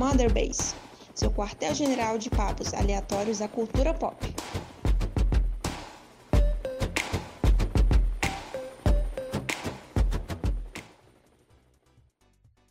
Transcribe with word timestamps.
Mother 0.00 0.32
Base, 0.32 0.74
seu 1.14 1.30
quartel-general 1.30 2.16
de 2.16 2.30
papos 2.30 2.72
aleatórios 2.72 3.40
da 3.40 3.46
cultura 3.46 3.92
pop. 3.92 4.16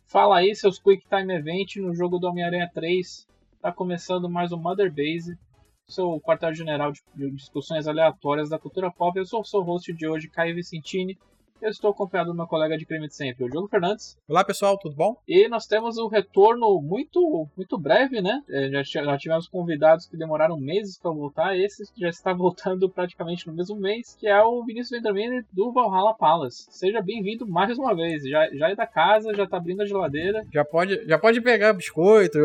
Fala 0.06 0.38
aí, 0.38 0.56
seus 0.56 0.80
Quick 0.80 1.06
Time 1.08 1.32
Event 1.32 1.76
no 1.76 1.94
jogo 1.94 2.18
do 2.18 2.26
Homem-Aranha 2.26 2.68
3. 2.74 3.28
Tá 3.62 3.70
começando 3.70 4.28
mais 4.28 4.50
um 4.50 4.56
Mother 4.56 4.90
Base, 4.92 5.38
seu 5.86 6.20
quartel-general 6.20 6.90
de 6.90 7.30
discussões 7.30 7.86
aleatórias 7.86 8.48
da 8.48 8.58
cultura 8.58 8.90
pop. 8.90 9.16
Eu 9.16 9.24
sou 9.24 9.42
o 9.42 9.44
seu 9.44 9.62
host 9.62 9.92
de 9.92 10.08
hoje, 10.08 10.28
Caio 10.28 10.56
Vicentini. 10.56 11.16
Eu 11.62 11.68
estou 11.68 11.90
acompanhado 11.90 12.30
do 12.30 12.36
meu 12.36 12.46
colega 12.46 12.78
de 12.78 12.86
crime 12.86 13.06
de 13.06 13.14
sempre, 13.14 13.44
o 13.44 13.50
Diogo 13.50 13.68
Fernandes. 13.68 14.16
Olá 14.26 14.42
pessoal, 14.42 14.78
tudo 14.78 14.96
bom? 14.96 15.16
E 15.28 15.46
nós 15.46 15.66
temos 15.66 15.98
um 15.98 16.08
retorno 16.08 16.80
muito 16.80 17.46
muito 17.54 17.78
breve, 17.78 18.22
né? 18.22 18.42
É, 18.48 18.82
já, 18.82 19.18
tivemos 19.18 19.46
convidados 19.46 20.06
que 20.06 20.16
demoraram 20.16 20.58
meses 20.58 20.98
para 20.98 21.10
voltar, 21.10 21.58
esse 21.58 21.84
já 21.98 22.08
está 22.08 22.32
voltando 22.34 22.88
praticamente 22.88 23.46
no 23.46 23.52
mesmo 23.52 23.76
mês, 23.76 24.16
que 24.18 24.26
é 24.26 24.42
o 24.42 24.64
Vinícius 24.64 24.90
Vendramin 24.90 25.42
do 25.52 25.70
Valhalla 25.70 26.14
Palace. 26.14 26.66
Seja 26.70 27.02
bem-vindo 27.02 27.46
mais 27.46 27.76
uma 27.76 27.94
vez. 27.94 28.22
Já, 28.22 28.48
já 28.54 28.70
é 28.70 28.74
da 28.74 28.86
casa, 28.86 29.34
já 29.34 29.44
está 29.44 29.58
abrindo 29.58 29.82
a 29.82 29.86
geladeira. 29.86 30.42
Já 30.50 30.64
pode, 30.64 31.04
já 31.06 31.18
pode 31.18 31.42
pegar 31.42 31.74
biscoito, 31.74 32.38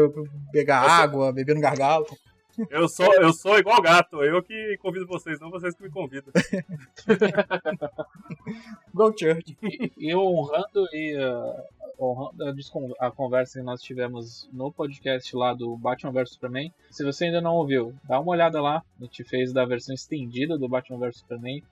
pegar 0.51 0.81
água, 0.81 1.31
beber 1.31 1.55
no 1.55 1.61
gargalo. 1.61 2.05
Eu 2.69 2.87
sou, 2.87 3.13
eu 3.13 3.33
sou 3.33 3.57
igual 3.57 3.81
gato, 3.81 4.23
eu 4.23 4.41
que 4.41 4.77
convido 4.77 5.05
vocês, 5.05 5.39
não 5.39 5.49
vocês 5.49 5.75
que 5.75 5.83
me 5.83 5.89
convidam. 5.89 6.31
Go 8.93 9.13
Church. 9.17 9.57
E, 9.61 9.91
e 9.97 10.15
honrando 10.15 10.87
e 10.93 11.17
uh, 11.17 11.63
honrando 11.99 12.43
a, 12.99 13.07
a, 13.07 13.11
conversa 13.11 13.59
que 13.59 13.65
nós 13.65 13.81
tivemos 13.81 14.49
no 14.53 14.71
podcast 14.71 15.35
lá 15.35 15.53
do 15.53 15.75
Batman 15.75 16.11
vs 16.11 16.33
Superman. 16.33 16.71
Se 16.91 17.03
você 17.03 17.25
ainda 17.25 17.41
não 17.41 17.55
ouviu, 17.55 17.93
dá 18.03 18.19
uma 18.19 18.31
olhada 18.31 18.61
lá. 18.61 18.83
A 18.99 19.03
gente 19.03 19.23
fez 19.23 19.51
da 19.51 19.65
versão 19.65 19.93
estendida 19.93 20.57
do 20.57 20.67
Batman 20.67 20.99
vs 20.99 21.17
Superman 21.17 21.63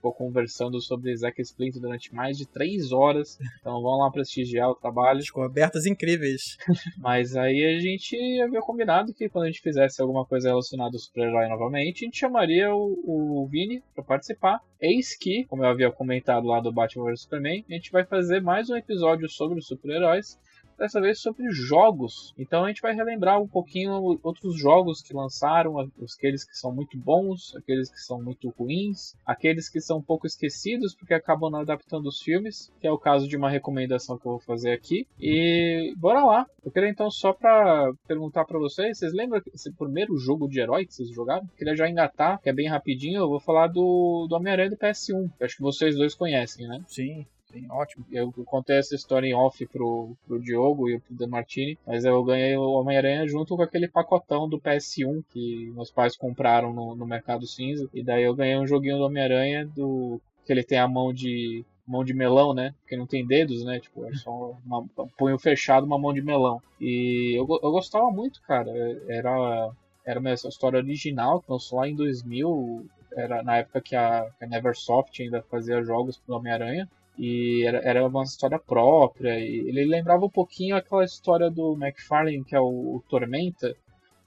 ficou 0.00 0.12
conversando 0.14 0.80
sobre 0.80 1.14
Zack 1.14 1.40
Splinter 1.42 1.80
durante 1.80 2.14
mais 2.14 2.38
de 2.38 2.46
três 2.46 2.90
horas. 2.90 3.38
Então 3.60 3.82
vão 3.82 3.98
lá 3.98 4.10
prestigiar 4.10 4.70
o 4.70 4.74
trabalho. 4.74 5.18
Descobertas 5.18 5.84
incríveis. 5.84 6.56
Mas 6.98 7.36
aí 7.36 7.64
a 7.64 7.78
gente 7.78 8.16
havia 8.40 8.62
combinado 8.62 9.12
que 9.12 9.28
quando 9.28 9.44
a 9.44 9.46
gente 9.48 9.60
fizesse 9.60 10.00
alguma 10.00 10.24
coisa 10.24 10.48
relacionada 10.48 10.96
ao 10.96 11.00
super-herói 11.00 11.48
novamente, 11.48 12.04
a 12.04 12.06
gente 12.06 12.18
chamaria 12.18 12.74
o, 12.74 13.42
o 13.42 13.46
Vini 13.46 13.82
para 13.94 14.02
participar. 14.02 14.60
Eis 14.80 15.14
que, 15.14 15.44
como 15.44 15.62
eu 15.62 15.68
havia 15.68 15.92
comentado 15.92 16.46
lá 16.46 16.60
do 16.60 16.72
Batman 16.72 17.04
vs 17.04 17.20
Superman, 17.22 17.64
a 17.68 17.72
gente 17.74 17.92
vai 17.92 18.04
fazer 18.04 18.40
mais 18.40 18.70
um 18.70 18.76
episódio 18.76 19.28
sobre 19.28 19.58
os 19.58 19.66
super-heróis 19.66 20.38
dessa 20.80 21.00
vez 21.00 21.20
sobre 21.20 21.50
jogos. 21.50 22.34
Então 22.38 22.64
a 22.64 22.68
gente 22.68 22.80
vai 22.80 22.94
relembrar 22.94 23.40
um 23.40 23.46
pouquinho 23.46 24.18
outros 24.22 24.58
jogos 24.58 25.02
que 25.02 25.14
lançaram, 25.14 25.78
aqueles 25.78 26.44
que 26.44 26.56
são 26.56 26.74
muito 26.74 26.98
bons, 26.98 27.54
aqueles 27.54 27.90
que 27.90 27.98
são 27.98 28.20
muito 28.20 28.48
ruins, 28.58 29.14
aqueles 29.24 29.68
que 29.68 29.80
são 29.80 29.98
um 29.98 30.02
pouco 30.02 30.26
esquecidos 30.26 30.94
porque 30.94 31.14
acabam 31.14 31.50
não 31.50 31.60
adaptando 31.60 32.06
os 32.06 32.20
filmes, 32.20 32.72
que 32.80 32.86
é 32.86 32.90
o 32.92 32.98
caso 32.98 33.28
de 33.28 33.36
uma 33.36 33.50
recomendação 33.50 34.18
que 34.18 34.26
eu 34.26 34.32
vou 34.32 34.40
fazer 34.40 34.72
aqui. 34.72 35.06
E 35.20 35.94
bora 35.98 36.24
lá. 36.24 36.46
Eu 36.64 36.70
queria 36.70 36.88
então 36.88 37.10
só 37.10 37.32
para 37.32 37.92
perguntar 38.08 38.44
para 38.44 38.58
vocês, 38.58 38.98
vocês 38.98 39.12
lembram 39.12 39.40
esse 39.52 39.72
primeiro 39.72 40.16
jogo 40.16 40.48
de 40.48 40.60
herói 40.60 40.86
que 40.86 40.94
vocês 40.94 41.10
jogaram? 41.10 41.42
Eu 41.44 41.56
queria 41.56 41.76
já 41.76 41.88
engatar, 41.88 42.40
que 42.40 42.48
é 42.48 42.52
bem 42.52 42.68
rapidinho, 42.68 43.20
eu 43.20 43.28
vou 43.28 43.40
falar 43.40 43.68
do, 43.68 44.26
do 44.28 44.34
Homem-Aranha 44.34 44.70
do 44.70 44.76
PS1. 44.76 45.30
Que 45.36 45.44
acho 45.44 45.56
que 45.56 45.62
vocês 45.62 45.94
dois 45.94 46.14
conhecem, 46.14 46.66
né? 46.66 46.82
Sim. 46.86 47.26
Sim, 47.52 47.66
ótimo. 47.68 48.06
Eu 48.12 48.32
contei 48.44 48.76
essa 48.76 48.94
história 48.94 49.26
em 49.26 49.34
off 49.34 49.66
pro, 49.66 50.16
pro 50.26 50.40
Diogo 50.40 50.88
e 50.88 51.00
pro 51.00 51.28
Martini, 51.28 51.76
mas 51.86 52.04
eu 52.04 52.22
ganhei 52.22 52.56
o 52.56 52.70
Homem-Aranha 52.72 53.26
junto 53.26 53.56
com 53.56 53.62
aquele 53.62 53.88
pacotão 53.88 54.48
do 54.48 54.60
PS1 54.60 55.24
que 55.30 55.70
meus 55.74 55.90
pais 55.90 56.16
compraram 56.16 56.72
no, 56.72 56.94
no 56.94 57.06
Mercado 57.06 57.46
Cinza. 57.46 57.88
E 57.92 58.04
daí 58.04 58.22
eu 58.22 58.34
ganhei 58.34 58.56
um 58.56 58.66
joguinho 58.66 58.98
do 58.98 59.04
Homem-Aranha 59.04 59.66
do 59.66 60.20
que 60.44 60.52
ele 60.52 60.62
tem 60.62 60.78
a 60.78 60.88
mão 60.88 61.12
de 61.12 61.64
mão 61.86 62.04
de 62.04 62.14
melão, 62.14 62.54
né? 62.54 62.72
Porque 62.82 62.96
não 62.96 63.06
tem 63.06 63.26
dedos, 63.26 63.64
né? 63.64 63.80
Tipo, 63.80 64.06
é 64.06 64.14
só 64.14 64.56
uma, 64.64 64.78
um 64.78 65.08
punho 65.18 65.36
fechado, 65.36 65.84
uma 65.84 65.98
mão 65.98 66.14
de 66.14 66.22
melão. 66.22 66.62
E 66.80 67.34
eu, 67.36 67.44
eu 67.62 67.70
gostava 67.72 68.10
muito, 68.12 68.40
cara. 68.42 68.70
Era 69.08 69.72
era 70.04 70.20
uma 70.20 70.32
história 70.32 70.78
original 70.78 71.40
que 71.40 71.50
lançou 71.50 71.78
lá 71.78 71.88
em 71.88 71.94
2000, 71.94 72.86
era 73.16 73.42
na 73.42 73.58
época 73.58 73.80
que 73.80 73.94
a, 73.94 74.26
que 74.38 74.44
a 74.44 74.48
Neversoft 74.48 75.20
ainda 75.20 75.42
fazia 75.42 75.82
jogos 75.82 76.16
pro 76.16 76.36
Homem-Aranha 76.36 76.88
e 77.20 77.66
era, 77.66 77.78
era 77.80 78.06
uma 78.06 78.22
história 78.22 78.58
própria. 78.58 79.38
E 79.38 79.68
ele 79.68 79.84
lembrava 79.84 80.24
um 80.24 80.30
pouquinho 80.30 80.74
aquela 80.74 81.04
história 81.04 81.50
do 81.50 81.74
McFarlane, 81.74 82.42
que 82.42 82.56
é 82.56 82.60
o, 82.60 82.96
o 82.96 83.04
Tormenta, 83.10 83.76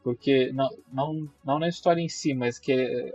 porque 0.03 0.51
não, 0.53 0.69
não, 0.91 1.29
não 1.43 1.57
na 1.57 1.67
história 1.67 1.99
em 1.99 2.07
si, 2.07 2.35
mas 2.35 2.59
que 2.59 3.11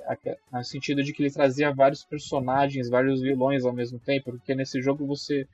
no 0.53 0.65
sentido 0.65 1.00
de 1.05 1.12
que 1.12 1.22
ele 1.22 1.31
trazia 1.31 1.72
vários 1.72 2.03
personagens, 2.03 2.91
vários 2.91 3.21
vilões 3.21 3.65
ao 3.65 3.72
mesmo 3.72 4.00
tempo, 4.00 4.33
porque 4.33 4.53
nesse 4.53 4.83
jogo 4.83 5.06
você 5.06 5.47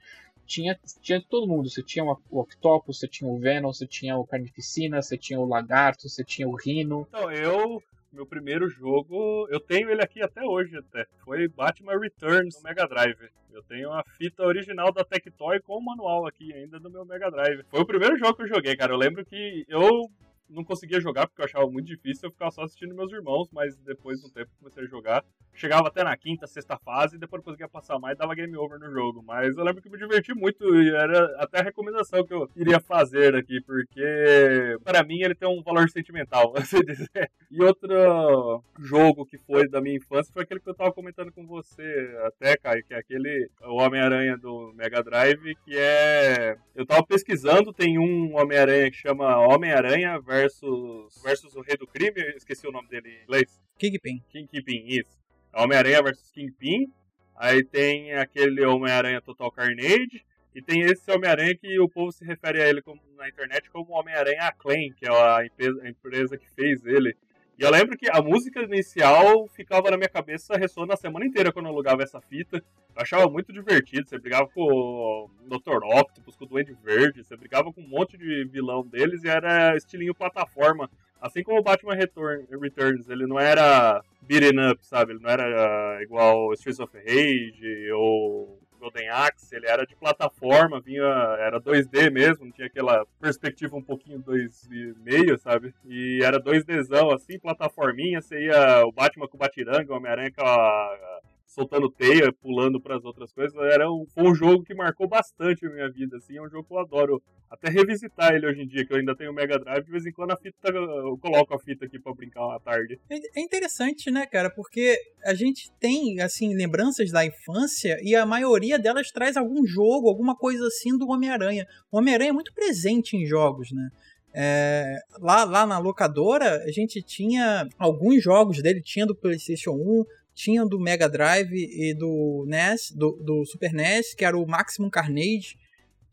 tinha, 0.46 0.78
tinha 1.02 1.20
todo 1.20 1.46
mundo, 1.46 1.68
você 1.68 1.82
tinha 1.82 2.02
o 2.02 2.18
Octopus, 2.30 2.98
você 2.98 3.06
tinha 3.06 3.30
o 3.30 3.38
Venom, 3.38 3.74
você 3.74 3.86
tinha 3.86 4.16
o 4.16 4.26
Carnificina, 4.26 5.02
você 5.02 5.18
tinha 5.18 5.38
o 5.38 5.46
Lagarto, 5.46 6.08
você 6.08 6.24
tinha 6.24 6.48
o 6.48 6.54
Rhino. 6.54 7.06
Então, 7.10 7.30
eu 7.30 7.82
meu 8.14 8.24
primeiro 8.24 8.68
jogo, 8.68 9.46
eu 9.50 9.58
tenho 9.58 9.90
ele 9.90 10.02
aqui 10.02 10.22
até 10.22 10.42
hoje 10.42 10.76
até. 10.76 11.06
Foi 11.24 11.48
Batman 11.48 11.98
Returns 11.98 12.56
no 12.56 12.62
Mega 12.62 12.86
Drive. 12.86 13.28
Eu 13.52 13.62
tenho 13.62 13.90
a 13.92 14.02
fita 14.16 14.44
original 14.44 14.92
da 14.92 15.04
Tectoy 15.04 15.60
com 15.60 15.76
o 15.76 15.84
manual 15.84 16.26
aqui 16.26 16.52
ainda 16.52 16.78
do 16.78 16.90
meu 16.90 17.04
Mega 17.04 17.30
Drive. 17.30 17.64
Foi 17.68 17.80
o 17.80 17.86
primeiro 17.86 18.16
jogo 18.16 18.34
que 18.34 18.42
eu 18.42 18.48
joguei, 18.48 18.76
cara. 18.76 18.92
Eu 18.92 18.96
lembro 18.96 19.24
que 19.24 19.64
eu 19.68 20.08
não 20.48 20.64
conseguia 20.64 21.00
jogar 21.00 21.26
porque 21.26 21.40
eu 21.42 21.46
achava 21.46 21.66
muito 21.68 21.86
difícil, 21.86 22.28
eu 22.28 22.32
ficava 22.32 22.50
só 22.50 22.62
assistindo 22.62 22.94
meus 22.94 23.12
irmãos, 23.12 23.48
mas 23.52 23.76
depois 23.78 24.20
do 24.20 24.30
tempo 24.30 24.50
comecei 24.58 24.84
a 24.84 24.86
jogar. 24.86 25.24
Chegava 25.54 25.88
até 25.88 26.02
na 26.02 26.16
quinta, 26.16 26.46
sexta 26.46 26.76
fase, 26.76 27.16
e 27.16 27.18
depois 27.18 27.42
conseguia 27.42 27.68
passar 27.68 27.98
mais 27.98 28.16
e 28.16 28.18
dava 28.18 28.34
game 28.34 28.56
over 28.56 28.78
no 28.78 28.90
jogo. 28.90 29.22
Mas 29.22 29.56
eu 29.56 29.64
lembro 29.64 29.80
que 29.80 29.88
me 29.88 29.96
diverti 29.96 30.34
muito 30.34 30.64
e 30.76 30.90
era 30.90 31.36
até 31.38 31.60
a 31.60 31.62
recomendação 31.62 32.24
que 32.24 32.34
eu 32.34 32.48
iria 32.56 32.80
fazer 32.80 33.34
aqui, 33.34 33.60
porque 33.62 34.76
para 34.82 35.04
mim 35.04 35.22
ele 35.22 35.34
tem 35.34 35.48
um 35.48 35.62
valor 35.62 35.88
sentimental, 35.88 36.52
assim 36.58 36.80
dizer. 36.80 37.30
E 37.50 37.62
outro 37.62 38.62
jogo 38.78 39.24
que 39.24 39.38
foi 39.38 39.68
da 39.68 39.80
minha 39.80 39.96
infância 39.96 40.32
foi 40.32 40.42
aquele 40.42 40.60
que 40.60 40.68
eu 40.68 40.74
tava 40.74 40.92
comentando 40.92 41.32
com 41.32 41.46
você 41.46 42.16
até, 42.24 42.56
Caio, 42.56 42.84
que 42.84 42.94
é 42.94 42.98
aquele 42.98 43.48
Homem-Aranha 43.62 44.36
do 44.36 44.72
Mega 44.74 45.02
Drive, 45.02 45.54
que 45.64 45.76
é. 45.76 46.56
Eu 46.74 46.84
tava 46.84 47.06
pesquisando, 47.06 47.72
tem 47.72 47.98
um 47.98 48.36
Homem-Aranha 48.36 48.90
que 48.90 48.96
chama 48.96 49.38
Homem-Aranha 49.38 50.18
versus, 50.20 51.22
versus 51.22 51.54
o 51.54 51.60
Rei 51.60 51.76
do 51.76 51.86
Crime, 51.86 52.20
eu 52.20 52.36
esqueci 52.36 52.66
o 52.66 52.72
nome 52.72 52.88
dele 52.88 53.08
em 53.08 53.22
inglês. 53.22 53.60
Kingpin. 53.78 54.20
Kingpin, 54.30 54.84
isso. 54.86 55.23
É 55.54 55.62
Homem-Aranha 55.62 56.02
versus 56.02 56.30
Kingpin. 56.32 56.92
Aí 57.36 57.62
tem 57.64 58.12
aquele 58.14 58.64
Homem-Aranha 58.64 59.20
Total 59.20 59.50
Carnage. 59.52 60.24
E 60.54 60.60
tem 60.60 60.82
esse 60.82 61.10
Homem-Aranha 61.10 61.56
que 61.56 61.78
o 61.80 61.88
povo 61.88 62.12
se 62.12 62.24
refere 62.24 62.62
a 62.62 62.68
ele 62.68 62.82
como, 62.82 63.00
na 63.16 63.28
internet 63.28 63.70
como 63.70 63.92
Homem-Aranha 63.92 64.42
Acclaim, 64.42 64.92
que 64.92 65.06
é 65.06 65.10
a 65.10 65.44
empresa, 65.44 65.82
a 65.82 65.88
empresa 65.88 66.36
que 66.36 66.48
fez 66.50 66.84
ele. 66.84 67.16
E 67.56 67.62
eu 67.62 67.70
lembro 67.70 67.96
que 67.96 68.10
a 68.10 68.20
música 68.20 68.62
inicial 68.62 69.46
ficava 69.48 69.90
na 69.90 69.96
minha 69.96 70.08
cabeça 70.08 70.56
ressoando 70.56 70.92
a 70.92 70.96
semana 70.96 71.24
inteira 71.24 71.52
quando 71.52 71.66
eu 71.66 71.72
alugava 71.72 72.02
essa 72.02 72.20
fita. 72.20 72.56
Eu 72.56 73.02
achava 73.02 73.30
muito 73.30 73.52
divertido. 73.52 74.08
Você 74.08 74.18
brigava 74.18 74.48
com 74.48 74.60
o 74.62 75.30
Dr. 75.46 75.84
Octopus, 75.84 76.36
com 76.36 76.44
o 76.44 76.48
Duende 76.48 76.76
Verde, 76.82 77.22
você 77.22 77.36
brigava 77.36 77.72
com 77.72 77.80
um 77.80 77.88
monte 77.88 78.16
de 78.16 78.44
vilão 78.46 78.84
deles 78.84 79.22
e 79.22 79.28
era 79.28 79.76
estilinho 79.76 80.14
plataforma. 80.14 80.90
Assim 81.24 81.42
como 81.42 81.58
o 81.58 81.62
Batman 81.62 81.94
Return, 81.94 82.46
Returns, 82.60 83.08
ele 83.08 83.26
não 83.26 83.40
era 83.40 84.04
beaten 84.20 84.70
up, 84.70 84.86
sabe? 84.86 85.12
Ele 85.12 85.22
não 85.22 85.30
era 85.30 85.96
uh, 85.98 86.02
igual 86.02 86.52
Streets 86.52 86.78
of 86.78 86.94
Rage 86.98 87.90
ou 87.92 88.60
Golden 88.78 89.08
Axe, 89.08 89.56
ele 89.56 89.66
era 89.66 89.86
de 89.86 89.96
plataforma, 89.96 90.82
vinha, 90.82 91.02
era 91.38 91.58
2D 91.58 92.10
mesmo, 92.10 92.52
tinha 92.52 92.66
aquela 92.66 93.06
perspectiva 93.18 93.74
um 93.74 93.82
pouquinho 93.82 94.22
2,5, 94.22 95.38
sabe? 95.38 95.74
E 95.86 96.20
era 96.22 96.38
2Dzão, 96.38 97.14
assim, 97.14 97.38
plataforminha, 97.38 98.20
você 98.20 98.44
ia 98.44 98.84
o 98.84 98.92
Batman 98.92 99.26
com 99.26 99.38
o 99.38 99.40
Batiranga, 99.40 99.94
o 99.94 99.96
Homem-Aranha 99.96 100.30
com 100.30 100.44
a 100.44 101.20
soltando 101.54 101.88
teia, 101.88 102.32
pulando 102.32 102.80
para 102.80 102.96
as 102.96 103.04
outras 103.04 103.32
coisas. 103.32 103.54
Era 103.72 103.90
um, 103.90 104.04
foi 104.12 104.24
um 104.24 104.34
jogo 104.34 104.64
que 104.64 104.74
marcou 104.74 105.08
bastante 105.08 105.64
a 105.64 105.70
minha 105.70 105.90
vida, 105.90 106.16
assim, 106.16 106.36
é 106.36 106.42
um 106.42 106.48
jogo 106.48 106.66
que 106.66 106.74
eu 106.74 106.78
adoro 106.78 107.22
até 107.48 107.70
revisitar 107.70 108.34
ele 108.34 108.46
hoje 108.46 108.62
em 108.62 108.66
dia, 108.66 108.84
que 108.84 108.92
eu 108.92 108.96
ainda 108.96 109.14
tenho 109.14 109.30
o 109.30 109.34
Mega 109.34 109.58
Drive, 109.58 109.84
de 109.84 109.90
vez 109.90 110.04
em 110.04 110.12
quando 110.12 110.32
a 110.32 110.36
fita 110.36 110.68
eu 110.68 111.16
coloco 111.18 111.54
a 111.54 111.58
fita 111.60 111.84
aqui 111.84 112.00
para 112.00 112.12
brincar 112.12 112.56
à 112.56 112.58
tarde. 112.58 112.98
É, 113.08 113.38
é 113.38 113.42
interessante, 113.42 114.10
né, 114.10 114.26
cara? 114.26 114.50
Porque 114.50 114.98
a 115.24 115.34
gente 115.34 115.70
tem 115.78 116.20
assim 116.20 116.54
lembranças 116.54 117.12
da 117.12 117.24
infância 117.24 117.96
e 118.02 118.16
a 118.16 118.26
maioria 118.26 118.78
delas 118.78 119.10
traz 119.12 119.36
algum 119.36 119.64
jogo, 119.64 120.08
alguma 120.08 120.34
coisa 120.34 120.66
assim 120.66 120.98
do 120.98 121.08
Homem-Aranha. 121.08 121.64
O 121.92 121.98
Homem-Aranha 121.98 122.30
é 122.30 122.32
muito 122.34 122.52
presente 122.52 123.16
em 123.16 123.24
jogos, 123.24 123.70
né? 123.70 123.88
É, 124.36 124.98
lá, 125.20 125.44
lá 125.44 125.64
na 125.64 125.78
locadora, 125.78 126.64
a 126.64 126.70
gente 126.72 127.00
tinha 127.00 127.68
alguns 127.78 128.20
jogos 128.20 128.60
dele, 128.60 128.82
tinha 128.82 129.06
do 129.06 129.14
PlayStation 129.14 129.70
1, 129.70 130.04
tinha 130.34 130.64
do 130.66 130.80
Mega 130.80 131.08
Drive 131.08 131.52
e 131.52 131.94
do 131.94 132.44
NES, 132.46 132.90
do, 132.90 133.12
do 133.12 133.44
Super 133.46 133.72
NES, 133.72 134.14
que 134.14 134.24
era 134.24 134.36
o 134.36 134.46
Maximum 134.46 134.90
Carnage, 134.90 135.56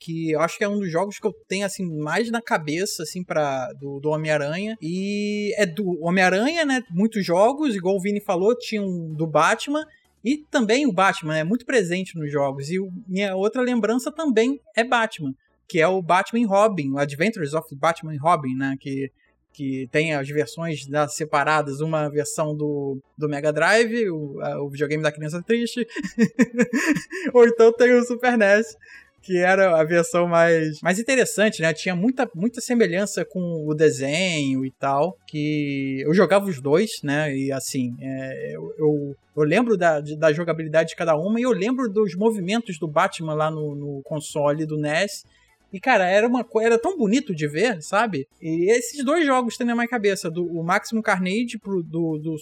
que 0.01 0.31
eu 0.31 0.41
acho 0.41 0.57
que 0.57 0.63
é 0.63 0.67
um 0.67 0.79
dos 0.79 0.91
jogos 0.91 1.19
que 1.19 1.27
eu 1.27 1.33
tenho 1.47 1.65
assim 1.65 1.85
mais 1.85 2.31
na 2.31 2.41
cabeça 2.41 3.03
assim 3.03 3.23
para 3.23 3.71
do, 3.73 3.99
do 3.99 4.09
Homem-Aranha 4.09 4.75
e 4.81 5.53
é 5.55 5.65
do 5.65 6.03
Homem-Aranha, 6.03 6.65
né? 6.65 6.83
Muitos 6.89 7.23
jogos, 7.23 7.75
igual 7.75 7.95
o 7.95 8.01
Vini 8.01 8.19
falou, 8.19 8.57
tinha 8.57 8.81
um 8.81 9.13
do 9.13 9.27
Batman 9.27 9.85
e 10.23 10.37
também 10.49 10.87
o 10.87 10.91
Batman 10.91 11.37
é 11.37 11.43
muito 11.43 11.65
presente 11.65 12.17
nos 12.17 12.31
jogos 12.31 12.71
e 12.71 12.79
o, 12.79 12.91
minha 13.07 13.35
outra 13.35 13.61
lembrança 13.61 14.11
também 14.11 14.59
é 14.75 14.83
Batman, 14.83 15.35
que 15.67 15.79
é 15.79 15.87
o 15.87 16.01
Batman 16.01 16.47
Robin, 16.47 16.91
o 16.91 16.97
Adventures 16.97 17.53
of 17.53 17.73
Batman 17.75 18.17
Robin, 18.19 18.55
né, 18.55 18.75
que 18.79 19.11
que 19.53 19.87
tem 19.91 20.13
as 20.13 20.27
versões 20.27 20.85
da, 20.85 21.07
separadas, 21.07 21.81
uma 21.81 22.09
versão 22.09 22.55
do, 22.55 22.99
do 23.17 23.29
Mega 23.29 23.51
Drive, 23.51 24.09
o, 24.09 24.39
a, 24.41 24.61
o 24.63 24.69
videogame 24.69 25.03
da 25.03 25.11
criança 25.11 25.41
triste, 25.41 25.85
ou 27.33 27.45
então 27.45 27.71
tem 27.73 27.93
o 27.93 28.03
Super 28.03 28.37
NES, 28.37 28.75
que 29.21 29.37
era 29.37 29.79
a 29.79 29.83
versão 29.83 30.27
mais, 30.27 30.81
mais 30.81 30.97
interessante, 30.97 31.61
né? 31.61 31.73
Tinha 31.73 31.95
muita, 31.95 32.29
muita 32.33 32.59
semelhança 32.59 33.23
com 33.23 33.65
o 33.67 33.73
desenho 33.73 34.65
e 34.65 34.71
tal, 34.71 35.15
que 35.27 36.01
eu 36.01 36.13
jogava 36.13 36.45
os 36.45 36.59
dois, 36.59 36.89
né? 37.03 37.35
E 37.35 37.51
assim, 37.51 37.95
é, 38.01 38.55
eu, 38.55 38.73
eu, 38.77 39.15
eu, 39.37 39.43
lembro 39.43 39.77
da, 39.77 39.99
da 39.99 40.33
jogabilidade 40.33 40.89
de 40.89 40.95
cada 40.95 41.15
uma 41.15 41.39
e 41.39 41.43
eu 41.43 41.51
lembro 41.51 41.87
dos 41.87 42.15
movimentos 42.15 42.79
do 42.79 42.87
Batman 42.87 43.35
lá 43.35 43.51
no, 43.51 43.75
no 43.75 44.01
console 44.03 44.65
do 44.65 44.77
NES. 44.77 45.23
E, 45.71 45.79
cara, 45.79 46.07
era 46.07 46.27
uma 46.27 46.45
era 46.61 46.77
tão 46.77 46.97
bonito 46.97 47.33
de 47.33 47.47
ver, 47.47 47.81
sabe? 47.81 48.27
E 48.41 48.69
esses 48.71 49.03
dois 49.05 49.25
jogos 49.25 49.55
têm 49.55 49.65
na 49.65 49.73
minha 49.73 49.87
cabeça, 49.87 50.29
do 50.29 50.45
o 50.45 50.63
Maximum 50.63 51.01
Carnage 51.01 51.57
pro, 51.59 51.81
do, 51.81 52.17
do, 52.17 52.35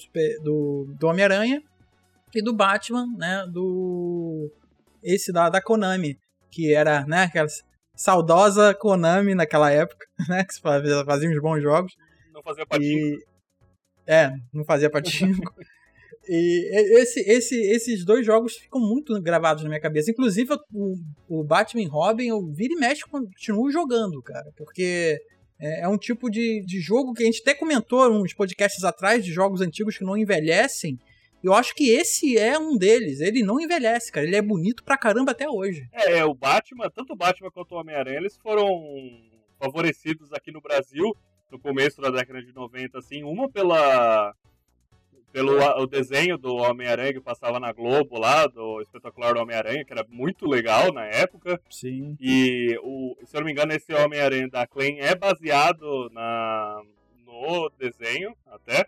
do, 0.43 0.95
do 0.97 1.07
Homem-Aranha 1.07 1.61
e 2.33 2.41
do 2.41 2.53
Batman, 2.53 3.05
né? 3.17 3.45
Do. 3.51 4.51
Esse 5.03 5.31
da, 5.31 5.49
da 5.49 5.61
Konami 5.61 6.17
que 6.51 6.73
era, 6.73 7.05
né, 7.05 7.23
aquela 7.23 7.47
saudosa 7.95 8.73
Konami 8.73 9.35
naquela 9.35 9.71
época, 9.71 10.05
né, 10.27 10.43
que 10.43 10.59
fazia, 10.59 11.05
fazia 11.05 11.29
uns 11.29 11.41
bons 11.41 11.61
jogos. 11.61 11.93
Não 12.33 12.41
fazia 12.41 12.65
patinco. 12.65 12.87
E... 12.87 13.25
É, 14.07 14.31
não 14.53 14.65
fazia 14.65 14.89
patinco. 14.89 15.53
e 16.31 16.99
esse, 16.99 17.21
esse, 17.21 17.55
esses 17.55 18.05
dois 18.05 18.23
jogos 18.23 18.53
ficam 18.53 18.79
muito 18.79 19.19
gravados 19.19 19.63
na 19.63 19.69
minha 19.69 19.81
cabeça. 19.81 20.11
Inclusive, 20.11 20.55
o, 20.71 20.95
o 21.27 21.43
Batman 21.43 21.89
Robin, 21.89 22.27
eu 22.27 22.45
vira 22.53 22.73
e 22.73 22.77
mexe, 22.77 23.03
continuo 23.03 23.71
jogando, 23.71 24.21
cara, 24.21 24.51
porque 24.55 25.17
é, 25.59 25.81
é 25.81 25.87
um 25.87 25.97
tipo 25.97 26.29
de, 26.29 26.63
de 26.63 26.79
jogo 26.79 27.13
que 27.13 27.23
a 27.23 27.25
gente 27.25 27.41
até 27.41 27.55
comentou 27.55 28.07
uns 28.11 28.31
podcasts 28.33 28.83
atrás 28.83 29.25
de 29.25 29.31
jogos 29.31 29.59
antigos 29.59 29.97
que 29.97 30.03
não 30.03 30.15
envelhecem, 30.15 30.99
eu 31.43 31.53
acho 31.53 31.73
que 31.73 31.89
esse 31.89 32.37
é 32.37 32.59
um 32.59 32.77
deles. 32.77 33.21
Ele 33.21 33.41
não 33.41 33.59
envelhece, 33.59 34.11
cara. 34.11 34.27
Ele 34.27 34.35
é 34.35 34.41
bonito 34.41 34.83
pra 34.83 34.97
caramba 34.97 35.31
até 35.31 35.49
hoje. 35.49 35.87
É, 35.91 36.19
é 36.19 36.25
o 36.25 36.33
Batman, 36.33 36.91
tanto 36.91 37.13
o 37.13 37.15
Batman 37.15 37.49
quanto 37.49 37.73
o 37.73 37.79
Homem-Aranha, 37.79 38.17
eles 38.17 38.37
foram 38.37 38.67
favorecidos 39.57 40.31
aqui 40.31 40.51
no 40.51 40.61
Brasil 40.61 41.15
no 41.51 41.59
começo 41.59 41.99
da 41.99 42.11
década 42.11 42.43
de 42.43 42.53
90, 42.53 42.99
assim, 42.99 43.23
uma 43.23 43.49
pela 43.49 44.35
pelo 45.31 45.59
o 45.81 45.85
desenho 45.85 46.37
do 46.37 46.55
Homem-Aranha 46.55 47.13
que 47.13 47.21
passava 47.21 47.59
na 47.59 47.71
Globo 47.71 48.19
lá, 48.19 48.47
do 48.47 48.81
espetacular 48.81 49.33
do 49.33 49.39
Homem-Aranha, 49.39 49.85
que 49.85 49.93
era 49.93 50.05
muito 50.09 50.47
legal 50.47 50.91
na 50.91 51.05
época. 51.05 51.59
Sim. 51.69 52.17
E 52.19 52.77
o, 52.81 53.15
se 53.25 53.35
eu 53.35 53.41
não 53.41 53.45
me 53.45 53.51
engano, 53.51 53.73
esse 53.73 53.93
Homem-Aranha 53.93 54.49
da 54.49 54.65
Clan 54.65 54.97
é 54.97 55.15
baseado 55.15 56.09
na 56.11 56.81
no 57.25 57.69
desenho 57.77 58.35
até. 58.47 58.85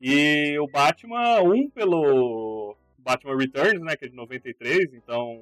E 0.00 0.58
o 0.58 0.66
Batman, 0.66 1.40
um 1.42 1.68
pelo 1.68 2.76
Batman 2.98 3.36
Returns, 3.36 3.80
né, 3.80 3.96
que 3.96 4.04
é 4.04 4.08
de 4.08 4.14
93, 4.14 4.94
então 4.94 5.40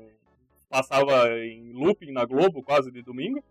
passava 0.68 1.38
em 1.38 1.72
looping 1.72 2.12
na 2.12 2.24
Globo 2.24 2.62
quase 2.62 2.90
de 2.90 3.02
domingo. 3.02 3.42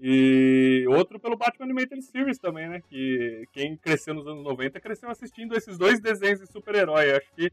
E 0.00 0.84
outro 0.88 1.18
pelo 1.18 1.36
Batman 1.36 1.64
Animated 1.66 2.02
Series 2.02 2.38
também, 2.38 2.68
né? 2.68 2.80
Que 2.88 3.48
quem 3.52 3.76
cresceu 3.76 4.14
nos 4.14 4.26
anos 4.26 4.44
90 4.44 4.78
cresceu 4.80 5.10
assistindo 5.10 5.56
esses 5.56 5.78
dois 5.78 6.00
desenhos 6.00 6.40
de 6.40 6.46
super-herói. 6.46 7.12
Acho 7.12 7.32
que 7.34 7.50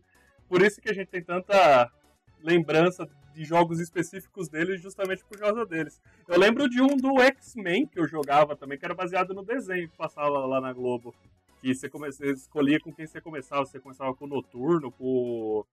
por 0.49 0.61
isso 0.61 0.81
que 0.81 0.89
a 0.89 0.93
gente 0.93 1.07
tem 1.07 1.23
tanta 1.23 1.89
lembrança 2.41 3.07
de 3.33 3.45
jogos 3.45 3.79
específicos 3.79 4.49
deles 4.49 4.81
justamente 4.81 5.23
por 5.25 5.39
causa 5.39 5.65
deles. 5.65 6.01
Eu 6.27 6.37
lembro 6.37 6.69
de 6.69 6.81
um 6.81 6.97
do 6.97 7.19
X-Men 7.21 7.87
que 7.87 7.99
eu 7.99 8.07
jogava 8.07 8.55
também, 8.55 8.77
que 8.77 8.85
era 8.85 8.93
baseado 8.93 9.33
no 9.33 9.43
desenho 9.43 9.89
que 9.89 9.97
passava 9.97 10.45
lá 10.45 10.59
na 10.59 10.73
Globo 10.73 11.15
que 11.63 11.73
você, 11.73 11.89
come... 11.89 12.11
você 12.11 12.31
escolhia 12.31 12.79
com 12.79 12.91
quem 12.91 13.07
você 13.07 13.21
começava. 13.21 13.65
Você 13.65 13.79
começava 13.79 14.13
com 14.13 14.25
o 14.25 14.27
Noturno, 14.27 14.91
com 14.91 15.65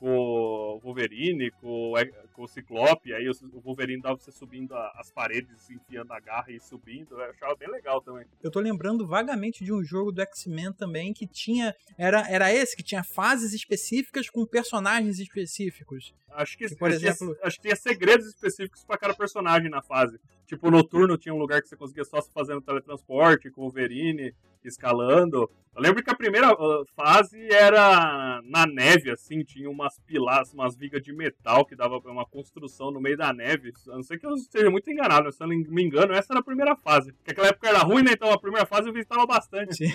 com 0.00 0.08
o 0.08 0.80
Wolverine, 0.82 1.50
com, 1.60 1.92
com 2.32 2.44
o 2.44 2.48
Ciclope, 2.48 3.12
aí 3.12 3.28
o 3.28 3.60
Wolverine 3.60 4.00
dava 4.00 4.16
você 4.16 4.32
subindo 4.32 4.74
as 4.94 5.10
paredes, 5.10 5.68
enfiando 5.68 6.10
a 6.14 6.18
garra 6.18 6.50
e 6.50 6.58
subindo, 6.58 7.20
eu 7.20 7.30
achava 7.30 7.54
bem 7.54 7.70
legal 7.70 8.00
também. 8.00 8.24
Eu 8.42 8.50
tô 8.50 8.60
lembrando 8.60 9.06
vagamente 9.06 9.62
de 9.62 9.70
um 9.70 9.84
jogo 9.84 10.10
do 10.10 10.22
X-Men 10.22 10.72
também 10.72 11.12
que 11.12 11.26
tinha, 11.26 11.76
era, 11.98 12.26
era 12.30 12.50
esse, 12.50 12.74
que 12.74 12.82
tinha 12.82 13.04
fases 13.04 13.52
específicas 13.52 14.30
com 14.30 14.46
personagens 14.46 15.18
específicos. 15.18 16.14
Acho 16.30 16.56
que, 16.56 16.66
que 16.68 16.76
por 16.76 16.90
exemplo, 16.90 17.36
acho 17.42 17.56
que 17.56 17.62
tinha 17.62 17.76
segredos 17.76 18.26
específicos 18.26 18.82
para 18.84 18.96
cada 18.96 19.12
personagem 19.12 19.68
na 19.68 19.82
fase. 19.82 20.18
Tipo, 20.46 20.70
Noturno 20.70 21.18
tinha 21.18 21.34
um 21.34 21.38
lugar 21.38 21.60
que 21.60 21.68
você 21.68 21.76
conseguia 21.76 22.04
só 22.04 22.22
se 22.22 22.32
fazendo 22.32 22.62
teletransporte, 22.62 23.50
com 23.50 23.60
o 23.60 23.64
Wolverine 23.64 24.34
escalando. 24.68 25.50
Eu 25.74 25.82
lembro 25.82 26.02
que 26.02 26.10
a 26.10 26.16
primeira 26.16 26.52
uh, 26.52 26.84
fase 26.96 27.38
era 27.52 28.40
na 28.44 28.66
neve, 28.66 29.10
assim, 29.10 29.44
tinha 29.44 29.70
umas 29.70 29.98
pilares, 30.00 30.52
umas 30.52 30.76
vigas 30.76 31.00
de 31.00 31.12
metal 31.12 31.64
que 31.64 31.76
dava 31.76 31.98
uma 31.98 32.26
construção 32.26 32.90
no 32.90 33.00
meio 33.00 33.16
da 33.16 33.32
neve. 33.32 33.72
A 33.88 33.94
não 33.94 34.02
ser 34.02 34.18
que 34.18 34.26
eu 34.26 34.34
esteja 34.34 34.68
muito 34.68 34.90
enganado, 34.90 35.30
se 35.30 35.42
eu 35.42 35.46
não 35.46 35.56
me 35.56 35.82
engano, 35.82 36.12
essa 36.12 36.32
era 36.32 36.40
a 36.40 36.44
primeira 36.44 36.74
fase. 36.74 37.12
Porque 37.12 37.30
aquela 37.30 37.48
época 37.48 37.68
era 37.68 37.78
ruim, 37.78 38.02
né? 38.02 38.12
Então 38.12 38.32
a 38.32 38.38
primeira 38.38 38.66
fase 38.66 38.88
eu 38.88 38.92
visitava 38.92 39.24
bastante. 39.24 39.76
Sim. 39.76 39.92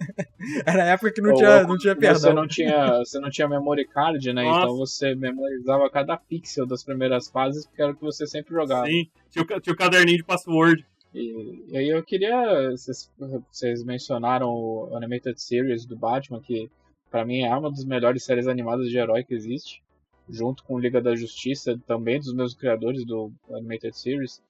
era 0.64 0.84
a 0.84 0.86
época 0.86 1.12
que 1.12 1.20
não, 1.20 1.34
tinha, 1.34 1.62
não 1.64 1.76
tinha 1.76 1.94
perdão. 1.94 2.20
Você 2.20 2.32
não 2.32 2.48
tinha, 2.48 2.98
você 2.98 3.20
não 3.20 3.30
tinha 3.30 3.46
memory 3.48 3.86
card, 3.86 4.32
né? 4.32 4.42
Nossa. 4.42 4.64
Então 4.64 4.76
você 4.76 5.14
memorizava 5.14 5.90
cada 5.90 6.16
pixel 6.16 6.66
das 6.66 6.82
primeiras 6.82 7.28
fases, 7.28 7.66
porque 7.66 7.82
era 7.82 7.92
o 7.92 7.94
que 7.94 8.02
você 8.02 8.26
sempre 8.26 8.54
jogava. 8.54 8.86
Sim, 8.86 9.06
tinha 9.30 9.44
o, 9.44 9.60
tinha 9.60 9.74
o 9.74 9.76
caderninho 9.76 10.16
de 10.16 10.24
password. 10.24 10.84
E, 11.14 11.76
aí 11.76 11.88
eu 11.88 12.02
queria. 12.02 12.70
Vocês, 12.70 13.10
vocês, 13.50 13.84
mencionaram 13.84 14.48
o 14.48 14.96
Animated 14.96 15.40
Series 15.40 15.84
do 15.84 15.96
Batman, 15.96 16.40
que 16.40 16.70
para 17.10 17.24
mim 17.24 17.42
é 17.42 17.54
uma 17.54 17.70
das 17.70 17.84
melhores 17.84 18.22
séries 18.24 18.46
animadas 18.46 18.88
de 18.88 18.96
herói 18.96 19.24
que 19.24 19.34
existe. 19.34 19.82
Junto 20.28 20.62
com 20.62 20.78
Liga 20.78 21.00
da 21.00 21.16
Justiça, 21.16 21.78
também 21.86 22.20
dos 22.20 22.32
meus 22.32 22.54
criadores 22.54 23.04
do 23.04 23.32
Animated 23.50 23.96
Series. 23.96 24.40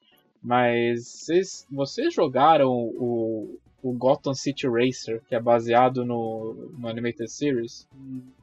Mas 0.43 1.07
vocês, 1.07 1.67
vocês 1.71 2.15
jogaram 2.15 2.71
o, 2.71 3.59
o 3.83 3.93
Gotham 3.93 4.35
City 4.35 4.67
Racer, 4.69 5.23
que 5.27 5.35
é 5.35 5.41
baseado 5.41 6.05
no, 6.05 6.71
no 6.79 6.89
Animated 6.89 7.31
Series? 7.31 7.89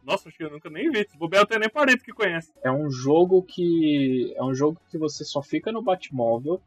Nossa, 0.04 0.30
acho 0.30 0.38
que 0.38 0.44
eu 0.44 0.50
nunca 0.50 0.70
nem 0.70 0.90
vi. 0.90 1.08
Se 1.08 1.18
bobear, 1.18 1.44
eu 1.44 1.48
tenho 1.48 1.60
nem 1.60 1.70
parente 1.70 2.04
que 2.04 2.12
conhece. 2.12 2.52
É 2.64 2.72
um 2.72 2.90
jogo 2.90 3.44
que. 3.44 4.34
É 4.36 4.44
um 4.44 4.56
jogo 4.56 4.82
que 4.90 4.98
você 4.98 5.24
só 5.24 5.44
fica 5.44 5.72
no 5.72 5.84
Batmóvel 5.84 6.60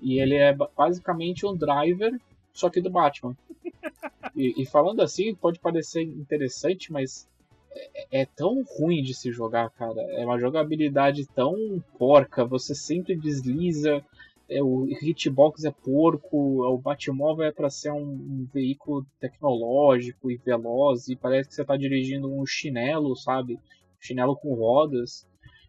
e 0.00 0.20
ele 0.20 0.34
é 0.34 0.52
basicamente 0.52 1.46
um 1.46 1.56
driver, 1.56 2.18
só 2.52 2.70
que 2.70 2.80
do 2.80 2.90
Batman. 2.90 3.36
e, 4.34 4.62
e, 4.62 4.66
falando 4.66 5.00
assim, 5.02 5.34
pode 5.34 5.58
parecer 5.58 6.02
interessante, 6.02 6.92
mas 6.92 7.28
é, 7.70 8.22
é, 8.22 8.26
tão 8.26 8.64
ruim 8.64 9.02
de 9.02 9.14
se 9.14 9.30
jogar, 9.30 9.70
cara. 9.70 10.00
É 10.12 10.24
uma 10.24 10.38
jogabilidade 10.38 11.26
tão 11.26 11.82
porca, 11.98 12.44
você 12.44 12.74
sempre 12.74 13.16
desliza, 13.16 14.04
é, 14.48 14.62
o 14.62 14.86
hitbox 14.86 15.64
é 15.64 15.70
porco, 15.70 16.64
o 16.64 16.78
Batmóvel 16.78 17.46
é 17.46 17.52
para 17.52 17.68
ser 17.68 17.92
um, 17.92 18.02
um, 18.02 18.48
veículo 18.52 19.06
tecnológico 19.20 20.30
e 20.30 20.38
veloz, 20.38 21.08
e 21.08 21.16
parece 21.16 21.50
que 21.50 21.54
você 21.54 21.64
tá 21.64 21.76
dirigindo 21.76 22.32
um 22.32 22.46
chinelo, 22.46 23.14
sabe? 23.14 23.58
Chinelo 24.00 24.34
com 24.36 24.54
rodas. 24.54 25.26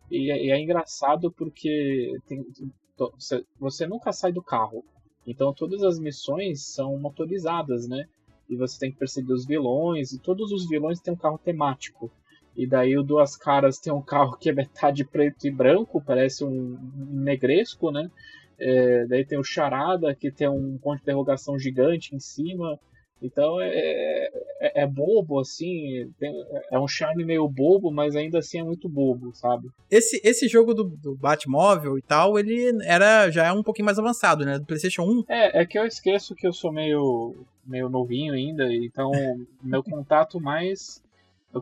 E, 0.09 0.31
é, 0.31 0.45
e 0.45 0.51
é 0.51 0.59
engraçado 0.59 1.31
porque 1.31 2.17
tem, 2.27 2.45
você 3.59 3.87
nunca 3.87 4.11
sai 4.11 4.31
do 4.31 4.41
carro. 4.41 4.83
Então 5.25 5.53
todas 5.53 5.83
as 5.83 5.99
missões 5.99 6.73
são 6.73 6.97
motorizadas, 6.97 7.87
né? 7.87 8.05
E 8.49 8.55
você 8.55 8.79
tem 8.79 8.91
que 8.91 8.97
perseguir 8.97 9.33
os 9.33 9.45
vilões, 9.45 10.11
e 10.11 10.19
todos 10.19 10.51
os 10.51 10.67
vilões 10.67 10.99
têm 10.99 11.13
um 11.13 11.17
carro 11.17 11.37
temático. 11.37 12.11
E 12.55 12.65
daí 12.67 12.97
o 12.97 13.03
Duas 13.03 13.37
Caras 13.37 13.77
tem 13.79 13.93
um 13.93 14.01
carro 14.01 14.35
que 14.37 14.49
é 14.49 14.53
metade 14.53 15.05
preto 15.05 15.47
e 15.47 15.51
branco, 15.51 16.01
parece 16.01 16.43
um, 16.43 16.77
negresco, 17.09 17.91
né? 17.91 18.09
É, 18.57 19.05
daí 19.05 19.23
tem 19.23 19.39
o 19.39 19.43
Charada, 19.43 20.13
que 20.13 20.31
tem 20.31 20.49
um 20.49 20.77
ponto 20.77 20.97
de 20.97 21.03
interrogação 21.03 21.57
gigante 21.57 22.15
em 22.15 22.19
cima. 22.19 22.77
Então 23.21 23.59
é, 23.59 24.29
é, 24.61 24.83
é, 24.83 24.87
bobo, 24.87 25.39
assim, 25.39 26.09
é 26.71 26.79
um 26.79 26.87
charme 26.87 27.25
meio 27.25 27.47
bobo, 27.49 27.91
mas 27.91 28.15
ainda 28.15 28.39
assim 28.39 28.59
é 28.59 28.63
muito 28.63 28.87
bobo, 28.87 29.35
sabe? 29.35 29.69
Esse, 29.91 30.21
esse 30.23 30.47
jogo 30.47 30.73
do, 30.73 30.85
do 30.85 31.15
Batmóvel 31.15 31.97
e 31.97 32.01
tal, 32.01 32.39
ele 32.39 32.71
era 32.83 33.29
já 33.29 33.47
é 33.47 33.51
um 33.51 33.63
pouquinho 33.63 33.85
mais 33.85 33.99
avançado, 33.99 34.45
né? 34.45 34.57
Do 34.57 34.65
PlayStation 34.65 35.03
1. 35.03 35.23
É, 35.27 35.61
é 35.61 35.65
que 35.65 35.77
eu 35.77 35.85
esqueço 35.85 36.33
que 36.33 36.47
eu 36.47 36.53
sou 36.53 36.71
meio, 36.71 37.35
meio 37.65 37.89
novinho 37.89 38.33
ainda, 38.33 38.73
então 38.73 39.11
meu 39.61 39.83
contato 39.83 40.39
mais. 40.39 41.03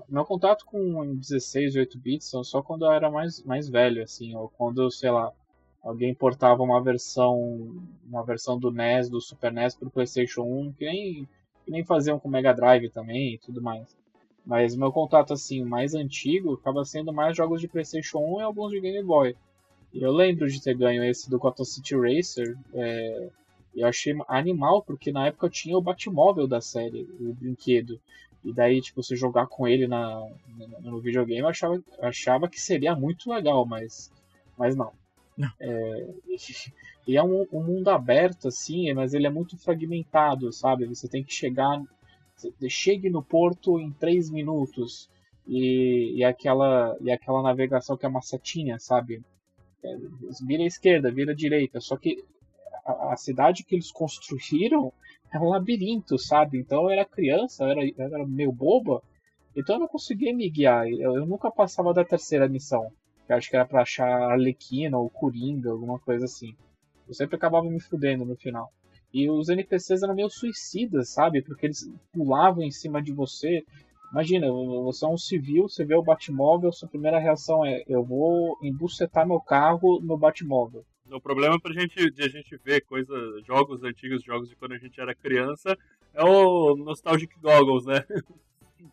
Meu 0.10 0.26
contato 0.26 0.66
com 0.66 1.16
16, 1.16 1.78
8 1.78 1.98
bits 1.98 2.30
são 2.30 2.44
só 2.44 2.62
quando 2.62 2.86
eu 2.86 2.92
era 2.92 3.10
mais, 3.10 3.42
mais 3.44 3.70
velho, 3.70 4.04
assim, 4.04 4.36
ou 4.36 4.50
quando, 4.50 4.92
sei 4.92 5.10
lá, 5.10 5.32
alguém 5.82 6.14
portava 6.14 6.62
uma 6.62 6.84
versão 6.84 7.74
uma 8.06 8.24
versão 8.24 8.60
do 8.60 8.70
NES, 8.70 9.10
do 9.10 9.22
Super 9.22 9.52
NES 9.52 9.76
pro 9.76 9.90
PlayStation 9.90 10.42
1, 10.42 10.74
que 10.74 10.86
nem, 10.86 11.28
que 11.68 11.72
nem 11.72 11.84
faziam 11.84 12.18
com 12.18 12.30
Mega 12.30 12.54
Drive 12.54 12.90
também 12.90 13.34
e 13.34 13.38
tudo 13.38 13.62
mais. 13.62 13.86
Mas 14.46 14.74
meu 14.74 14.90
contato 14.90 15.34
assim 15.34 15.66
mais 15.66 15.94
antigo 15.94 16.54
acaba 16.54 16.86
sendo 16.86 17.12
mais 17.12 17.36
jogos 17.36 17.60
de 17.60 17.68
PlayStation 17.68 18.20
1 18.20 18.40
e 18.40 18.44
alguns 18.44 18.72
de 18.72 18.80
Game 18.80 19.04
Boy. 19.04 19.36
E 19.94 20.02
eu 20.02 20.14
lembro 20.14 20.48
de 20.48 20.64
ter 20.64 20.74
ganho 20.78 21.04
esse 21.04 21.30
do 21.30 21.38
Cotton 21.38 21.66
City 21.66 21.94
Racer. 21.94 22.58
É, 22.74 23.30
eu 23.76 23.86
achei 23.86 24.16
animal, 24.30 24.82
porque 24.82 25.12
na 25.12 25.28
época 25.28 25.48
eu 25.48 25.50
tinha 25.50 25.78
o 25.78 25.82
Batmóvel 25.82 26.48
da 26.48 26.62
série, 26.62 27.04
o 27.20 27.34
brinquedo. 27.34 28.00
E 28.46 28.54
daí, 28.54 28.80
tipo, 28.80 29.04
você 29.04 29.18
jogar 29.18 29.48
com 29.48 29.68
ele 29.68 29.88
na, 29.88 30.26
no 30.80 31.02
videogame, 31.02 31.42
eu 31.42 31.50
achava, 31.50 31.84
achava 32.02 32.48
que 32.48 32.62
seria 32.62 32.96
muito 32.96 33.30
legal, 33.30 33.66
mas, 33.66 34.10
mas 34.58 34.74
não. 34.74 34.94
não. 35.38 35.52
É, 35.60 36.08
e 37.08 37.16
é 37.16 37.24
um, 37.24 37.48
um, 37.54 37.64
mundo 37.64 37.88
aberto, 37.90 38.50
assim, 38.50 38.94
mas 38.94 39.14
ele 39.14 39.26
é 39.26 39.30
muito 39.30 39.58
fragmentado, 39.58 40.52
sabe? 40.52 40.86
Você 40.86 41.08
tem 41.08 41.24
que 41.24 41.34
chegar. 41.34 41.82
Chegue 42.68 43.10
no 43.10 43.24
porto 43.24 43.80
em 43.80 43.94
três 43.94 44.30
minutos. 44.30 45.10
E, 45.48 46.18
e, 46.18 46.24
aquela, 46.26 46.98
e 47.00 47.10
aquela 47.10 47.42
navegação 47.42 47.96
que 47.96 48.06
é 48.06 48.10
uma 48.10 48.22
setinha, 48.22 48.78
sabe? 48.78 49.24
É, 49.82 49.96
vira 50.46 50.64
à 50.64 50.66
esquerda, 50.66 51.10
vira 51.10 51.32
à 51.32 51.36
direita. 51.36 51.80
Só 51.80 51.96
que 51.96 52.26
a, 52.86 53.14
a 53.14 53.16
cidade 53.16 53.64
que 53.64 53.76
eles 53.76 53.90
construíram 53.90 54.92
é 55.34 55.40
um 55.40 55.48
labirinto, 55.48 56.20
sabe? 56.20 56.60
Então 56.60 56.84
eu 56.84 56.90
era 56.90 57.06
criança, 57.06 57.64
eu 57.64 57.70
era, 57.70 57.86
eu 57.86 58.16
era 58.16 58.28
meio 58.28 58.52
boba, 58.52 59.02
então 59.56 59.78
eu 59.78 59.80
não 59.80 59.88
conseguia 59.88 60.36
me 60.36 60.50
guiar. 60.50 60.90
Eu, 60.90 61.16
eu 61.16 61.26
nunca 61.26 61.50
passava 61.50 61.94
da 61.94 62.04
terceira 62.04 62.50
missão, 62.50 62.92
que 63.26 63.32
acho 63.32 63.50
que 63.50 63.56
era 63.56 63.66
pra 63.66 63.84
achar 63.84 64.10
Arlequina 64.32 64.98
ou 64.98 65.10
Coringa, 65.10 65.72
alguma 65.72 65.98
coisa 66.00 66.26
assim. 66.26 66.54
Eu 67.08 67.14
sempre 67.14 67.36
acabava 67.36 67.70
me 67.70 67.80
fudendo 67.80 68.26
no 68.26 68.36
final. 68.36 68.72
E 69.14 69.30
os 69.30 69.50
NPCs 69.50 70.04
eram 70.04 70.16
meio 70.16 70.30
suicidas, 70.30 71.10
sabe? 71.10 71.42
Porque 71.42 71.68
eles 71.68 71.90
pulavam 72.12 72.64
em 72.64 72.72
cima 72.72 73.02
de 73.02 73.14
você. 73.14 73.64
Imagina, 74.12 74.48
você 74.48 75.06
é 75.06 75.08
um 75.08 75.18
civil, 75.18 75.68
você 75.68 75.86
vê 75.86 75.96
o 75.96 76.04
Batmóvel, 76.04 76.72
sua 76.72 76.90
primeira 76.90 77.20
reação 77.20 77.66
é: 77.66 77.84
eu 77.88 78.04
vou 78.04 78.58
embucetar 78.62 79.28
meu 79.28 79.40
carro 79.40 80.00
no 80.02 80.18
Batmóvel. 80.18 80.86
O 81.10 81.22
problema 81.22 81.60
pra 81.60 81.74
gente, 81.74 82.12
de 82.12 82.24
a 82.24 82.28
gente 82.28 82.58
ver 82.58 82.82
coisas, 82.82 83.46
jogos 83.46 83.82
antigos, 83.84 84.24
jogos 84.24 84.50
de 84.50 84.56
quando 84.58 84.74
a 84.74 84.78
gente 84.78 85.00
era 85.00 85.16
criança, 85.16 85.78
é 86.14 86.24
o 86.24 86.76
Nostalgic 86.76 87.40
Goggles, 87.40 87.86
né? 87.86 88.04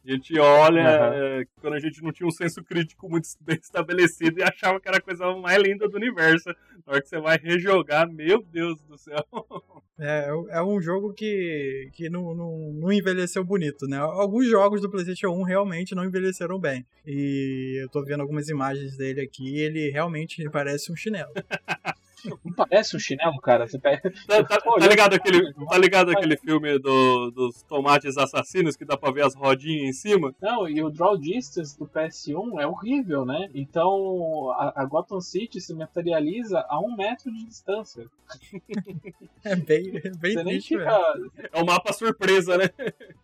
A 0.05 0.11
gente 0.11 0.39
olha 0.39 0.83
uhum. 0.83 1.41
é, 1.41 1.47
quando 1.61 1.75
a 1.75 1.81
gente 1.81 2.03
não 2.03 2.13
tinha 2.13 2.27
um 2.27 2.31
senso 2.31 2.63
crítico 2.63 3.09
muito 3.09 3.29
bem 3.41 3.59
estabelecido 3.61 4.39
e 4.39 4.43
achava 4.43 4.81
que 4.81 4.89
era 4.89 4.99
a 4.99 5.03
coisa 5.03 5.35
mais 5.37 5.63
linda 5.63 5.89
do 5.89 5.97
universo. 5.97 6.49
Na 6.87 6.93
hora 6.93 7.03
que 7.03 7.09
você 7.09 7.19
vai 7.19 7.39
rejogar, 7.39 8.09
meu 8.09 8.43
Deus 8.43 8.83
do 8.83 8.99
céu. 8.99 9.25
É, 9.97 10.29
é 10.51 10.61
um 10.61 10.83
jogo 10.83 11.13
que, 11.13 11.89
que 11.93 12.11
não, 12.11 12.35
não, 12.35 12.73
não 12.73 12.93
envelheceu 12.93 13.45
bonito, 13.45 13.87
né? 13.87 13.97
Alguns 13.97 14.49
jogos 14.49 14.81
do 14.81 14.91
PlayStation 14.91 15.29
1 15.29 15.43
realmente 15.45 15.95
não 15.95 16.05
envelheceram 16.05 16.59
bem. 16.59 16.85
E 17.07 17.81
eu 17.81 17.89
tô 17.89 18.03
vendo 18.05 18.21
algumas 18.21 18.49
imagens 18.49 18.97
dele 18.97 19.21
aqui 19.21 19.55
e 19.55 19.61
ele 19.61 19.91
realmente 19.91 20.51
parece 20.51 20.91
um 20.91 20.97
chinelo. 20.97 21.31
Não 22.45 22.53
parece 22.55 22.97
um 22.97 22.99
chinelo, 22.99 23.39
cara. 23.41 23.67
Você 23.67 23.79
pega... 23.79 24.11
tá, 24.27 24.45
tá, 24.45 24.59
tá, 24.59 24.87
ligado 24.87 25.15
aquele, 25.15 25.53
tá 25.53 25.79
ligado 25.79 26.11
aquele 26.11 26.37
filme 26.37 26.79
do, 26.79 27.31
dos 27.31 27.63
tomates 27.63 28.17
assassinos 28.17 28.77
que 28.77 28.85
dá 28.85 28.97
pra 28.97 29.13
ver 29.13 29.25
as 29.25 29.35
rodinhas 29.35 29.89
em 29.89 29.93
cima? 29.93 30.35
Não, 30.41 30.69
e 30.69 30.83
o 30.83 30.91
Draw 30.91 31.17
Distance 31.19 31.79
do 31.79 31.87
PS1 31.87 32.61
é 32.61 32.67
horrível, 32.67 33.25
né? 33.25 33.49
Então 33.55 34.51
a, 34.53 34.83
a 34.83 34.85
Gotham 34.85 35.21
City 35.21 35.61
se 35.61 35.75
materializa 35.75 36.65
a 36.69 36.81
um 36.81 36.97
metro 36.97 37.33
de 37.33 37.45
distância. 37.45 38.07
É 39.45 39.55
bem, 39.55 40.01
é 40.03 40.11
bem 40.11 40.33
Você 40.33 40.45
triste, 40.45 40.69
fica... 40.79 40.99
É 41.53 41.63
um 41.63 41.67
mapa 41.67 41.93
surpresa, 41.93 42.57
né? 42.57 42.71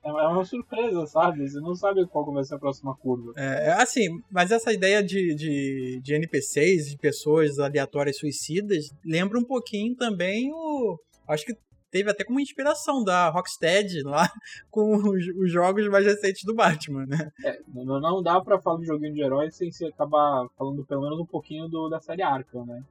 É 0.04 0.12
uma 0.12 0.44
surpresa, 0.44 1.06
sabe? 1.06 1.48
Você 1.48 1.58
não 1.60 1.74
sabe 1.74 2.06
qual 2.06 2.30
vai 2.30 2.44
ser 2.44 2.56
a 2.56 2.58
próxima 2.58 2.94
curva. 2.94 3.32
É, 3.36 3.68
é, 3.68 3.72
assim, 3.72 4.22
mas 4.30 4.50
essa 4.50 4.70
ideia 4.70 5.02
de, 5.02 5.34
de, 5.34 6.00
de 6.02 6.14
NPCs, 6.14 6.90
de 6.90 6.98
pessoas 6.98 7.58
aleatórias 7.58 8.18
suicidas, 8.18 8.89
lembra 9.04 9.38
um 9.38 9.44
pouquinho 9.44 9.94
também 9.96 10.52
o. 10.52 10.98
Acho 11.26 11.44
que 11.46 11.56
teve 11.90 12.10
até 12.10 12.24
como 12.24 12.40
inspiração 12.40 13.02
da 13.02 13.28
Rocksteady 13.28 14.02
lá 14.02 14.30
com 14.70 14.96
os, 14.96 15.26
os 15.36 15.50
jogos 15.50 15.88
mais 15.88 16.06
recentes 16.06 16.44
do 16.44 16.54
Batman, 16.54 17.06
né? 17.06 17.30
É, 17.44 17.58
não 17.74 18.22
dá 18.22 18.40
pra 18.40 18.60
falar 18.60 18.78
de 18.78 18.86
joguinho 18.86 19.14
de 19.14 19.22
herói 19.22 19.50
sem 19.50 19.70
se 19.70 19.84
acabar 19.84 20.46
falando 20.56 20.84
pelo 20.84 21.02
menos 21.02 21.18
um 21.18 21.26
pouquinho 21.26 21.68
do, 21.68 21.88
da 21.88 22.00
série 22.00 22.22
Arkham, 22.22 22.64
né? 22.64 22.82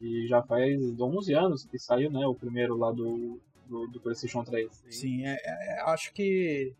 E 0.00 0.26
já 0.28 0.42
faz 0.42 0.78
11 0.98 1.34
anos 1.34 1.64
que 1.64 1.78
saiu, 1.78 2.10
né? 2.10 2.24
O 2.26 2.34
primeiro 2.34 2.76
lá 2.76 2.92
do, 2.92 3.40
do, 3.66 3.88
do 3.88 4.00
PlayStation 4.00 4.44
3. 4.44 4.84
Sim, 4.88 5.26
é, 5.26 5.36
é, 5.44 5.80
acho 5.86 6.12
que 6.12 6.72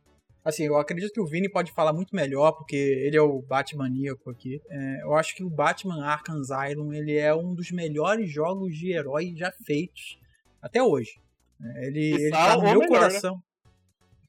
Assim, 0.48 0.64
eu 0.64 0.78
acredito 0.78 1.12
que 1.12 1.20
o 1.20 1.26
Vini 1.26 1.46
pode 1.46 1.70
falar 1.72 1.92
muito 1.92 2.16
melhor, 2.16 2.52
porque 2.52 2.74
ele 2.74 3.14
é 3.14 3.20
o 3.20 3.42
Batmaníaco 3.42 4.30
aqui. 4.30 4.58
É, 4.70 5.02
eu 5.02 5.14
acho 5.14 5.36
que 5.36 5.44
o 5.44 5.50
Batman 5.50 6.02
Arkham 6.02 6.40
Asylum 6.40 6.90
ele 6.90 7.14
é 7.18 7.34
um 7.34 7.54
dos 7.54 7.70
melhores 7.70 8.32
jogos 8.32 8.74
de 8.74 8.90
herói 8.90 9.34
já 9.36 9.52
feitos 9.66 10.18
até 10.62 10.82
hoje. 10.82 11.20
É, 11.62 11.86
ele, 11.86 12.14
ele 12.14 12.30
tá 12.30 12.56
no 12.56 12.62
meu 12.62 12.78
melhor, 12.78 12.80
né? 12.80 12.88
coração. 12.88 13.42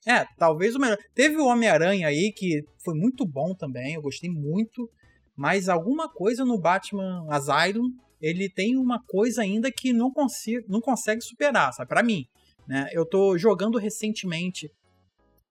Né? 0.06 0.14
É, 0.18 0.26
talvez 0.38 0.76
o 0.76 0.80
melhor. 0.80 0.98
Teve 1.16 1.38
o 1.38 1.46
Homem-Aranha 1.46 2.10
aí, 2.10 2.34
que 2.36 2.66
foi 2.84 2.96
muito 2.96 3.26
bom 3.26 3.56
também, 3.56 3.94
eu 3.94 4.02
gostei 4.02 4.30
muito. 4.30 4.92
Mas 5.38 5.70
alguma 5.70 6.10
coisa 6.10 6.44
no 6.44 6.60
Batman 6.60 7.26
Asylum, 7.30 7.94
ele 8.22 8.50
tem 8.50 8.76
uma 8.76 9.02
coisa 9.08 9.42
ainda 9.42 9.72
que 9.72 9.94
não, 9.94 10.12
consigo, 10.12 10.66
não 10.68 10.82
consegue 10.82 11.22
superar, 11.22 11.72
sabe? 11.72 11.88
Pra 11.88 12.04
mim. 12.04 12.26
Né? 12.68 12.90
Eu 12.92 13.06
tô 13.06 13.38
jogando 13.38 13.78
recentemente 13.78 14.70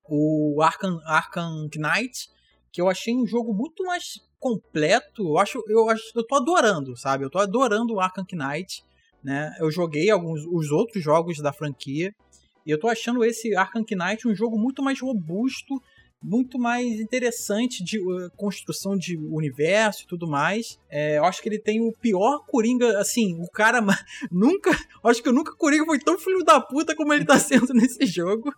o 0.08 0.60
Arkham, 0.62 1.00
Arkham 1.04 1.68
Knight, 1.76 2.28
que 2.72 2.80
eu 2.80 2.88
achei 2.88 3.14
um 3.14 3.26
jogo 3.26 3.52
muito 3.52 3.84
mais 3.84 4.20
completo. 4.38 5.22
Eu 5.28 5.38
acho, 5.38 5.62
eu 5.68 5.88
acho, 5.88 6.02
eu 6.14 6.26
tô 6.26 6.36
adorando, 6.36 6.96
sabe? 6.96 7.24
Eu 7.24 7.30
tô 7.30 7.38
adorando 7.38 7.94
o 7.94 8.00
Arkham 8.00 8.26
Knight, 8.32 8.82
né? 9.22 9.54
Eu 9.58 9.70
joguei 9.70 10.10
alguns 10.10 10.44
os 10.46 10.70
outros 10.70 11.02
jogos 11.02 11.38
da 11.38 11.52
franquia 11.52 12.14
e 12.68 12.70
eu 12.70 12.78
tô 12.78 12.86
achando 12.86 13.24
esse 13.24 13.56
Arkham 13.56 13.82
Knight 13.82 14.28
um 14.28 14.34
jogo 14.34 14.58
muito 14.58 14.82
mais 14.82 15.00
robusto, 15.00 15.80
muito 16.22 16.58
mais 16.58 17.00
interessante 17.00 17.82
de 17.82 17.98
uh, 17.98 18.30
construção 18.36 18.96
de 18.96 19.16
universo 19.16 20.02
e 20.02 20.06
tudo 20.06 20.28
mais. 20.28 20.78
É, 20.90 21.16
eu 21.18 21.24
acho 21.24 21.40
que 21.40 21.48
ele 21.48 21.58
tem 21.58 21.80
o 21.80 21.92
pior 21.92 22.44
Coringa, 22.46 22.98
assim, 22.98 23.40
o 23.40 23.48
cara 23.48 23.80
nunca. 24.30 24.70
Acho 25.02 25.22
que 25.22 25.32
nunca 25.32 25.56
Coringa 25.56 25.86
foi 25.86 25.98
tão 25.98 26.18
filho 26.18 26.44
da 26.44 26.60
puta 26.60 26.94
como 26.94 27.12
ele 27.14 27.24
tá 27.24 27.38
sendo 27.40 27.72
nesse 27.72 28.04
jogo. 28.04 28.52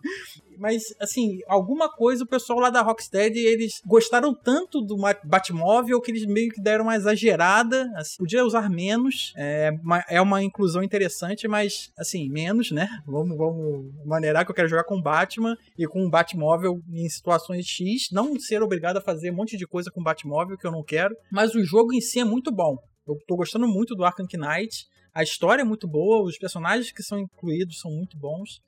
Mas, 0.61 0.93
assim, 0.99 1.39
alguma 1.47 1.89
coisa 1.89 2.23
o 2.23 2.27
pessoal 2.27 2.59
lá 2.59 2.69
da 2.69 2.83
Rocksteady, 2.83 3.39
eles 3.39 3.81
gostaram 3.83 4.31
tanto 4.31 4.79
do 4.79 4.95
Batmóvel 5.23 5.99
que 5.99 6.11
eles 6.11 6.23
meio 6.27 6.51
que 6.51 6.61
deram 6.61 6.83
uma 6.83 6.95
exagerada. 6.95 7.91
Assim, 7.95 8.17
podia 8.19 8.45
usar 8.45 8.69
menos. 8.69 9.33
É 9.35 9.71
uma, 9.81 10.05
é 10.07 10.21
uma 10.21 10.43
inclusão 10.43 10.83
interessante, 10.83 11.47
mas, 11.47 11.91
assim, 11.97 12.29
menos, 12.29 12.69
né? 12.69 12.87
Vamos, 13.07 13.35
vamos 13.35 13.91
maneirar 14.05 14.45
que 14.45 14.51
eu 14.51 14.55
quero 14.55 14.67
jogar 14.67 14.83
com 14.83 15.01
Batman 15.01 15.57
e 15.75 15.87
com 15.87 16.05
um 16.05 16.09
Batmóvel 16.11 16.79
em 16.93 17.09
situações 17.09 17.65
X. 17.65 18.09
Não 18.11 18.39
ser 18.39 18.61
obrigado 18.61 18.97
a 18.97 19.01
fazer 19.01 19.31
um 19.31 19.37
monte 19.37 19.57
de 19.57 19.65
coisa 19.65 19.89
com 19.89 20.03
Batmóvel 20.03 20.59
que 20.59 20.67
eu 20.67 20.71
não 20.71 20.83
quero. 20.83 21.15
Mas 21.31 21.55
o 21.55 21.65
jogo 21.65 21.91
em 21.91 22.01
si 22.01 22.19
é 22.19 22.23
muito 22.23 22.51
bom. 22.51 22.77
Eu 23.07 23.17
tô 23.27 23.35
gostando 23.35 23.67
muito 23.67 23.95
do 23.95 24.05
Arkham 24.05 24.27
Knight. 24.31 24.85
A 25.11 25.23
história 25.23 25.63
é 25.63 25.65
muito 25.65 25.87
boa, 25.87 26.23
os 26.23 26.37
personagens 26.37 26.91
que 26.91 27.01
são 27.01 27.17
incluídos 27.17 27.79
são 27.79 27.89
muito 27.89 28.15
bons. 28.15 28.61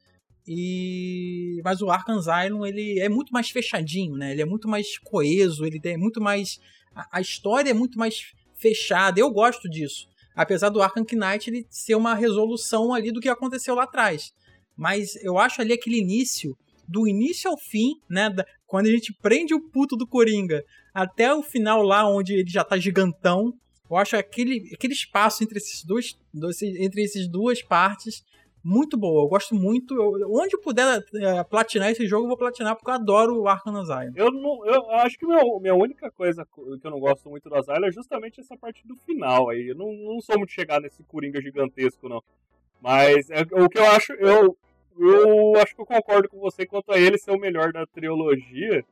E 0.48 1.62
mas 1.64 1.82
o 1.82 1.90
Arkham 1.90 2.18
Asylum 2.18 2.66
ele 2.66 3.00
é 3.00 3.08
muito 3.08 3.32
mais 3.32 3.50
fechadinho, 3.50 4.16
né? 4.16 4.32
Ele 4.32 4.42
é 4.42 4.46
muito 4.46 4.68
mais 4.68 4.98
coeso, 4.98 5.66
ele 5.66 5.80
é 5.84 5.98
muito 5.98 6.22
mais 6.22 6.60
a, 7.12 7.22
história 7.22 7.72
é 7.72 7.74
muito 7.74 7.98
mais 7.98 8.34
fechada. 8.54 9.20
Eu 9.20 9.32
gosto 9.32 9.70
disso. 9.70 10.08
Apesar 10.36 10.70
do 10.70 10.82
Arkham 10.82 11.06
Knight 11.12 11.50
ele 11.50 11.66
ser 11.70 11.96
uma 11.96 12.16
resolução 12.16 12.94
ali 12.94 13.12
do 13.12 13.22
que 13.22 13.30
aconteceu 13.30 13.76
lá 13.76 13.84
atrás. 13.84 14.34
Mas 14.76 15.16
eu 15.24 15.38
acho 15.38 15.62
ali 15.62 15.74
aquele 15.74 16.00
início, 16.00 16.58
do 16.88 17.08
início 17.08 17.50
ao 17.50 17.58
fim, 17.58 17.94
né, 18.10 18.30
da, 18.30 18.46
quando 18.66 18.88
a 18.88 18.92
gente 18.92 19.14
prende 19.14 19.54
o 19.54 19.62
puto 19.62 19.96
do 19.96 20.08
Coringa 20.08 20.64
até 20.94 21.34
o 21.34 21.44
final 21.44 21.82
lá 21.82 22.08
onde 22.08 22.34
ele 22.34 22.50
já 22.50 22.64
tá 22.64 22.78
gigantão, 22.78 23.54
eu 23.90 23.98
acho 23.98 24.16
aquele, 24.16 24.72
aquele 24.74 24.94
espaço 24.94 25.44
entre 25.44 25.58
esses 25.58 25.84
dois, 25.84 26.18
entre 26.80 27.04
essas 27.04 27.28
duas 27.28 27.62
partes 27.62 28.24
muito 28.64 28.98
boa. 28.98 29.24
Eu 29.24 29.28
gosto 29.28 29.54
muito. 29.54 29.94
Eu, 29.94 30.32
onde 30.32 30.56
eu 30.56 30.62
puder 30.62 31.04
é, 31.16 31.44
platinar 31.44 31.90
esse 31.92 32.08
jogo, 32.08 32.24
eu 32.24 32.30
vou 32.30 32.38
platinar 32.38 32.76
porque 32.76 32.90
eu 32.90 32.96
adoro 32.96 33.42
o 33.42 33.48
Arkham 33.48 33.76
Asylum. 33.76 34.14
Eu, 34.16 34.32
não, 34.32 34.66
eu 34.66 34.90
acho 34.92 35.18
que 35.18 35.26
meu, 35.26 35.60
minha 35.60 35.76
única 35.76 36.10
coisa 36.10 36.46
que 36.46 36.88
eu 36.88 36.92
não 36.92 37.00
gosto 37.00 37.30
muito 37.30 37.50
do 37.50 37.56
Asylum 37.56 37.86
é 37.86 37.92
justamente 37.92 38.40
essa 38.40 38.56
parte 38.56 38.88
do 38.88 38.96
final 38.96 39.50
aí. 39.50 39.68
Eu 39.68 39.76
não, 39.76 39.92
não 39.92 40.22
sou 40.22 40.38
muito 40.38 40.54
chegado 40.54 40.84
nesse 40.84 41.04
Coringa 41.04 41.42
gigantesco, 41.42 42.08
não. 42.08 42.24
Mas 42.82 43.30
é, 43.30 43.42
o 43.42 43.68
que 43.70 43.80
eu 43.80 43.86
acho, 43.86 44.14
eu, 44.14 44.58
eu 44.98 45.56
acho 45.58 45.76
que 45.76 45.82
eu 45.82 45.86
concordo 45.86 46.30
com 46.30 46.40
você 46.40 46.66
quanto 46.66 46.92
a 46.92 47.00
ele 47.00 47.18
ser 47.18 47.32
o 47.32 47.40
melhor 47.40 47.74
da 47.74 47.86
trilogia. 47.86 48.84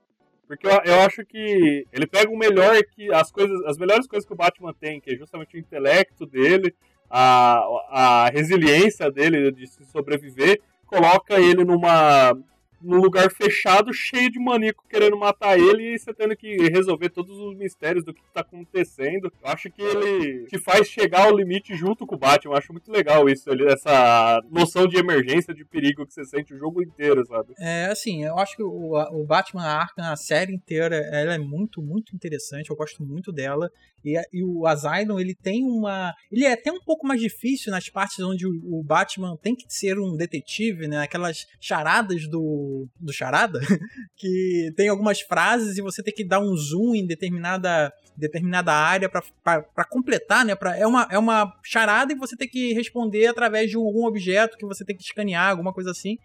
Porque 0.47 0.67
eu, 0.67 0.71
eu 0.83 0.99
acho 1.01 1.25
que 1.25 1.85
ele 1.93 2.05
pega 2.05 2.29
o 2.29 2.37
melhor 2.37 2.77
que. 2.83 3.13
As 3.13 3.31
coisas. 3.31 3.57
As 3.65 3.77
melhores 3.77 4.05
coisas 4.05 4.27
que 4.27 4.33
o 4.33 4.35
Batman 4.35 4.73
tem, 4.73 4.99
que 4.99 5.11
é 5.11 5.15
justamente 5.15 5.55
o 5.55 5.59
intelecto 5.59 6.25
dele, 6.25 6.75
a, 7.11 8.25
a 8.25 8.29
resiliência 8.29 9.11
dele 9.11 9.51
de 9.51 9.67
se 9.67 9.83
sobreviver 9.85 10.61
coloca 10.87 11.39
ele 11.39 11.63
numa 11.63 12.33
num 12.83 12.97
lugar 12.97 13.31
fechado, 13.31 13.93
cheio 13.93 14.31
de 14.31 14.39
maníaco 14.39 14.83
querendo 14.89 15.17
matar 15.17 15.57
ele 15.57 15.93
e 15.93 15.99
você 15.99 16.13
tendo 16.13 16.35
que 16.35 16.55
resolver 16.69 17.09
todos 17.09 17.37
os 17.37 17.55
mistérios 17.55 18.03
do 18.03 18.13
que 18.13 18.21
tá 18.33 18.41
acontecendo. 18.41 19.31
Eu 19.43 19.49
acho 19.49 19.69
que 19.69 19.81
ele 19.81 20.45
te 20.45 20.59
faz 20.59 20.87
chegar 20.87 21.25
ao 21.25 21.35
limite 21.35 21.75
junto 21.75 22.05
com 22.05 22.15
o 22.15 22.17
Batman. 22.17 22.53
Eu 22.53 22.57
acho 22.57 22.71
muito 22.71 22.91
legal 22.91 23.27
isso, 23.29 23.49
ele, 23.49 23.71
essa 23.71 24.41
noção 24.49 24.87
de 24.87 24.97
emergência, 24.97 25.53
de 25.53 25.65
perigo 25.65 26.05
que 26.05 26.13
você 26.13 26.25
sente 26.25 26.53
o 26.53 26.57
jogo 26.57 26.81
inteiro, 26.81 27.25
sabe? 27.25 27.53
É, 27.59 27.85
assim, 27.85 28.23
eu 28.23 28.37
acho 28.37 28.55
que 28.55 28.63
o, 28.63 28.93
o 29.11 29.25
Batman 29.25 29.63
Arkham, 29.63 30.11
a 30.11 30.15
série 30.15 30.53
inteira, 30.53 30.95
ela 30.95 31.33
é 31.33 31.39
muito, 31.39 31.81
muito 31.81 32.15
interessante. 32.15 32.69
Eu 32.69 32.75
gosto 32.75 33.03
muito 33.03 33.31
dela. 33.31 33.69
E, 34.03 34.19
e, 34.33 34.43
o 34.43 34.65
Asylum, 34.65 35.19
ele 35.19 35.35
tem 35.35 35.63
uma. 35.63 36.13
Ele 36.31 36.45
é 36.45 36.53
até 36.53 36.71
um 36.71 36.79
pouco 36.79 37.05
mais 37.07 37.21
difícil 37.21 37.71
nas 37.71 37.87
partes 37.89 38.19
onde 38.19 38.47
o, 38.47 38.79
o 38.79 38.83
Batman 38.83 39.37
tem 39.37 39.55
que 39.55 39.65
ser 39.67 39.99
um 39.99 40.15
detetive, 40.15 40.87
né? 40.87 41.03
Aquelas 41.03 41.45
charadas 41.59 42.27
do, 42.27 42.70
do 42.99 43.13
charada, 43.13 43.59
que 44.15 44.71
tem 44.75 44.89
algumas 44.89 45.21
frases 45.21 45.77
e 45.77 45.81
você 45.81 46.03
tem 46.03 46.13
que 46.13 46.23
dar 46.23 46.39
um 46.39 46.55
zoom 46.55 46.95
em 46.95 47.05
determinada, 47.05 47.91
determinada 48.17 48.73
área 48.73 49.09
para 49.09 49.85
completar, 49.89 50.45
né? 50.45 50.55
Pra, 50.55 50.77
é, 50.77 50.85
uma, 50.85 51.07
é 51.09 51.17
uma 51.17 51.51
charada 51.63 52.13
e 52.13 52.15
você 52.15 52.35
tem 52.35 52.47
que 52.47 52.73
responder 52.73 53.27
através 53.27 53.69
de 53.69 53.75
algum 53.75 54.05
objeto 54.05 54.57
que 54.57 54.65
você 54.65 54.85
tem 54.85 54.95
que 54.95 55.03
escanear, 55.03 55.49
alguma 55.49 55.73
coisa 55.73 55.91
assim. 55.91 56.17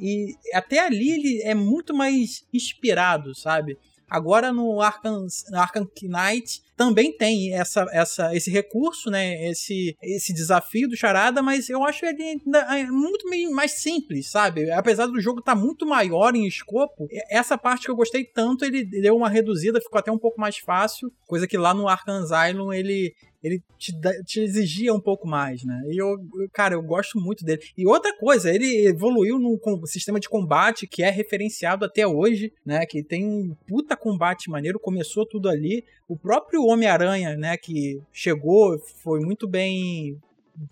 E 0.00 0.34
até 0.54 0.78
ali 0.78 1.10
ele 1.10 1.42
é 1.42 1.54
muito 1.54 1.94
mais 1.94 2.44
inspirado, 2.52 3.34
sabe? 3.34 3.76
Agora 4.08 4.52
no 4.52 4.80
Arkham, 4.80 5.26
Arkham 5.52 5.86
Knight 6.02 6.62
também 6.78 7.14
tem 7.14 7.52
essa, 7.52 7.84
essa, 7.90 8.34
esse 8.34 8.50
recurso, 8.52 9.10
né? 9.10 9.50
Esse, 9.50 9.96
esse 10.00 10.32
desafio 10.32 10.88
do 10.88 10.96
Charada, 10.96 11.42
mas 11.42 11.68
eu 11.68 11.84
acho 11.84 12.06
ele 12.06 12.22
é, 12.22 12.84
muito 12.86 13.28
mais 13.52 13.80
simples, 13.80 14.30
sabe? 14.30 14.70
Apesar 14.70 15.06
do 15.06 15.20
jogo 15.20 15.40
estar 15.40 15.56
tá 15.56 15.60
muito 15.60 15.84
maior 15.84 16.36
em 16.36 16.46
escopo, 16.46 17.08
essa 17.28 17.58
parte 17.58 17.84
que 17.84 17.90
eu 17.90 17.96
gostei 17.96 18.24
tanto, 18.24 18.64
ele 18.64 18.84
deu 18.84 19.16
uma 19.16 19.28
reduzida, 19.28 19.80
ficou 19.80 19.98
até 19.98 20.12
um 20.12 20.18
pouco 20.18 20.40
mais 20.40 20.58
fácil, 20.58 21.12
coisa 21.26 21.48
que 21.48 21.58
lá 21.58 21.74
no 21.74 21.88
Arkham 21.88 22.22
Asylum 22.22 22.72
ele 22.72 23.12
ele 23.42 23.62
te, 23.78 23.92
te, 24.24 24.40
exigia 24.40 24.92
um 24.92 25.00
pouco 25.00 25.26
mais, 25.26 25.62
né? 25.64 25.80
E 25.88 25.96
eu, 25.96 26.16
cara, 26.52 26.74
eu 26.74 26.82
gosto 26.82 27.20
muito 27.20 27.44
dele. 27.44 27.62
E 27.76 27.86
outra 27.86 28.16
coisa, 28.16 28.52
ele 28.52 28.88
evoluiu 28.88 29.38
num 29.38 29.58
sistema 29.86 30.18
de 30.18 30.28
combate 30.28 30.86
que 30.86 31.02
é 31.02 31.10
referenciado 31.10 31.84
até 31.84 32.06
hoje, 32.06 32.52
né? 32.64 32.84
Que 32.84 33.02
tem 33.02 33.24
um 33.24 33.56
puta 33.66 33.96
combate 33.96 34.50
maneiro, 34.50 34.80
começou 34.80 35.24
tudo 35.24 35.48
ali. 35.48 35.84
O 36.08 36.16
próprio 36.16 36.64
Homem-Aranha, 36.64 37.36
né, 37.36 37.56
que 37.56 38.00
chegou, 38.12 38.78
foi 38.78 39.20
muito 39.20 39.46
bem 39.46 40.18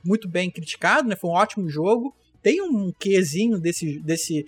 muito 0.04 0.28
bem 0.28 0.50
criticado, 0.50 1.08
né? 1.08 1.14
Foi 1.14 1.30
um 1.30 1.34
ótimo 1.34 1.68
jogo. 1.68 2.12
Tem 2.42 2.60
um 2.60 2.92
quezinho 2.98 3.58
desse, 3.58 4.00
desse 4.00 4.46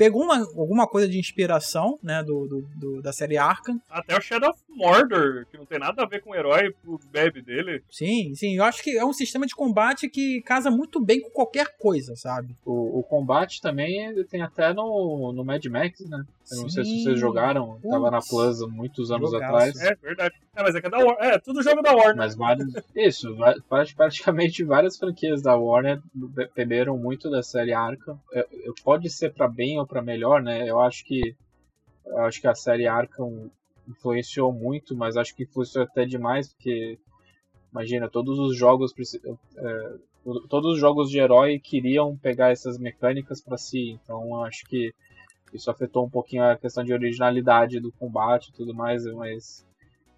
pegou 0.00 0.22
uma, 0.22 0.38
alguma 0.38 0.86
coisa 0.86 1.06
de 1.06 1.18
inspiração, 1.18 1.98
né, 2.02 2.22
do, 2.22 2.46
do, 2.48 2.62
do, 2.74 3.02
da 3.02 3.12
série 3.12 3.36
Arkham. 3.36 3.78
Até 3.90 4.16
o 4.16 4.20
Shadow 4.22 4.48
of 4.48 4.58
Mordor, 4.66 5.44
que 5.50 5.58
não 5.58 5.66
tem 5.66 5.78
nada 5.78 6.02
a 6.02 6.06
ver 6.06 6.22
com 6.22 6.30
o 6.30 6.34
herói, 6.34 6.74
o 6.86 6.98
bebe 7.12 7.42
dele. 7.42 7.82
Sim, 7.90 8.34
sim, 8.34 8.56
eu 8.56 8.64
acho 8.64 8.82
que 8.82 8.96
é 8.96 9.04
um 9.04 9.12
sistema 9.12 9.44
de 9.44 9.54
combate 9.54 10.08
que 10.08 10.40
casa 10.40 10.70
muito 10.70 11.04
bem 11.04 11.20
com 11.20 11.28
qualquer 11.28 11.76
coisa, 11.76 12.16
sabe? 12.16 12.56
O, 12.64 13.00
o 13.00 13.02
combate 13.02 13.60
também 13.60 14.24
tem 14.24 14.40
até 14.40 14.72
no, 14.72 15.34
no 15.34 15.44
Mad 15.44 15.62
Max, 15.66 16.00
né? 16.08 16.24
Eu 16.50 16.62
não 16.62 16.68
sei 16.68 16.84
se 16.84 17.02
vocês 17.02 17.20
jogaram, 17.20 17.74
Putz, 17.74 17.88
tava 17.88 18.10
na 18.10 18.20
Plus 18.20 18.60
muitos 18.66 19.10
anos 19.12 19.30
jogaço. 19.30 19.54
atrás. 19.54 19.80
É, 19.80 19.94
verdade. 19.94 20.34
É, 20.56 20.62
mas 20.62 20.74
é 20.74 20.80
que 20.80 20.86
é 20.86 20.90
da 20.90 20.98
Warner. 20.98 21.24
É, 21.24 21.38
tudo 21.38 21.62
jogo 21.62 21.80
da 21.80 21.94
Warner. 21.94 22.16
Mas 22.16 22.34
vários. 22.34 22.72
Isso, 22.94 23.36
praticamente 23.96 24.64
várias 24.64 24.96
franquias 24.96 25.42
da 25.42 25.56
Warner 25.56 26.02
beberam 26.54 26.98
muito 26.98 27.30
da 27.30 27.42
série 27.42 27.72
Arkham. 27.72 28.18
Pode 28.82 29.08
ser 29.10 29.32
para 29.32 29.46
bem 29.46 29.78
ou 29.78 29.86
para 29.86 30.02
melhor, 30.02 30.42
né? 30.42 30.68
Eu 30.68 30.80
acho 30.80 31.04
que. 31.04 31.36
Eu 32.04 32.18
acho 32.20 32.40
que 32.40 32.48
a 32.48 32.54
série 32.54 32.86
Arkham 32.88 33.50
influenciou 33.86 34.52
muito, 34.52 34.96
mas 34.96 35.16
acho 35.16 35.34
que 35.34 35.44
influenciou 35.44 35.84
até 35.84 36.04
demais, 36.04 36.52
porque. 36.52 36.98
Imagina, 37.70 38.08
todos 38.08 38.38
os 38.38 38.56
jogos. 38.56 38.92
É, 39.56 39.94
todos 40.48 40.74
os 40.74 40.78
jogos 40.78 41.08
de 41.08 41.18
herói 41.18 41.58
queriam 41.58 42.16
pegar 42.16 42.50
essas 42.50 42.78
mecânicas 42.78 43.40
para 43.40 43.56
si, 43.56 43.98
então 44.02 44.22
eu 44.24 44.44
acho 44.44 44.64
que 44.66 44.92
isso 45.52 45.70
afetou 45.70 46.04
um 46.04 46.10
pouquinho 46.10 46.44
a 46.44 46.56
questão 46.56 46.84
de 46.84 46.92
originalidade 46.92 47.80
do 47.80 47.92
combate 47.92 48.48
e 48.48 48.52
tudo 48.52 48.74
mais, 48.74 49.04
mas, 49.06 49.66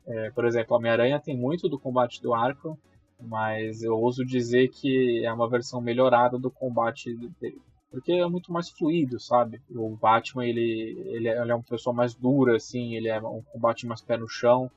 é, 0.06 0.30
por 0.30 0.44
exemplo, 0.44 0.76
Homem-Aranha 0.76 1.20
tem 1.20 1.36
muito 1.36 1.68
do 1.68 1.78
combate 1.78 2.22
do 2.22 2.34
Arkham, 2.34 2.76
mas 3.20 3.82
eu 3.82 3.96
ouso 3.96 4.24
dizer 4.24 4.68
que 4.68 5.24
é 5.24 5.32
uma 5.32 5.48
versão 5.48 5.80
melhorada 5.80 6.38
do 6.38 6.50
combate 6.50 7.14
dele. 7.40 7.60
Porque 7.90 8.12
é 8.12 8.26
muito 8.26 8.50
mais 8.50 8.70
fluido, 8.70 9.20
sabe? 9.20 9.60
O 9.70 9.94
Batman, 9.96 10.46
ele, 10.46 10.96
ele, 11.08 11.28
é, 11.28 11.40
ele 11.40 11.52
é 11.52 11.54
uma 11.54 11.62
pessoa 11.62 11.94
mais 11.94 12.14
dura, 12.14 12.56
assim, 12.56 12.96
ele 12.96 13.08
é 13.08 13.20
um 13.20 13.42
combate 13.52 13.86
mais 13.86 14.00
pé 14.00 14.16
no 14.16 14.28
chão. 14.28 14.70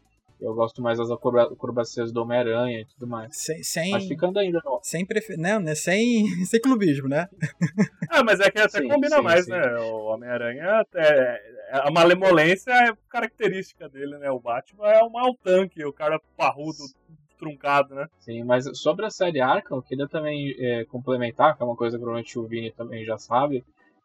Eu 0.46 0.54
gosto 0.54 0.80
mais 0.80 1.00
das 1.00 1.10
acrobacias 1.10 2.12
do 2.12 2.22
Homem-Aranha 2.22 2.82
e 2.82 2.86
tudo 2.86 3.08
mais. 3.08 3.36
Sem, 3.36 3.64
sem, 3.64 3.92
mas 3.92 4.06
ficando 4.06 4.38
ainda. 4.38 4.62
Sem, 4.84 5.04
prefer... 5.04 5.38
não, 5.38 5.60
né? 5.60 5.74
sem, 5.74 6.28
sem 6.46 6.62
clubismo, 6.62 7.10
né? 7.10 7.28
ah, 8.12 8.24
mas 8.24 8.40
é 8.40 8.52
que 8.52 8.60
até 8.60 8.80
sim, 8.80 8.88
combina 8.88 9.16
sim, 9.18 9.22
mais, 9.24 9.46
sim. 9.46 9.52
né? 9.52 9.76
O 9.80 10.06
Homem-Aranha, 10.06 10.86
é, 10.94 11.42
a 11.72 11.90
malemolência 11.90 12.72
é 12.72 12.94
característica 13.10 13.90
dele, 13.90 14.20
né? 14.20 14.30
O 14.30 14.40
Batman 14.40 14.88
é 14.88 15.04
um 15.04 15.10
mal 15.10 15.34
tanque, 15.44 15.84
o 15.84 15.92
cara 15.92 16.22
parrudo, 16.38 16.78
truncado, 17.40 17.96
né? 17.96 18.08
Sim, 18.20 18.44
mas 18.44 18.66
sobre 18.78 19.04
a 19.04 19.10
série 19.10 19.42
Arkham, 19.42 19.78
eu 19.78 19.82
queria 19.82 20.08
também 20.08 20.56
é, 20.60 20.86
complementar, 20.86 21.58
que 21.58 21.64
é 21.64 21.66
uma 21.66 21.76
coisa 21.76 21.98
que 21.98 22.04
provavelmente 22.04 22.38
o 22.38 22.46
Vini 22.46 22.72
também 22.72 23.04
já 23.04 23.18
sabe, 23.18 23.64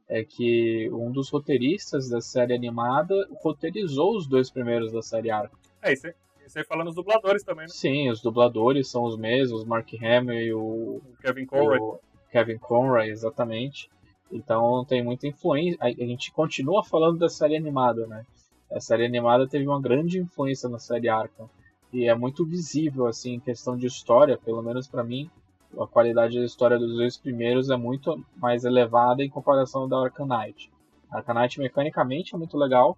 é 0.08 0.24
que 0.24 0.90
um 0.90 1.12
dos 1.12 1.28
roteiristas 1.28 2.08
da 2.08 2.22
série 2.22 2.54
animada 2.54 3.14
roteirizou 3.42 4.16
os 4.16 4.26
dois 4.26 4.50
primeiros 4.50 4.90
da 4.90 5.02
série 5.02 5.30
Arkham. 5.30 5.58
É, 5.82 5.92
isso, 5.92 6.08
isso 6.50 6.58
aí 6.58 6.64
falando 6.64 6.88
os 6.88 6.96
dubladores 6.96 7.44
também, 7.44 7.64
né? 7.64 7.68
Sim, 7.68 8.10
os 8.10 8.20
dubladores 8.20 8.90
são 8.90 9.04
os 9.04 9.16
mesmos, 9.16 9.64
Mark 9.64 9.88
Hamill 9.94 10.42
e 10.42 10.52
o, 10.52 10.60
o 10.96 11.16
Kevin 11.22 11.46
Conroy. 11.46 11.78
O 11.78 12.00
Kevin 12.30 12.58
Conroy, 12.58 13.08
exatamente. 13.08 13.88
Então 14.32 14.84
tem 14.84 15.02
muita 15.02 15.28
influência. 15.28 15.78
A 15.80 15.90
gente 15.90 16.32
continua 16.32 16.82
falando 16.84 17.18
da 17.18 17.28
série 17.28 17.56
animada, 17.56 18.04
né? 18.06 18.26
A 18.70 18.80
série 18.80 19.06
animada 19.06 19.48
teve 19.48 19.66
uma 19.66 19.80
grande 19.80 20.18
influência 20.18 20.68
na 20.68 20.78
série 20.78 21.08
Arkham. 21.08 21.48
E 21.92 22.06
é 22.06 22.14
muito 22.14 22.44
visível, 22.44 23.06
assim, 23.06 23.34
em 23.34 23.40
questão 23.40 23.76
de 23.76 23.86
história, 23.86 24.36
pelo 24.36 24.62
menos 24.62 24.88
para 24.88 25.04
mim, 25.04 25.30
a 25.78 25.86
qualidade 25.86 26.38
da 26.38 26.44
história 26.44 26.78
dos 26.78 26.96
dois 26.96 27.16
primeiros 27.16 27.70
é 27.70 27.76
muito 27.76 28.20
mais 28.36 28.64
elevada 28.64 29.22
em 29.22 29.30
comparação 29.30 29.88
da 29.88 29.98
Arkham 29.98 30.26
Knight. 30.26 30.70
A 31.10 31.18
Arkham 31.18 31.34
Knight 31.34 31.60
mecanicamente 31.60 32.34
é 32.34 32.38
muito 32.38 32.56
legal, 32.56 32.96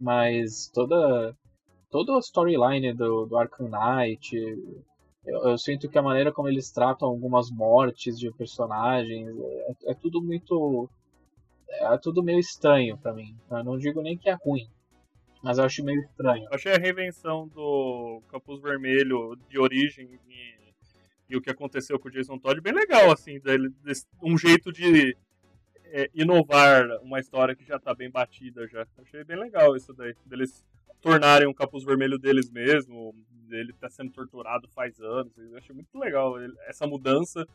mas 0.00 0.68
toda 0.72 1.34
toda 1.90 2.16
a 2.16 2.20
storyline 2.20 2.92
do, 2.92 3.26
do 3.26 3.36
Arkham 3.36 3.68
Knight. 3.68 4.36
Eu, 5.24 5.48
eu, 5.48 5.58
sinto 5.58 5.88
que 5.88 5.98
a 5.98 6.02
maneira 6.02 6.32
como 6.32 6.48
eles 6.48 6.70
tratam 6.70 7.08
algumas 7.08 7.50
mortes 7.50 8.18
de 8.18 8.30
personagens 8.32 9.28
é, 9.84 9.92
é 9.92 9.94
tudo 9.94 10.22
muito. 10.22 10.88
É 11.68 11.98
tudo 11.98 12.22
meio 12.22 12.38
estranho 12.38 12.96
para 12.96 13.12
mim. 13.12 13.36
Eu 13.50 13.64
não 13.64 13.76
digo 13.76 14.00
nem 14.00 14.16
que 14.16 14.30
é 14.30 14.34
ruim, 14.34 14.68
mas 15.42 15.58
eu 15.58 15.64
acho 15.64 15.84
meio 15.84 16.00
estranho. 16.00 16.44
Eu 16.44 16.54
achei 16.54 16.72
a 16.72 16.78
reinvenção 16.78 17.48
do 17.48 18.22
Capuz 18.28 18.62
Vermelho 18.62 19.36
de 19.48 19.58
origem 19.58 20.08
e, 20.28 20.72
e, 21.28 21.36
o 21.36 21.40
que 21.40 21.50
aconteceu 21.50 21.98
com 21.98 22.08
o 22.08 22.10
Jason 22.10 22.38
Todd 22.38 22.60
bem 22.60 22.72
legal, 22.72 23.10
assim, 23.10 23.40
dele, 23.40 23.68
desse, 23.82 24.06
um 24.22 24.38
jeito 24.38 24.72
de 24.72 25.16
é, 25.86 26.08
inovar 26.14 26.86
uma 27.02 27.18
história 27.18 27.56
que 27.56 27.64
já 27.64 27.80
tá 27.80 27.92
bem 27.92 28.08
batida 28.08 28.66
já. 28.68 28.86
Achei 28.98 29.24
bem 29.24 29.36
legal 29.36 29.76
isso 29.76 29.92
daí, 29.92 30.14
deles 30.24 30.64
tornarem 31.10 31.48
um 31.48 31.54
capuz 31.54 31.84
vermelho 31.84 32.18
deles 32.18 32.50
mesmo. 32.50 33.14
Ele 33.50 33.72
tá 33.72 33.88
sendo 33.88 34.10
torturado 34.10 34.68
faz 34.68 35.00
anos. 35.00 35.32
Eu 35.38 35.56
achei 35.56 35.74
muito 35.74 35.96
legal 35.98 36.34
essa 36.66 36.86
mudança 36.86 37.46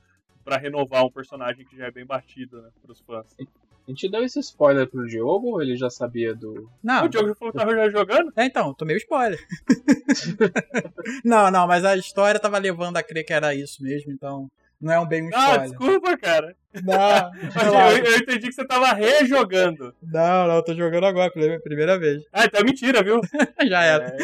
para 0.43 0.57
renovar 0.57 1.05
um 1.05 1.11
personagem 1.11 1.65
que 1.65 1.77
já 1.77 1.87
é 1.87 1.91
bem 1.91 2.05
batido, 2.05 2.61
né, 2.61 2.69
pros 2.81 3.01
fãs. 3.01 3.27
A 3.39 3.91
gente 3.91 4.09
deu 4.09 4.23
esse 4.23 4.39
spoiler 4.39 4.87
pro 4.87 5.07
Diogo 5.07 5.49
ou 5.49 5.61
ele 5.61 5.75
já 5.75 5.89
sabia 5.89 6.33
do. 6.33 6.69
Não. 6.83 7.05
O 7.05 7.09
Diogo 7.09 7.27
já 7.29 7.35
falou 7.35 7.51
que 7.51 7.59
tava 7.59 7.75
já 7.75 7.89
jogando? 7.89 8.31
É, 8.35 8.45
então, 8.45 8.73
tomei 8.73 8.95
o 8.95 8.97
spoiler. 8.97 9.39
não, 11.25 11.51
não, 11.51 11.67
mas 11.67 11.83
a 11.83 11.97
história 11.97 12.39
tava 12.39 12.57
levando 12.57 12.97
a 12.97 13.03
crer 13.03 13.25
que 13.25 13.33
era 13.33 13.53
isso 13.53 13.83
mesmo, 13.83 14.11
então. 14.11 14.49
Não 14.81 14.93
é 14.93 14.99
um 14.99 15.07
bem 15.07 15.23
um 15.23 15.29
ah, 15.33 15.37
spoiler. 15.37 15.59
Ah, 15.59 15.67
desculpa, 15.67 16.17
cara. 16.17 16.55
Não, 16.83 17.31
eu, 17.99 18.05
eu, 18.05 18.17
entendi 18.17 18.47
que 18.47 18.53
você 18.53 18.65
tava 18.65 18.93
rejogando. 18.93 19.93
Não, 20.01 20.47
não, 20.47 20.55
eu 20.55 20.63
tô 20.63 20.73
jogando 20.73 21.05
agora, 21.05 21.29
primeira 21.29 21.99
vez. 21.99 22.23
Ah, 22.33 22.45
então 22.45 22.61
é 22.61 22.63
mentira, 22.63 23.03
viu? 23.03 23.21
Já 23.67 23.83
era. 23.83 24.15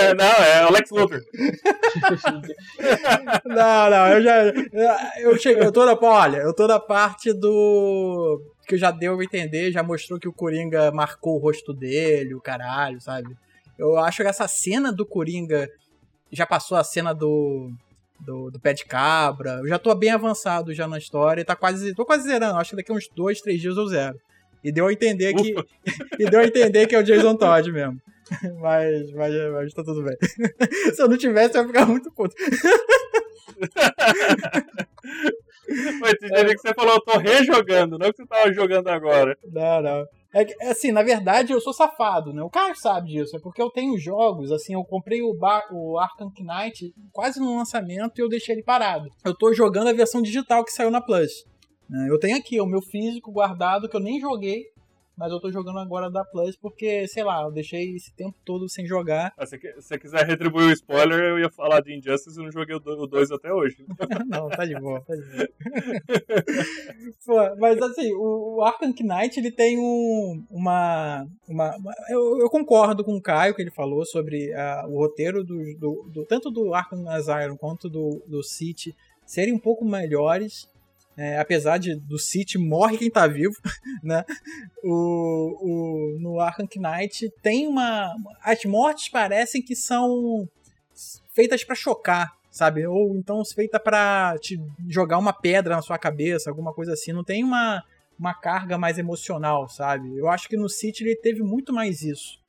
É... 0.00 0.14
não, 0.14 0.24
é 0.24 0.62
Alex 0.62 0.90
Luthor. 0.90 1.20
não, 3.44 3.90
não, 3.90 4.08
eu 4.08 4.22
já. 4.22 4.44
Eu 5.18 5.38
cheguei, 5.38 5.64
eu 5.64 5.72
tô 5.72 5.84
na. 5.84 5.98
Olha, 6.00 6.38
eu 6.38 6.54
tô 6.54 6.66
na 6.66 6.78
parte 6.78 7.32
do. 7.32 8.40
Que 8.66 8.76
já 8.76 8.90
deu 8.90 9.18
a 9.18 9.24
entender, 9.24 9.72
já 9.72 9.82
mostrou 9.82 10.18
que 10.18 10.28
o 10.28 10.32
Coringa 10.32 10.90
marcou 10.92 11.36
o 11.36 11.38
rosto 11.38 11.72
dele, 11.72 12.34
o 12.34 12.40
caralho, 12.40 13.00
sabe? 13.00 13.36
Eu 13.78 13.98
acho 13.98 14.22
que 14.22 14.28
essa 14.28 14.46
cena 14.46 14.92
do 14.92 15.04
Coringa 15.04 15.68
já 16.30 16.46
passou 16.46 16.76
a 16.76 16.84
cena 16.84 17.12
do 17.12 17.70
do, 18.20 18.50
do 18.50 18.60
pé 18.60 18.72
de 18.72 18.84
cabra. 18.84 19.60
Eu 19.62 19.68
já 19.68 19.78
tô 19.78 19.94
bem 19.94 20.10
avançado 20.10 20.74
já 20.74 20.86
na 20.86 20.98
história, 20.98 21.44
tá 21.44 21.56
quase, 21.56 21.94
tô 21.94 22.04
quase 22.04 22.24
zerando, 22.24 22.58
acho 22.58 22.70
que 22.70 22.76
daqui 22.76 22.92
uns 22.92 23.08
dois, 23.14 23.40
três 23.40 23.60
dias 23.60 23.76
eu 23.76 23.86
zero. 23.86 24.18
E 24.62 24.70
deu 24.70 24.86
a 24.86 24.92
entender 24.92 25.34
que 25.34 25.54
e 26.18 26.30
deu 26.30 26.40
a 26.40 26.44
entender 26.44 26.86
que 26.86 26.94
é 26.94 27.00
o 27.00 27.02
Jason 27.02 27.34
Todd 27.34 27.72
mesmo. 27.72 28.00
Mas, 28.60 29.12
mas, 29.12 29.34
mas 29.52 29.72
tá 29.74 29.82
tudo 29.82 30.04
bem. 30.04 30.16
Se 30.94 31.02
eu 31.02 31.08
não 31.08 31.18
tivesse, 31.18 31.56
eu 31.56 31.62
ia 31.62 31.66
ficar 31.66 31.86
muito 31.86 32.10
puto. 32.12 32.34
Mas 36.00 36.14
é. 36.22 36.44
que 36.46 36.58
você 36.58 36.74
falou, 36.74 36.94
eu 36.94 37.00
tô 37.00 37.18
rejogando, 37.18 37.96
não 37.98 38.10
que 38.10 38.16
você 38.16 38.26
tava 38.26 38.52
jogando 38.52 38.88
agora. 38.88 39.38
Não, 39.44 39.82
não. 39.82 40.04
É 40.32 40.44
que, 40.44 40.54
assim, 40.64 40.90
na 40.90 41.02
verdade, 41.02 41.52
eu 41.52 41.60
sou 41.60 41.72
safado, 41.72 42.32
né? 42.32 42.42
O 42.42 42.50
cara 42.50 42.74
sabe 42.74 43.10
disso. 43.10 43.36
É 43.36 43.40
porque 43.40 43.62
eu 43.62 43.70
tenho 43.70 43.98
jogos, 43.98 44.50
assim, 44.52 44.74
eu 44.74 44.84
comprei 44.84 45.22
o, 45.22 45.34
Bar 45.34 45.68
o 45.72 45.98
Arkham 45.98 46.32
Knight 46.38 46.92
quase 47.12 47.40
no 47.40 47.56
lançamento 47.56 48.18
e 48.18 48.22
eu 48.22 48.28
deixei 48.28 48.54
ele 48.54 48.62
parado. 48.62 49.08
Eu 49.24 49.34
tô 49.34 49.52
jogando 49.52 49.88
a 49.88 49.92
versão 49.92 50.22
digital 50.22 50.64
que 50.64 50.72
saiu 50.72 50.90
na 50.90 51.00
Plus. 51.00 51.44
Né? 51.88 52.08
Eu 52.08 52.18
tenho 52.18 52.36
aqui 52.36 52.60
o 52.60 52.66
meu 52.66 52.80
físico 52.80 53.32
guardado 53.32 53.88
que 53.88 53.96
eu 53.96 54.00
nem 54.00 54.20
joguei 54.20 54.64
mas 55.20 55.30
eu 55.30 55.38
tô 55.38 55.52
jogando 55.52 55.78
agora 55.78 56.10
da 56.10 56.24
Plus 56.24 56.56
porque, 56.56 57.06
sei 57.06 57.22
lá, 57.22 57.42
eu 57.42 57.52
deixei 57.52 57.94
esse 57.94 58.10
tempo 58.14 58.34
todo 58.42 58.66
sem 58.70 58.86
jogar. 58.86 59.34
Ah, 59.36 59.44
se 59.44 59.58
você 59.76 59.98
quiser 59.98 60.26
retribuir 60.26 60.68
o 60.68 60.72
spoiler, 60.72 61.20
eu 61.20 61.38
ia 61.38 61.50
falar 61.50 61.82
de 61.82 61.94
Injustice 61.94 62.40
e 62.40 62.42
não 62.42 62.50
joguei 62.50 62.74
o 62.74 63.06
2 63.06 63.30
até 63.30 63.52
hoje. 63.52 63.84
não, 64.26 64.48
tá 64.48 64.64
de 64.64 64.74
boa, 64.80 65.02
tá 65.02 65.14
de 65.14 65.20
boa. 65.20 65.48
Pô, 67.26 67.56
mas 67.58 67.82
assim, 67.82 68.10
o, 68.14 68.56
o 68.56 68.64
Arkham 68.64 68.94
Knight, 68.98 69.38
ele 69.38 69.52
tem 69.52 69.78
um, 69.78 70.42
uma... 70.48 71.26
uma, 71.46 71.76
eu, 72.08 72.40
eu, 72.40 72.48
concordo 72.48 73.04
com 73.04 73.14
o 73.14 73.20
Caio 73.20 73.54
que 73.54 73.60
ele 73.60 73.70
falou 73.70 74.06
sobre 74.06 74.54
uh, 74.54 74.88
o 74.88 75.00
roteiro 75.00 75.44
do, 75.44 75.58
do, 75.78 76.10
do, 76.10 76.24
tanto 76.24 76.50
do 76.50 76.72
Arkham 76.72 77.06
Asylum 77.10 77.58
quanto 77.58 77.90
do, 77.90 78.22
do 78.26 78.42
City 78.42 78.96
serem 79.26 79.52
um 79.52 79.58
pouco 79.58 79.84
melhores. 79.84 80.66
É, 81.22 81.38
apesar 81.38 81.76
de 81.76 81.94
do 81.94 82.18
City 82.18 82.56
morre 82.56 82.96
quem 82.96 83.10
tá 83.10 83.26
vivo, 83.26 83.54
né? 84.02 84.24
O, 84.82 84.94
o, 85.60 86.18
no 86.18 86.40
Arkham 86.40 86.66
Knight 86.76 87.30
tem 87.42 87.66
uma. 87.66 88.16
As 88.42 88.64
mortes 88.64 89.10
parecem 89.10 89.60
que 89.60 89.76
são 89.76 90.48
feitas 91.34 91.62
para 91.62 91.74
chocar, 91.74 92.32
sabe? 92.50 92.86
Ou 92.86 93.14
então 93.14 93.44
feitas 93.44 93.82
para 93.82 94.38
te 94.38 94.58
jogar 94.88 95.18
uma 95.18 95.34
pedra 95.34 95.76
na 95.76 95.82
sua 95.82 95.98
cabeça, 95.98 96.48
alguma 96.48 96.72
coisa 96.72 96.94
assim. 96.94 97.12
Não 97.12 97.22
tem 97.22 97.44
uma, 97.44 97.84
uma 98.18 98.32
carga 98.32 98.78
mais 98.78 98.96
emocional, 98.96 99.68
sabe? 99.68 100.16
Eu 100.16 100.26
acho 100.26 100.48
que 100.48 100.56
no 100.56 100.70
City 100.70 101.04
ele 101.04 101.16
teve 101.16 101.42
muito 101.42 101.70
mais 101.70 102.00
isso. 102.00 102.40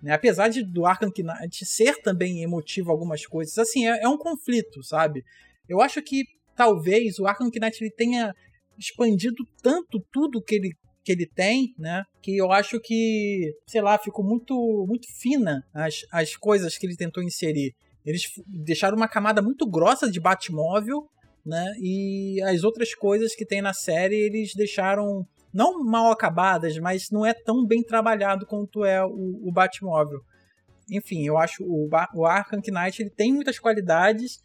Né? 0.00 0.12
Apesar 0.12 0.46
de 0.46 0.62
do 0.62 0.86
Arkham 0.86 1.10
Knight 1.10 1.66
ser 1.66 2.00
também 2.00 2.40
emotivo 2.40 2.92
algumas 2.92 3.26
coisas, 3.26 3.58
assim, 3.58 3.88
é, 3.88 4.04
é 4.04 4.08
um 4.08 4.16
conflito, 4.16 4.80
sabe? 4.84 5.24
Eu 5.68 5.80
acho 5.80 6.00
que 6.00 6.24
talvez 6.56 7.18
o 7.18 7.26
Arkham 7.26 7.48
Knight 7.48 7.82
ele 7.82 7.90
tenha 7.90 8.34
expandido 8.78 9.44
tanto 9.62 10.00
tudo 10.12 10.42
que 10.42 10.54
ele 10.54 10.70
que 11.04 11.10
ele 11.10 11.26
tem, 11.26 11.74
né? 11.76 12.04
Que 12.22 12.36
eu 12.36 12.52
acho 12.52 12.78
que, 12.80 13.52
sei 13.66 13.80
lá, 13.82 13.98
ficou 13.98 14.24
muito 14.24 14.54
muito 14.86 15.06
fina 15.20 15.64
as, 15.74 16.02
as 16.12 16.36
coisas 16.36 16.78
que 16.78 16.86
ele 16.86 16.96
tentou 16.96 17.22
inserir. 17.22 17.74
Eles 18.04 18.22
deixaram 18.46 18.96
uma 18.96 19.08
camada 19.08 19.42
muito 19.42 19.68
grossa 19.68 20.10
de 20.10 20.20
Batmóvel, 20.20 21.08
né? 21.44 21.74
E 21.80 22.40
as 22.42 22.62
outras 22.62 22.94
coisas 22.94 23.34
que 23.34 23.44
tem 23.44 23.60
na 23.60 23.72
série 23.72 24.14
eles 24.14 24.54
deixaram 24.54 25.26
não 25.52 25.84
mal 25.84 26.10
acabadas, 26.10 26.78
mas 26.78 27.10
não 27.10 27.26
é 27.26 27.34
tão 27.34 27.66
bem 27.66 27.82
trabalhado 27.82 28.46
quanto 28.46 28.84
é 28.84 29.04
o, 29.04 29.48
o 29.48 29.52
Batmóvel. 29.52 30.20
Enfim, 30.90 31.26
eu 31.26 31.36
acho 31.36 31.62
o, 31.64 31.88
o 32.14 32.26
Arkham 32.26 32.60
Knight 32.60 33.02
ele 33.02 33.10
tem 33.10 33.32
muitas 33.32 33.58
qualidades, 33.58 34.38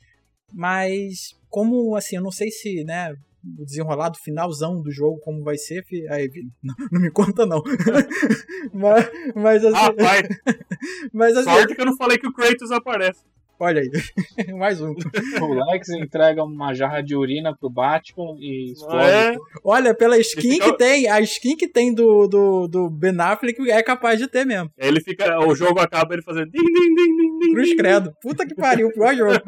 mas 0.54 1.38
como 1.50 1.96
assim, 1.96 2.18
eu 2.18 2.22
não 2.22 2.32
sei 2.32 2.52
se, 2.52 2.84
né, 2.84 3.16
o 3.58 3.64
desenrolado 3.64 4.18
finalzão 4.18 4.82
do 4.82 4.92
jogo, 4.92 5.20
como 5.20 5.44
vai 5.44 5.58
ser, 5.58 5.86
aí, 6.10 6.30
não, 6.62 6.76
não 6.92 7.02
me 7.02 7.10
conta 7.12 7.46
não. 7.46 7.64
mas, 8.74 9.10
mas 9.36 9.66
assim, 9.66 9.78
ah, 9.78 9.94
pai. 9.94 10.24
mas 11.14 11.38
assim, 11.38 11.50
Sorte 11.50 11.76
que 11.76 11.82
eu 11.82 11.86
não 11.86 11.98
falei 11.98 12.18
que 12.18 12.28
o 12.28 12.34
Kratos 12.34 12.72
aparece. 12.72 13.24
Olha 13.60 13.82
aí, 13.82 13.90
mais 14.54 14.80
um. 14.80 14.94
O 15.42 15.66
Lex 15.66 15.90
entrega 15.90 16.44
uma 16.44 16.76
jarra 16.76 17.02
de 17.02 17.16
urina 17.16 17.56
pro 17.56 17.70
Batman 17.70 18.38
e 18.40 18.72
explode. 18.72 19.10
É. 19.10 19.36
Olha, 19.64 19.96
pela 19.96 20.18
skin 20.20 20.54
fica... 20.54 20.66
que 20.66 20.78
tem, 20.78 21.10
a 21.10 21.20
skin 21.22 21.56
que 21.56 21.68
tem 21.68 21.92
do, 21.92 22.28
do, 22.28 22.68
do 22.68 22.90
Ben 22.90 23.20
Affleck 23.20 23.68
é 23.70 23.82
capaz 23.82 24.20
de 24.20 24.28
ter 24.28 24.46
mesmo. 24.46 24.72
Ele 24.78 25.02
fica, 25.02 25.40
o 25.40 25.56
jogo 25.56 25.80
acaba 25.80 26.14
ele 26.14 26.22
fazendo 26.22 26.52
din, 26.52 26.62
din, 26.62 26.96
din, 26.96 27.40
din, 27.40 27.54
Cruz 27.54 27.76
credo. 27.76 28.14
Puta 28.22 28.46
que 28.46 28.54
pariu, 28.54 28.92
pior 28.92 29.16
jogo. 29.16 29.34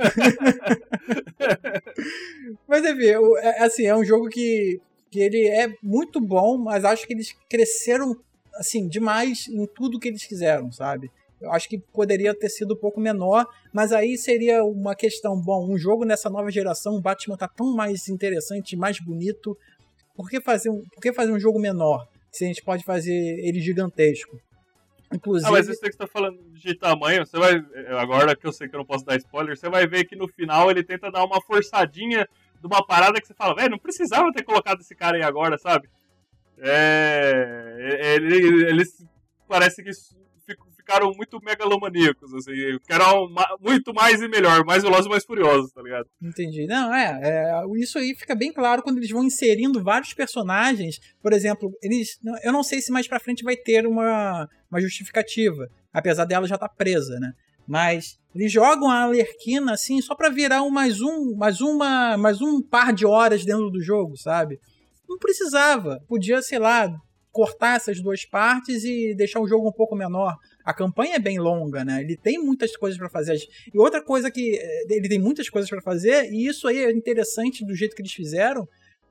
mas 2.68 2.84
enfim, 2.84 3.14
é, 3.42 3.64
assim, 3.64 3.86
é 3.86 3.96
um 3.96 4.04
jogo 4.04 4.28
que, 4.28 4.82
que 5.12 5.20
ele 5.20 5.48
é 5.48 5.72
muito 5.84 6.20
bom, 6.20 6.58
mas 6.58 6.84
acho 6.84 7.06
que 7.06 7.14
eles 7.14 7.36
cresceram 7.48 8.18
assim 8.56 8.88
demais 8.88 9.48
em 9.48 9.68
tudo 9.68 10.00
que 10.00 10.08
eles 10.08 10.26
quiseram, 10.26 10.72
sabe? 10.72 11.12
Eu 11.42 11.52
acho 11.52 11.70
que 11.70 11.78
poderia 11.78 12.34
ter 12.38 12.50
sido 12.50 12.74
um 12.74 12.78
pouco 12.78 13.00
menor, 13.00 13.46
mas 13.74 13.92
aí 13.92 14.18
seria 14.18 14.64
uma 14.64 14.96
questão, 14.96 15.40
bom, 15.40 15.72
um 15.72 15.78
jogo 15.78 16.04
nessa 16.04 16.30
nova 16.30 16.52
geração, 16.52 16.96
o 16.96 17.02
Batman 17.02 17.38
tá 17.38 17.48
tão 17.48 17.74
mais 17.74 18.10
interessante, 18.10 18.76
mais 18.76 19.00
bonito, 19.00 19.58
por 20.16 20.30
que 20.30 20.42
fazer 20.42 20.70
um, 20.70 20.82
por 20.94 21.02
que 21.02 21.14
fazer 21.14 21.32
um 21.32 21.40
jogo 21.40 21.60
menor, 21.60 22.06
se 22.32 22.44
a 22.44 22.48
gente 22.48 22.64
pode 22.64 22.84
fazer 22.84 23.14
ele 23.14 23.62
gigantesco? 23.62 24.38
Inclusive... 25.14 25.50
Ah, 25.50 25.54
mas 25.54 25.68
isso 25.68 25.80
que 25.80 25.92
você 25.92 25.98
tá 25.98 26.08
falando 26.08 26.38
de 26.52 26.76
tamanho, 26.76 27.26
você 27.26 27.38
vai, 27.38 27.54
agora 27.98 28.36
que 28.36 28.46
eu 28.46 28.52
sei 28.52 28.68
que 28.68 28.76
eu 28.76 28.80
não 28.80 28.86
posso 28.86 29.06
dar 29.06 29.16
spoiler, 29.16 29.58
você 29.58 29.70
vai 29.70 29.88
ver 29.88 30.04
que 30.06 30.16
no 30.16 30.28
final 30.28 30.70
ele 30.70 30.84
tenta 30.84 31.10
dar 31.10 31.24
uma 31.24 31.42
forçadinha 31.42 32.28
de 32.60 32.68
uma 32.68 32.86
parada 32.86 33.20
que 33.20 33.28
você 33.28 33.34
fala, 33.34 33.56
velho, 33.56 33.72
não 33.72 33.80
precisava 33.80 34.32
ter 34.34 34.44
colocado 34.44 34.82
esse 34.82 34.94
cara 34.94 35.16
aí 35.16 35.24
agora, 35.24 35.58
sabe? 35.58 35.90
É, 36.58 38.18
ele, 38.18 38.70
eles 38.70 39.06
parece 39.48 39.82
que 39.82 39.90
ficaram 40.90 41.14
muito 41.14 41.40
megalomaníacos, 41.44 42.34
assim, 42.34 42.52
quero 42.88 43.30
muito 43.62 43.94
mais 43.94 44.20
e 44.22 44.28
melhor, 44.28 44.66
mais 44.66 44.82
velozes 44.82 45.06
e 45.06 45.10
mais 45.10 45.24
furiosos, 45.24 45.72
tá 45.72 45.84
ligado? 45.84 46.08
Entendi. 46.20 46.66
Não, 46.66 46.92
é, 46.92 47.20
é, 47.22 47.64
isso 47.78 48.00
aí 48.00 48.16
fica 48.16 48.34
bem 48.34 48.52
claro 48.52 48.82
quando 48.82 48.98
eles 48.98 49.12
vão 49.12 49.24
inserindo 49.24 49.84
vários 49.84 50.14
personagens, 50.16 51.00
por 51.22 51.32
exemplo, 51.32 51.72
eles, 51.84 52.20
eu 52.44 52.52
não 52.52 52.64
sei 52.64 52.82
se 52.82 52.92
mais 52.92 53.08
pra 53.08 53.20
frente 53.20 53.44
vai 53.44 53.56
ter 53.56 53.86
uma, 53.86 54.50
uma 54.72 54.82
justificativa, 54.82 55.70
apesar 55.94 56.26
dela 56.26 56.48
já 56.48 56.56
estar 56.56 56.68
tá 56.68 56.74
presa, 56.76 57.20
né? 57.20 57.34
Mas 57.68 58.18
eles 58.34 58.52
jogam 58.52 58.90
a 58.90 59.04
Alerquina 59.04 59.74
assim 59.74 60.02
só 60.02 60.16
para 60.16 60.30
virar 60.30 60.64
um 60.64 60.72
mais 60.72 61.02
um, 61.02 61.36
mais 61.36 61.62
uma, 61.62 62.18
mais 62.18 62.42
um 62.42 62.64
par 62.64 62.92
de 62.92 63.06
horas 63.06 63.46
dentro 63.46 63.70
do 63.70 63.80
jogo, 63.80 64.18
sabe? 64.18 64.60
Não 65.08 65.20
precisava. 65.20 66.00
Podia, 66.08 66.42
sei 66.42 66.58
lá, 66.58 66.92
cortar 67.32 67.76
essas 67.76 68.02
duas 68.02 68.26
partes 68.26 68.84
e 68.84 69.14
deixar 69.16 69.40
o 69.40 69.48
jogo 69.48 69.70
um 69.70 69.72
pouco 69.72 69.96
menor 69.96 70.36
a 70.64 70.74
campanha 70.74 71.16
é 71.16 71.20
bem 71.20 71.40
longa, 71.40 71.84
né? 71.84 72.02
Ele 72.02 72.16
tem 72.16 72.38
muitas 72.38 72.76
coisas 72.76 72.98
para 72.98 73.10
fazer. 73.10 73.38
E 73.74 73.78
outra 73.78 74.02
coisa 74.02 74.30
que 74.30 74.56
eh, 74.56 74.86
ele 74.90 75.10
tem 75.10 75.20
muitas 75.20 75.50
coisas 75.50 75.70
para 75.70 75.82
fazer, 75.82 76.32
e 76.32 76.46
isso 76.48 76.68
aí 76.68 76.80
é 76.80 76.92
interessante 76.92 77.66
do 77.66 77.76
jeito 77.76 77.96
que 77.96 78.02
eles 78.02 78.14
fizeram, 78.14 78.68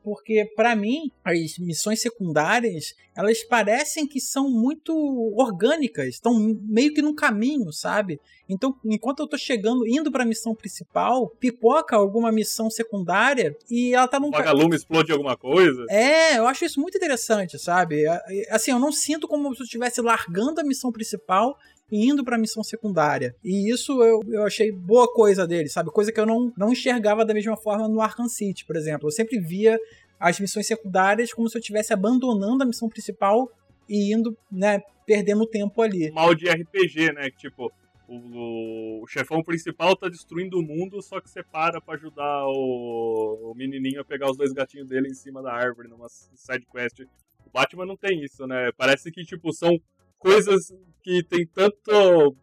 porque 0.08 0.50
para 0.56 0.74
mim 0.74 1.10
as 1.22 1.58
missões 1.58 2.00
secundárias 2.00 2.94
elas 3.14 3.44
parecem 3.44 4.06
que 4.06 4.20
são 4.20 4.48
muito 4.48 4.94
orgânicas, 5.36 6.06
estão 6.06 6.32
meio 6.62 6.94
que 6.94 7.02
no 7.02 7.14
caminho, 7.14 7.70
sabe? 7.72 8.18
Então, 8.48 8.74
enquanto 8.84 9.20
eu 9.20 9.26
tô 9.26 9.36
chegando, 9.36 9.86
indo 9.86 10.10
para 10.10 10.22
a 10.22 10.26
missão 10.26 10.54
principal, 10.54 11.28
pipoca 11.28 11.96
alguma 11.96 12.32
missão 12.32 12.70
secundária 12.70 13.54
e 13.68 13.92
ela 13.92 14.08
tá 14.08 14.18
num 14.18 14.30
vagalume 14.30 14.76
explode 14.76 15.12
alguma 15.12 15.36
coisa. 15.36 15.84
É, 15.90 16.38
eu 16.38 16.46
acho 16.46 16.64
isso 16.64 16.80
muito 16.80 16.96
interessante, 16.96 17.58
sabe? 17.58 18.04
Assim, 18.50 18.70
eu 18.70 18.78
não 18.78 18.92
sinto 18.92 19.28
como 19.28 19.52
se 19.52 19.60
eu 19.60 19.64
estivesse 19.64 20.00
largando 20.00 20.60
a 20.60 20.64
missão 20.64 20.90
principal 20.90 21.58
e 21.90 22.08
indo 22.08 22.24
pra 22.24 22.38
missão 22.38 22.62
secundária. 22.62 23.34
E 23.42 23.72
isso 23.72 24.02
eu, 24.02 24.20
eu 24.28 24.44
achei 24.44 24.70
boa 24.70 25.06
coisa 25.12 25.46
dele, 25.46 25.68
sabe? 25.68 25.90
Coisa 25.90 26.12
que 26.12 26.20
eu 26.20 26.26
não, 26.26 26.52
não 26.56 26.72
enxergava 26.72 27.24
da 27.24 27.34
mesma 27.34 27.56
forma 27.56 27.88
no 27.88 28.00
Arkham 28.00 28.28
City, 28.28 28.64
por 28.64 28.76
exemplo. 28.76 29.08
Eu 29.08 29.12
sempre 29.12 29.38
via 29.40 29.78
as 30.20 30.38
missões 30.40 30.66
secundárias 30.66 31.32
como 31.32 31.48
se 31.48 31.56
eu 31.56 31.60
estivesse 31.60 31.92
abandonando 31.92 32.62
a 32.62 32.66
missão 32.66 32.88
principal 32.88 33.50
e 33.88 34.12
indo, 34.12 34.36
né, 34.50 34.80
perdendo 35.06 35.46
tempo 35.46 35.80
ali. 35.80 36.10
Mal 36.10 36.34
de 36.34 36.48
RPG, 36.48 37.12
né? 37.12 37.30
Tipo, 37.30 37.72
o, 38.06 39.02
o, 39.02 39.06
chefão 39.06 39.42
principal 39.42 39.96
tá 39.96 40.08
destruindo 40.08 40.58
o 40.58 40.62
mundo, 40.62 41.00
só 41.00 41.20
que 41.20 41.30
você 41.30 41.42
para 41.42 41.80
pra 41.80 41.94
ajudar 41.94 42.46
o, 42.46 43.52
o 43.52 43.54
menininho 43.54 44.00
a 44.00 44.04
pegar 44.04 44.30
os 44.30 44.36
dois 44.36 44.52
gatinhos 44.52 44.88
dele 44.88 45.08
em 45.08 45.14
cima 45.14 45.42
da 45.42 45.52
árvore 45.52 45.88
numa 45.88 46.08
side 46.08 46.66
quest. 46.70 47.00
O 47.46 47.50
Batman 47.50 47.86
não 47.86 47.96
tem 47.96 48.22
isso, 48.22 48.46
né? 48.46 48.70
Parece 48.76 49.10
que, 49.10 49.24
tipo, 49.24 49.52
são 49.52 49.78
coisas 50.18 50.72
que 51.02 51.22
tem 51.22 51.46
tanto 51.46 52.36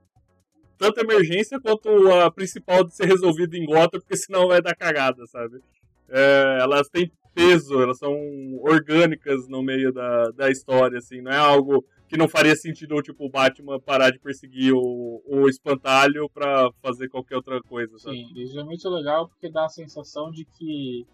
tanta 0.77 1.01
emergência 1.01 1.59
quanto 1.59 2.11
a 2.11 2.29
principal 2.29 2.83
de 2.83 2.93
ser 2.93 3.05
resolvida 3.05 3.57
em 3.57 3.65
gota, 3.65 3.99
porque 3.99 4.17
senão 4.17 4.47
vai 4.47 4.61
dar 4.61 4.75
cagada, 4.75 5.25
sabe? 5.27 5.61
É, 6.09 6.57
elas 6.59 6.89
têm 6.89 7.09
peso, 7.33 7.81
elas 7.81 7.97
são 7.97 8.13
orgânicas 8.61 9.47
no 9.47 9.61
meio 9.61 9.91
da, 9.93 10.31
da 10.31 10.49
história, 10.49 10.97
assim, 10.97 11.21
não 11.21 11.31
é 11.31 11.37
algo 11.37 11.83
que 12.07 12.17
não 12.17 12.27
faria 12.27 12.55
sentido, 12.55 13.01
tipo, 13.01 13.25
o 13.25 13.29
Batman 13.29 13.79
parar 13.79 14.11
de 14.11 14.19
perseguir 14.19 14.73
o, 14.73 15.21
o 15.25 15.49
espantalho 15.49 16.29
pra 16.29 16.69
fazer 16.81 17.09
qualquer 17.09 17.35
outra 17.35 17.61
coisa, 17.63 17.97
sabe? 17.97 18.17
Sim, 18.17 18.41
isso 18.41 18.59
é 18.59 18.63
muito 18.63 18.87
legal 18.89 19.27
porque 19.27 19.49
dá 19.49 19.65
a 19.65 19.69
sensação 19.69 20.29
de 20.31 20.45
que 20.45 21.05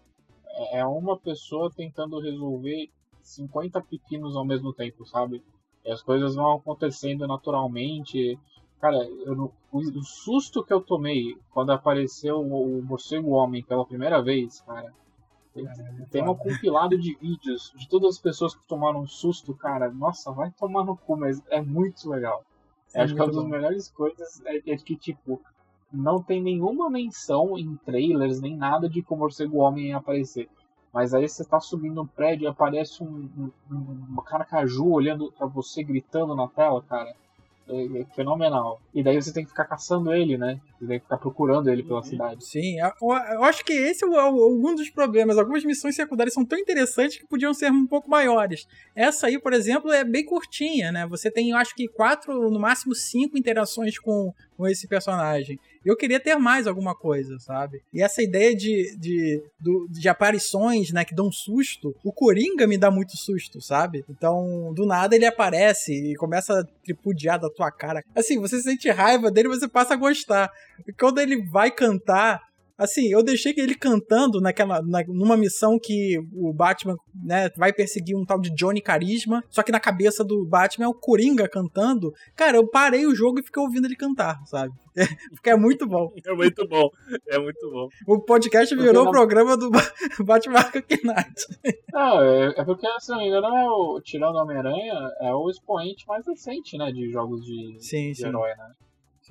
é 0.72 0.84
uma 0.84 1.18
pessoa 1.18 1.72
tentando 1.74 2.20
resolver 2.20 2.90
50 3.22 3.80
pepinos 3.82 4.36
ao 4.36 4.44
mesmo 4.44 4.72
tempo, 4.72 5.06
sabe? 5.06 5.42
E 5.84 5.90
as 5.90 6.02
coisas 6.02 6.34
vão 6.34 6.56
acontecendo 6.56 7.26
naturalmente. 7.26 8.38
Cara, 8.80 8.96
eu, 9.24 9.52
o, 9.70 10.02
susto 10.02 10.64
que 10.64 10.72
eu 10.72 10.80
tomei 10.80 11.36
quando 11.50 11.70
apareceu 11.70 12.40
o, 12.40 12.78
o 12.78 12.82
morcego 12.82 13.30
homem 13.30 13.62
pela 13.62 13.86
primeira 13.86 14.22
vez, 14.22 14.60
cara. 14.60 14.92
Tem, 15.54 15.66
tem 16.10 16.28
um 16.28 16.34
compilado 16.34 16.96
de 16.96 17.14
vídeos 17.14 17.72
de 17.76 17.86
todas 17.86 18.16
as 18.16 18.18
pessoas 18.18 18.54
que 18.54 18.66
tomaram 18.66 19.00
um 19.00 19.06
susto, 19.06 19.54
cara. 19.54 19.90
Nossa, 19.90 20.32
vai 20.32 20.50
tomar 20.52 20.84
no 20.84 20.96
cu, 20.96 21.16
mas 21.16 21.42
é 21.48 21.60
muito 21.60 22.08
legal. 22.08 22.42
É 22.94 23.02
acho 23.02 23.14
que 23.14 23.20
uma 23.20 23.32
das 23.32 23.44
melhores 23.44 23.88
coisas 23.90 24.42
é, 24.46 24.56
é 24.56 24.76
que, 24.76 24.96
tipo, 24.96 25.40
não 25.92 26.22
tem 26.22 26.42
nenhuma 26.42 26.88
menção 26.88 27.58
em 27.58 27.76
trailers 27.76 28.40
nem 28.40 28.56
nada 28.56 28.88
de 28.88 29.02
que 29.02 29.12
o 29.12 29.16
morcego 29.16 29.58
homem 29.58 29.88
ia 29.88 29.98
aparecer. 29.98 30.48
Mas 30.92 31.14
aí 31.14 31.28
você 31.28 31.44
tá 31.44 31.58
subindo 31.58 32.02
um 32.02 32.06
prédio 32.06 32.44
e 32.44 32.46
aparece 32.46 33.02
um, 33.02 33.28
um, 33.70 33.76
um 34.10 34.22
caracaju 34.22 34.90
olhando 34.90 35.32
para 35.32 35.46
você, 35.46 35.82
gritando 35.82 36.34
na 36.36 36.46
tela, 36.48 36.82
cara. 36.82 37.14
É, 37.68 38.00
é, 38.00 38.04
fenomenal. 38.16 38.80
E 38.92 39.02
daí 39.02 39.20
você 39.20 39.32
tem 39.32 39.44
que 39.44 39.50
ficar 39.50 39.64
caçando 39.64 40.12
ele, 40.12 40.36
né? 40.36 40.60
Você 40.78 40.86
tem 40.86 40.98
que 40.98 41.04
ficar 41.04 41.16
procurando 41.16 41.70
ele 41.70 41.82
pela 41.82 42.00
uhum. 42.00 42.02
cidade. 42.02 42.44
Sim, 42.44 42.76
eu, 43.00 43.12
acho 43.44 43.64
que 43.64 43.72
esse 43.72 44.04
é 44.04 44.06
um 44.06 44.74
dos 44.74 44.90
problemas. 44.90 45.38
Algumas 45.38 45.64
missões 45.64 45.94
secundárias 45.94 46.34
são 46.34 46.44
tão 46.44 46.58
interessantes 46.58 47.18
que 47.18 47.26
podiam 47.26 47.54
ser 47.54 47.70
um 47.70 47.86
pouco 47.86 48.10
maiores. 48.10 48.66
Essa 48.96 49.28
aí, 49.28 49.38
por 49.38 49.52
exemplo, 49.52 49.92
é 49.92 50.02
bem 50.02 50.24
curtinha, 50.24 50.90
né? 50.90 51.06
Você 51.06 51.30
tem, 51.30 51.50
eu 51.50 51.56
acho 51.56 51.74
que 51.74 51.86
quatro, 51.86 52.50
no 52.50 52.58
máximo 52.58 52.94
cinco 52.94 53.38
interações 53.38 53.96
com, 53.96 54.34
com 54.62 54.68
esse 54.68 54.86
personagem. 54.86 55.58
Eu 55.84 55.96
queria 55.96 56.20
ter 56.20 56.36
mais 56.36 56.68
alguma 56.68 56.94
coisa, 56.94 57.36
sabe? 57.40 57.82
E 57.92 58.00
essa 58.00 58.22
ideia 58.22 58.54
de, 58.54 58.96
de, 58.96 59.42
de 59.90 60.08
aparições, 60.08 60.92
né, 60.92 61.04
que 61.04 61.16
dão 61.16 61.32
susto, 61.32 61.92
o 62.04 62.12
Coringa 62.12 62.64
me 62.64 62.78
dá 62.78 62.88
muito 62.88 63.16
susto, 63.16 63.60
sabe? 63.60 64.04
Então, 64.08 64.72
do 64.72 64.86
nada 64.86 65.16
ele 65.16 65.26
aparece 65.26 65.92
e 65.92 66.14
começa 66.14 66.60
a 66.60 66.64
tripudiar 66.84 67.40
da 67.40 67.50
tua 67.50 67.72
cara. 67.72 68.04
Assim, 68.14 68.38
você 68.38 68.62
sente 68.62 68.88
raiva 68.88 69.32
dele, 69.32 69.48
você 69.48 69.66
passa 69.66 69.94
a 69.94 69.96
gostar. 69.96 70.48
E 70.86 70.92
quando 70.92 71.18
ele 71.18 71.44
vai 71.50 71.72
cantar, 71.72 72.40
Assim, 72.82 73.08
eu 73.08 73.22
deixei 73.22 73.54
ele 73.56 73.76
cantando 73.76 74.40
naquela, 74.40 74.82
na, 74.82 75.04
numa 75.06 75.36
missão 75.36 75.78
que 75.80 76.18
o 76.32 76.52
Batman, 76.52 76.96
né, 77.24 77.48
vai 77.56 77.72
perseguir 77.72 78.16
um 78.16 78.24
tal 78.24 78.40
de 78.40 78.50
Johnny 78.50 78.80
Carisma, 78.80 79.42
só 79.48 79.62
que 79.62 79.70
na 79.70 79.78
cabeça 79.78 80.24
do 80.24 80.44
Batman 80.44 80.86
é 80.86 80.88
o 80.88 80.94
Coringa 80.94 81.48
cantando. 81.48 82.12
Cara, 82.34 82.56
eu 82.56 82.68
parei 82.68 83.06
o 83.06 83.14
jogo 83.14 83.38
e 83.38 83.44
fiquei 83.44 83.62
ouvindo 83.62 83.86
ele 83.86 83.94
cantar, 83.94 84.36
sabe? 84.46 84.72
Porque 85.30 85.50
é 85.50 85.56
muito 85.56 85.86
bom. 85.86 86.10
É 86.24 86.34
muito 86.34 86.66
bom. 86.66 86.88
É 87.28 87.38
muito 87.38 87.70
bom. 87.70 87.88
O 88.06 88.20
podcast 88.20 88.74
virou 88.74 89.06
o 89.06 89.10
programa 89.10 89.56
do 89.56 89.70
Batman 90.24 90.60
Knight. 90.72 91.74
Não, 91.92 92.22
é, 92.22 92.54
é 92.56 92.64
porque, 92.64 92.86
se 93.00 93.10
não 93.10 93.18
me 93.18 93.28
engano, 93.28 93.46
é 93.46 93.68
o, 93.68 94.00
tirando 94.02 94.36
Homem-Aranha, 94.36 94.94
é 95.20 95.32
o 95.34 95.50
expoente 95.50 96.06
mais 96.06 96.26
recente, 96.26 96.78
né, 96.78 96.90
de 96.90 97.10
jogos 97.10 97.44
de, 97.44 97.76
sim, 97.80 98.12
de 98.12 98.18
sim. 98.18 98.26
herói, 98.26 98.50
né? 98.50 98.72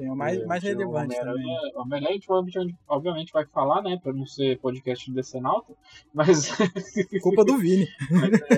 Sim, 0.01 0.07
é 0.07 0.11
o 0.11 0.15
mais, 0.15 0.45
mais 0.47 0.63
relevante 0.63 1.15
também. 1.15 1.45
O 1.75 1.81
Homem-Aranha 1.81 2.09
a 2.09 2.13
gente 2.13 2.75
obviamente 2.87 3.31
vai 3.31 3.45
falar, 3.45 3.83
né? 3.83 3.99
Pra 4.01 4.11
não 4.11 4.25
ser 4.25 4.57
podcast 4.57 5.05
de 5.05 5.13
Decenalto, 5.13 5.77
mas. 6.11 6.49
Culpa 7.21 7.45
do 7.45 7.57
Vini. 7.57 7.87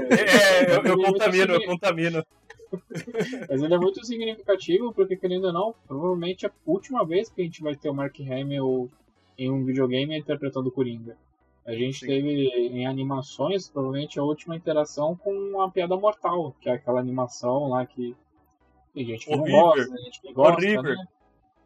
é, 0.10 0.72
é, 0.72 0.78
eu, 0.78 0.84
eu 0.84 0.98
contamino, 0.98 1.54
eu 1.54 1.66
contamino. 1.66 2.26
Mas 3.48 3.62
ele 3.62 3.72
é 3.72 3.78
muito 3.78 4.04
significativo, 4.04 4.92
porque 4.92 5.16
querendo 5.16 5.46
ou 5.46 5.54
não, 5.54 5.76
provavelmente 5.88 6.48
é 6.48 6.50
a 6.50 6.52
última 6.66 7.06
vez 7.06 7.30
que 7.30 7.40
a 7.40 7.44
gente 7.44 7.62
vai 7.62 7.76
ter 7.76 7.88
o 7.88 7.94
Mark 7.94 8.20
Hamill 8.20 8.90
em 9.38 9.52
um 9.52 9.64
videogame 9.64 10.18
interpretando 10.18 10.70
o 10.70 10.72
Coringa. 10.72 11.16
A 11.68 11.74
gente 11.74 12.00
Sim. 12.00 12.08
teve 12.08 12.48
em 12.48 12.88
animações, 12.88 13.70
provavelmente 13.70 14.18
a 14.18 14.24
última 14.24 14.56
interação 14.56 15.16
com 15.16 15.62
a 15.62 15.70
Piada 15.70 15.96
Mortal, 15.96 16.56
que 16.60 16.68
é 16.68 16.74
aquela 16.74 17.00
animação 17.00 17.70
lá 17.70 17.86
que 17.86 18.16
tem 18.92 19.06
gente 19.06 19.28
que 19.28 19.34
Horrível. 19.36 19.52
não 19.52 19.62
gosta, 19.62 19.96
tem 19.96 20.04
gente 20.06 20.22
que 20.22 20.34
gosta, 20.34 20.82
né? 20.82 21.08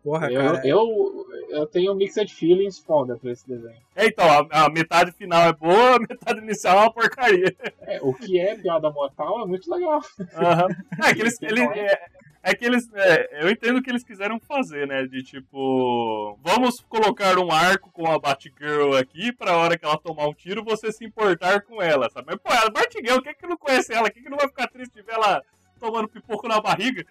Porra, 0.08 0.32
eu, 0.32 0.42
cara. 0.42 0.62
Eu, 0.66 1.28
eu 1.50 1.68
tenho 1.68 1.94
mixed 1.94 2.34
feelings 2.34 2.80
foda 2.80 3.18
pra 3.18 3.30
esse 3.30 3.46
desenho. 3.46 3.76
É, 3.94 4.06
então, 4.06 4.26
a, 4.26 4.64
a, 4.64 4.70
metade 4.70 5.12
final 5.12 5.50
é 5.50 5.52
boa, 5.52 5.98
a 5.98 6.00
metade 6.00 6.40
inicial 6.40 6.78
é 6.78 6.82
uma 6.84 6.94
porcaria. 6.94 7.54
É, 7.82 8.00
o 8.02 8.14
que 8.14 8.40
é 8.40 8.56
piada 8.56 8.90
mortal 8.90 9.44
é 9.44 9.46
muito 9.46 9.70
legal. 9.70 10.00
Uhum. 10.18 10.76
É 11.06 11.14
que 11.14 11.22
eles. 11.22 11.42
eles 11.42 11.70
é, 11.72 12.06
é 12.42 12.56
que 12.56 12.64
eles. 12.64 12.90
É, 12.94 13.44
eu 13.44 13.50
entendo 13.50 13.80
o 13.80 13.84
que 13.84 13.90
eles 13.90 14.06
quiseram 14.06 14.40
fazer, 14.40 14.88
né? 14.88 15.06
De 15.06 15.22
tipo. 15.22 16.40
Vamos 16.42 16.80
colocar 16.88 17.38
um 17.38 17.52
arco 17.52 17.92
com 17.92 18.10
a 18.10 18.18
Batgirl 18.18 18.96
aqui 18.96 19.34
pra 19.34 19.58
hora 19.58 19.78
que 19.78 19.84
ela 19.84 19.98
tomar 19.98 20.26
um 20.26 20.34
tiro 20.34 20.64
você 20.64 20.90
se 20.90 21.04
importar 21.04 21.64
com 21.64 21.82
ela, 21.82 22.10
sabe? 22.10 22.28
Mas, 22.28 22.38
pô, 22.38 22.66
a 22.66 22.70
Batgirl, 22.70 23.22
quem 23.22 23.36
que 23.36 23.46
não 23.46 23.58
conhece 23.58 23.94
ela? 23.94 24.10
Quem 24.10 24.24
que 24.24 24.30
não 24.30 24.38
vai 24.38 24.48
ficar 24.48 24.68
triste 24.68 24.94
de 24.94 25.02
ver 25.02 25.16
ela 25.16 25.44
tomando 25.82 26.08
pipoco 26.08 26.48
na 26.48 26.62
barriga? 26.62 27.06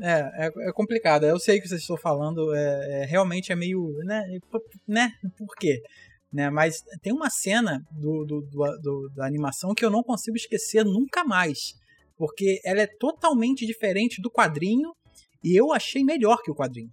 É, 0.00 0.46
é, 0.46 0.68
é, 0.68 0.72
complicado. 0.72 1.24
Eu 1.24 1.38
sei 1.38 1.58
o 1.58 1.62
que 1.62 1.68
vocês 1.68 1.80
estão 1.80 1.96
falando. 1.96 2.54
É, 2.54 3.02
é, 3.02 3.04
realmente 3.04 3.52
é 3.52 3.56
meio. 3.56 3.92
Né? 4.04 4.38
né? 4.86 5.12
Por 5.36 5.54
quê? 5.56 5.82
Né? 6.32 6.50
Mas 6.50 6.82
tem 7.02 7.12
uma 7.12 7.30
cena 7.30 7.82
do, 7.90 8.24
do, 8.24 8.40
do, 8.42 8.78
do, 8.80 9.08
da 9.14 9.26
animação 9.26 9.74
que 9.74 9.84
eu 9.84 9.90
não 9.90 10.02
consigo 10.02 10.36
esquecer 10.36 10.84
nunca 10.84 11.24
mais. 11.24 11.74
Porque 12.16 12.60
ela 12.64 12.80
é 12.80 12.86
totalmente 12.86 13.66
diferente 13.66 14.20
do 14.20 14.30
quadrinho 14.30 14.92
e 15.42 15.56
eu 15.56 15.72
achei 15.72 16.04
melhor 16.04 16.42
que 16.42 16.50
o 16.50 16.54
quadrinho. 16.54 16.90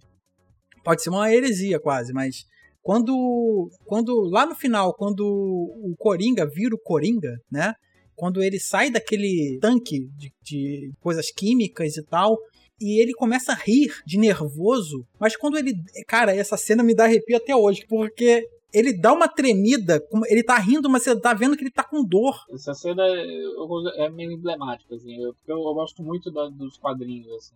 Pode 0.84 1.02
ser 1.02 1.10
uma 1.10 1.32
heresia 1.32 1.80
quase, 1.80 2.12
mas 2.12 2.44
quando, 2.80 3.68
quando 3.84 4.14
lá 4.30 4.46
no 4.46 4.54
final, 4.54 4.94
quando 4.94 5.26
o 5.26 5.96
Coringa 5.98 6.46
vira 6.46 6.72
o 6.72 6.78
Coringa, 6.78 7.34
né? 7.50 7.74
Quando 8.16 8.42
ele 8.42 8.58
sai 8.58 8.90
daquele 8.90 9.58
tanque 9.60 10.08
de, 10.16 10.32
de 10.42 10.92
coisas 11.00 11.30
químicas 11.30 11.96
e 11.96 12.02
tal, 12.02 12.38
e 12.80 13.00
ele 13.00 13.14
começa 13.14 13.52
a 13.52 13.54
rir 13.54 13.92
de 14.04 14.18
nervoso, 14.18 15.06
mas 15.18 15.36
quando 15.36 15.56
ele. 15.56 15.74
Cara, 16.06 16.34
essa 16.34 16.56
cena 16.56 16.82
me 16.82 16.94
dá 16.94 17.04
arrepio 17.04 17.36
até 17.36 17.54
hoje, 17.54 17.86
porque 17.88 18.48
ele 18.72 18.92
dá 18.92 19.12
uma 19.12 19.28
tremida, 19.28 20.02
ele 20.26 20.42
tá 20.42 20.58
rindo, 20.58 20.90
mas 20.90 21.02
você 21.02 21.18
tá 21.18 21.32
vendo 21.32 21.56
que 21.56 21.62
ele 21.62 21.70
tá 21.70 21.82
com 21.82 22.04
dor. 22.04 22.44
Essa 22.50 22.74
cena 22.74 23.02
é, 23.06 24.04
é 24.04 24.10
meio 24.10 24.32
emblemática, 24.32 24.94
assim, 24.94 25.14
eu, 25.16 25.34
eu, 25.46 25.56
eu 25.56 25.74
gosto 25.74 26.02
muito 26.02 26.30
da, 26.30 26.48
dos 26.48 26.76
quadrinhos, 26.76 27.32
assim. 27.32 27.54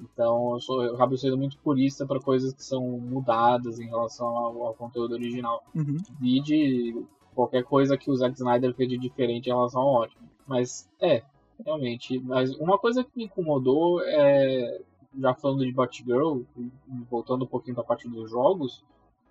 Então 0.00 0.54
eu, 0.54 0.60
sou, 0.60 0.82
eu 0.82 0.94
acabo 0.94 1.16
sendo 1.16 1.36
muito 1.36 1.58
purista 1.58 2.06
para 2.06 2.18
coisas 2.18 2.52
que 2.54 2.64
são 2.64 2.82
mudadas 2.82 3.78
em 3.78 3.86
relação 3.86 4.26
ao, 4.26 4.62
ao 4.64 4.74
conteúdo 4.74 5.12
original. 5.12 5.62
Uhum. 5.74 5.98
E 6.22 6.40
de 6.40 7.04
qualquer 7.34 7.64
coisa 7.64 7.96
que 7.96 8.10
o 8.10 8.16
Zack 8.16 8.34
Snyder 8.34 8.74
fez 8.74 8.88
de 8.88 8.98
diferente 8.98 9.46
em 9.48 9.52
relação 9.52 9.80
ao 9.80 9.94
ótimo. 10.02 10.28
Mas 10.46 10.88
é, 11.00 11.22
realmente. 11.64 12.18
Mas 12.18 12.54
uma 12.56 12.78
coisa 12.78 13.04
que 13.04 13.10
me 13.16 13.24
incomodou 13.24 14.02
é, 14.02 14.80
já 15.18 15.34
falando 15.34 15.64
de 15.64 15.72
Batgirl, 15.72 16.42
voltando 17.10 17.44
um 17.44 17.48
pouquinho 17.48 17.74
para 17.74 17.84
a 17.84 17.86
parte 17.86 18.08
dos 18.08 18.30
jogos, 18.30 18.84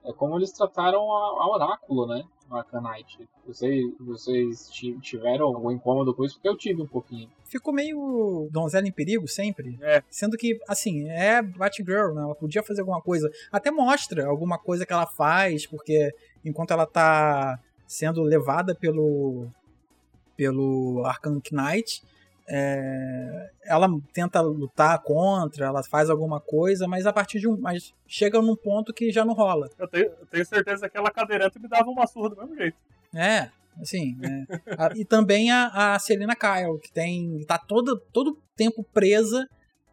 é 0.04 0.14
como 0.14 0.38
eles 0.38 0.52
trataram 0.52 1.12
a, 1.12 1.44
a 1.44 1.52
Oráculo, 1.52 2.08
né? 2.08 2.24
No 2.50 2.58
Arcanite. 2.58 3.28
Vocês, 3.46 3.86
vocês 4.00 4.70
tiveram 5.02 5.46
algum 5.46 5.70
incômodo 5.70 6.16
com 6.16 6.26
isso? 6.26 6.36
Porque 6.36 6.50
eu 6.50 6.58
tive 6.58 6.82
um 6.82 6.88
pouquinho. 6.88 7.30
Ficou 7.44 7.74
meio 7.74 8.48
donzela 8.52 8.88
em 8.88 8.92
perigo 8.92 9.28
sempre. 9.28 9.78
É. 9.82 10.02
Sendo 10.10 10.36
que, 10.36 10.60
assim, 10.68 11.08
é 11.10 11.42
Batgirl, 11.42 12.14
né? 12.14 12.24
Ela 12.24 12.34
podia 12.34 12.64
fazer 12.64 12.82
alguma 12.82 13.02
coisa. 13.02 13.30
Até 13.52 13.70
mostra 13.70 14.26
alguma 14.26 14.58
coisa 14.58 14.86
que 14.86 14.94
ela 14.94 15.06
faz, 15.06 15.68
porque 15.68 16.12
enquanto 16.44 16.72
ela 16.72 16.88
tá 16.88 17.60
sendo 17.90 18.22
levada 18.22 18.76
pelo 18.76 19.50
pelo 20.38 21.04
Arkham 21.06 21.42
Knight. 21.52 22.04
É, 22.52 23.52
ela 23.66 23.88
tenta 24.14 24.42
lutar 24.42 24.98
contra, 25.04 25.66
ela 25.66 25.84
faz 25.84 26.10
alguma 26.10 26.40
coisa, 26.40 26.88
mas 26.88 27.06
a 27.06 27.14
partir 27.14 27.40
de 27.40 27.48
um. 27.48 27.58
Mas 27.58 27.94
chega 28.08 28.42
num 28.42 28.56
ponto 28.56 28.94
que 28.94 29.12
já 29.12 29.26
não 29.26 29.34
rola. 29.34 29.70
Eu 29.78 29.88
tenho, 29.88 30.06
eu 30.06 30.26
tenho 30.28 30.46
certeza 30.46 30.82
que 30.82 30.86
aquela 30.86 31.12
cadeirante 31.12 31.60
me 31.60 31.68
dava 31.68 31.90
uma 31.90 32.08
surra 32.08 32.30
do 32.30 32.38
mesmo 32.38 32.56
jeito. 32.56 32.78
É, 33.14 33.50
assim. 33.82 34.18
É. 34.24 34.74
a, 34.78 34.92
e 34.96 35.04
também 35.04 35.52
a, 35.52 35.94
a 35.94 36.00
Selina 36.00 36.36
Kyle, 36.36 36.80
que 36.80 36.92
tem. 36.92 37.44
tá 37.46 37.58
todo, 37.58 38.00
todo 38.14 38.38
tempo 38.56 38.84
presa 38.94 39.48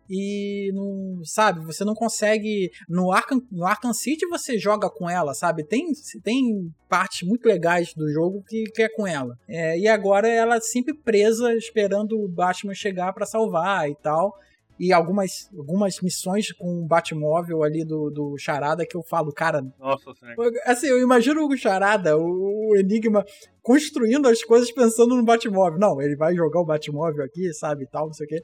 e 0.09 0.71
não, 0.75 1.25
sabe, 1.25 1.64
você 1.64 1.85
não 1.85 1.95
consegue 1.95 2.71
no 2.88 3.12
Arkham, 3.12 3.40
no 3.51 3.64
Arkham 3.64 3.92
City 3.92 4.27
você 4.27 4.59
joga 4.59 4.88
com 4.88 5.09
ela, 5.09 5.35
sabe? 5.35 5.64
Tem 5.64 5.87
tem 6.23 6.71
partes 6.88 7.27
muito 7.27 7.47
legais 7.47 7.92
do 7.95 8.09
jogo 8.11 8.42
que, 8.47 8.64
que 8.64 8.83
é 8.83 8.88
com 8.88 9.07
ela. 9.07 9.37
É, 9.49 9.79
e 9.79 9.88
agora 9.88 10.29
ela 10.29 10.61
sempre 10.61 10.95
presa 10.95 11.55
esperando 11.55 12.19
o 12.19 12.29
Batman 12.29 12.75
chegar 12.75 13.12
para 13.12 13.27
salvar 13.27 13.88
e 13.90 13.95
tal. 13.97 14.33
E 14.79 14.92
algumas, 14.92 15.51
algumas 15.57 16.01
missões 16.03 16.53
com 16.53 16.83
o 16.83 16.87
Batmóvel 16.87 17.62
ali 17.62 17.83
do, 17.83 18.11
do 18.11 18.37
Charada 18.37 18.85
que 18.85 18.95
eu 18.95 19.03
falo, 19.03 19.33
cara. 19.33 19.62
Nossa 19.79 20.12
senhora. 20.14 20.51
Assim, 20.66 20.87
eu 20.87 21.01
imagino 21.01 21.47
o 21.47 21.57
Charada, 21.57 22.16
o, 22.19 22.71
o 22.71 22.77
Enigma, 22.77 23.25
construindo 23.62 24.29
as 24.29 24.45
coisas 24.45 24.71
pensando 24.71 25.16
no 25.16 25.25
Batmóvel. 25.25 25.79
Não, 25.79 26.01
ele 26.01 26.14
vai 26.14 26.35
jogar 26.35 26.61
o 26.61 26.64
Batmóvel 26.64 27.25
aqui, 27.25 27.53
sabe, 27.55 27.85
e 27.85 27.87
tal, 27.87 28.07
não 28.07 28.12
sei 28.12 28.27
o 28.27 28.29
quê. 28.29 28.42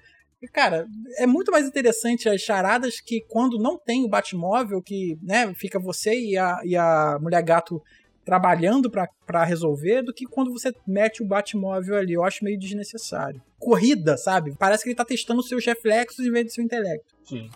Cara, 0.53 0.87
é 1.19 1.27
muito 1.27 1.53
mais 1.53 1.67
interessante 1.67 2.29
as 2.29 2.41
charadas 2.41 3.01
que 3.01 3.21
quando 3.29 3.59
não 3.59 3.79
tem 3.79 4.05
o 4.05 4.09
Batmóvel, 4.09 4.83
que 4.83 5.19
né, 5.23 5.53
fica 5.55 5.79
você 5.79 6.15
e 6.15 6.37
a, 6.37 6.61
e 6.65 6.77
a 6.77 7.19
Mulher 7.21 7.43
Gato 7.43 7.83
trabalhando 8.25 8.91
para 8.91 9.45
resolver, 9.45 10.03
do 10.03 10.13
que 10.13 10.25
quando 10.27 10.53
você 10.53 10.73
mete 10.87 11.23
o 11.23 11.27
Batmóvel 11.27 11.97
ali. 11.97 12.13
Eu 12.13 12.25
acho 12.25 12.45
meio 12.45 12.59
desnecessário. 12.59 13.43
Corrida, 13.59 14.17
sabe? 14.17 14.55
Parece 14.57 14.83
que 14.83 14.91
ele 14.91 14.97
tá 14.97 15.05
testando 15.05 15.43
seus 15.43 15.65
reflexos 15.65 16.25
em 16.25 16.31
vez 16.31 16.47
do 16.47 16.53
seu 16.53 16.65
intelecto. 16.65 17.15
Sim. 17.25 17.51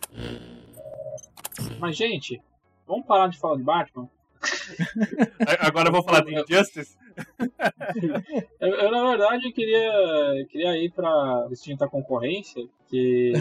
Mas, 1.79 1.97
gente, 1.97 2.41
vamos 2.87 3.07
parar 3.07 3.29
de 3.29 3.39
falar 3.39 3.57
de 3.57 3.63
Batman? 3.63 4.09
Agora 5.61 5.89
eu 5.89 5.93
vou 5.93 6.03
falar 6.03 6.25
de 6.25 6.35
Injustice. 6.35 6.97
eu, 8.61 8.69
eu, 8.69 8.91
na 8.91 9.11
verdade, 9.11 9.53
queria, 9.53 10.47
queria 10.51 10.77
ir 10.77 10.91
pra 10.93 11.47
distinta 11.49 11.89
concorrência, 11.89 12.67
que, 12.89 13.33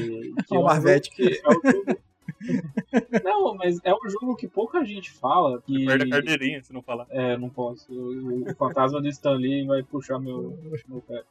que 0.48 0.56
é, 0.56 0.60
um 0.60 0.66
que 1.02 1.24
é 1.24 1.50
o 1.50 1.74
jogo. 1.74 2.00
Não, 3.24 3.56
mas 3.56 3.80
é 3.84 3.94
um 3.94 4.10
jogo 4.10 4.36
que 4.36 4.48
pouca 4.48 4.84
gente 4.84 5.12
fala. 5.12 5.62
Que... 5.62 5.86
Perde 5.86 6.06
a 6.06 6.10
carteirinha 6.10 6.62
se 6.62 6.74
não 6.74 6.82
falar. 6.82 7.08
É, 7.10 7.38
não 7.38 7.50
posso. 7.50 7.92
O, 7.92 8.50
o 8.50 8.56
fantasma 8.56 9.02
do 9.02 9.08
Stan 9.08 9.36
Lee 9.36 9.66
vai 9.66 9.84
puxar 9.84 10.20
meu, 10.20 10.58
meu 10.88 11.02
pé. 11.02 11.24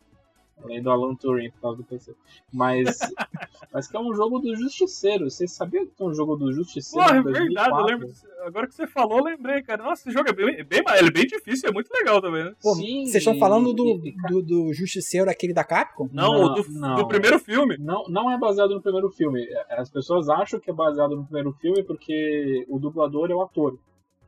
Além 0.63 0.83
do 0.83 0.91
Alan 0.91 1.15
Turing 1.15 1.51
por 1.51 1.61
causa 1.61 1.79
do 1.79 1.85
PC. 1.85 2.15
Mas, 2.53 2.99
mas 3.73 3.89
que 3.89 3.97
é 3.97 4.01
um 4.01 4.15
jogo 4.15 4.39
do 4.39 4.55
Justiceiro. 4.57 5.29
Vocês 5.29 5.53
sabiam 5.53 5.87
que 5.87 6.03
é 6.03 6.05
um 6.05 6.15
jogo 6.15 6.37
do 6.37 6.53
Justiceiro? 6.53 7.07
Porra, 7.07 7.19
é 7.19 7.23
verdade, 7.23 7.71
eu 7.71 7.85
lembro. 7.85 8.09
Agora 8.45 8.67
que 8.67 8.75
você 8.75 8.87
falou, 8.87 9.19
eu 9.19 9.25
lembrei, 9.25 9.63
cara. 9.63 9.83
Nossa, 9.83 10.03
esse 10.03 10.17
jogo 10.17 10.31
é 10.31 10.33
bem, 10.33 10.65
bem, 10.65 10.85
ele 10.99 11.09
é 11.09 11.11
bem 11.11 11.27
difícil, 11.27 11.69
é 11.69 11.73
muito 11.73 11.91
legal 11.93 12.21
também, 12.21 12.45
né? 12.45 12.55
Pô, 12.63 12.75
Sim, 12.75 13.05
vocês 13.05 13.17
estão 13.17 13.39
falando 13.39 13.73
do, 13.73 14.01
do, 14.29 14.43
do, 14.43 14.73
Justiceiro, 14.73 15.31
aquele 15.31 15.53
da 15.53 15.65
Capcom? 15.65 16.09
Não, 16.13 16.33
não, 16.33 16.55
do, 16.55 16.71
não, 16.71 16.97
do, 16.97 17.09
primeiro 17.09 17.39
filme. 17.39 17.77
Não, 17.79 18.05
não 18.09 18.31
é 18.31 18.39
baseado 18.39 18.75
no 18.75 18.83
primeiro 18.83 19.11
filme. 19.11 19.47
As 19.71 19.91
pessoas 19.91 20.29
acham 20.29 20.61
que 20.61 20.71
é 20.71 20.75
baseado 20.75 21.17
no 21.17 21.25
primeiro 21.25 21.53
filme 21.53 21.83
porque 21.83 22.65
o 22.69 22.79
dublador 22.79 23.31
é 23.31 23.35
o 23.35 23.43
ator 23.43 23.79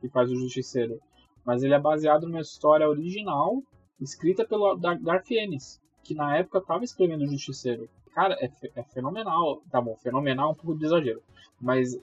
que 0.01 0.09
faz 0.09 0.29
o 0.29 0.35
Justiceiro. 0.35 0.99
Mas 1.45 1.63
ele 1.63 1.73
é 1.73 1.79
baseado 1.79 2.27
numa 2.27 2.41
história 2.41 2.87
original 2.87 3.63
escrita 3.99 4.45
pelo 4.45 4.77
Garth 4.77 5.31
Ennis 5.31 5.79
que 6.07 6.15
na 6.15 6.37
época 6.37 6.61
tava 6.61 6.85
escrevendo 6.85 7.25
o 7.25 7.27
Justiceiro. 7.27 7.89
Cara, 8.15 8.37
é, 8.39 8.49
é 8.75 8.83
fenomenal. 8.83 9.61
Tá 9.69 9.81
bom, 9.81 9.97
fenomenal 9.97 10.49
é 10.49 10.51
um 10.53 10.55
pouco 10.55 10.79
de 10.79 10.85
exagero. 10.85 11.21
Mas 11.59 11.99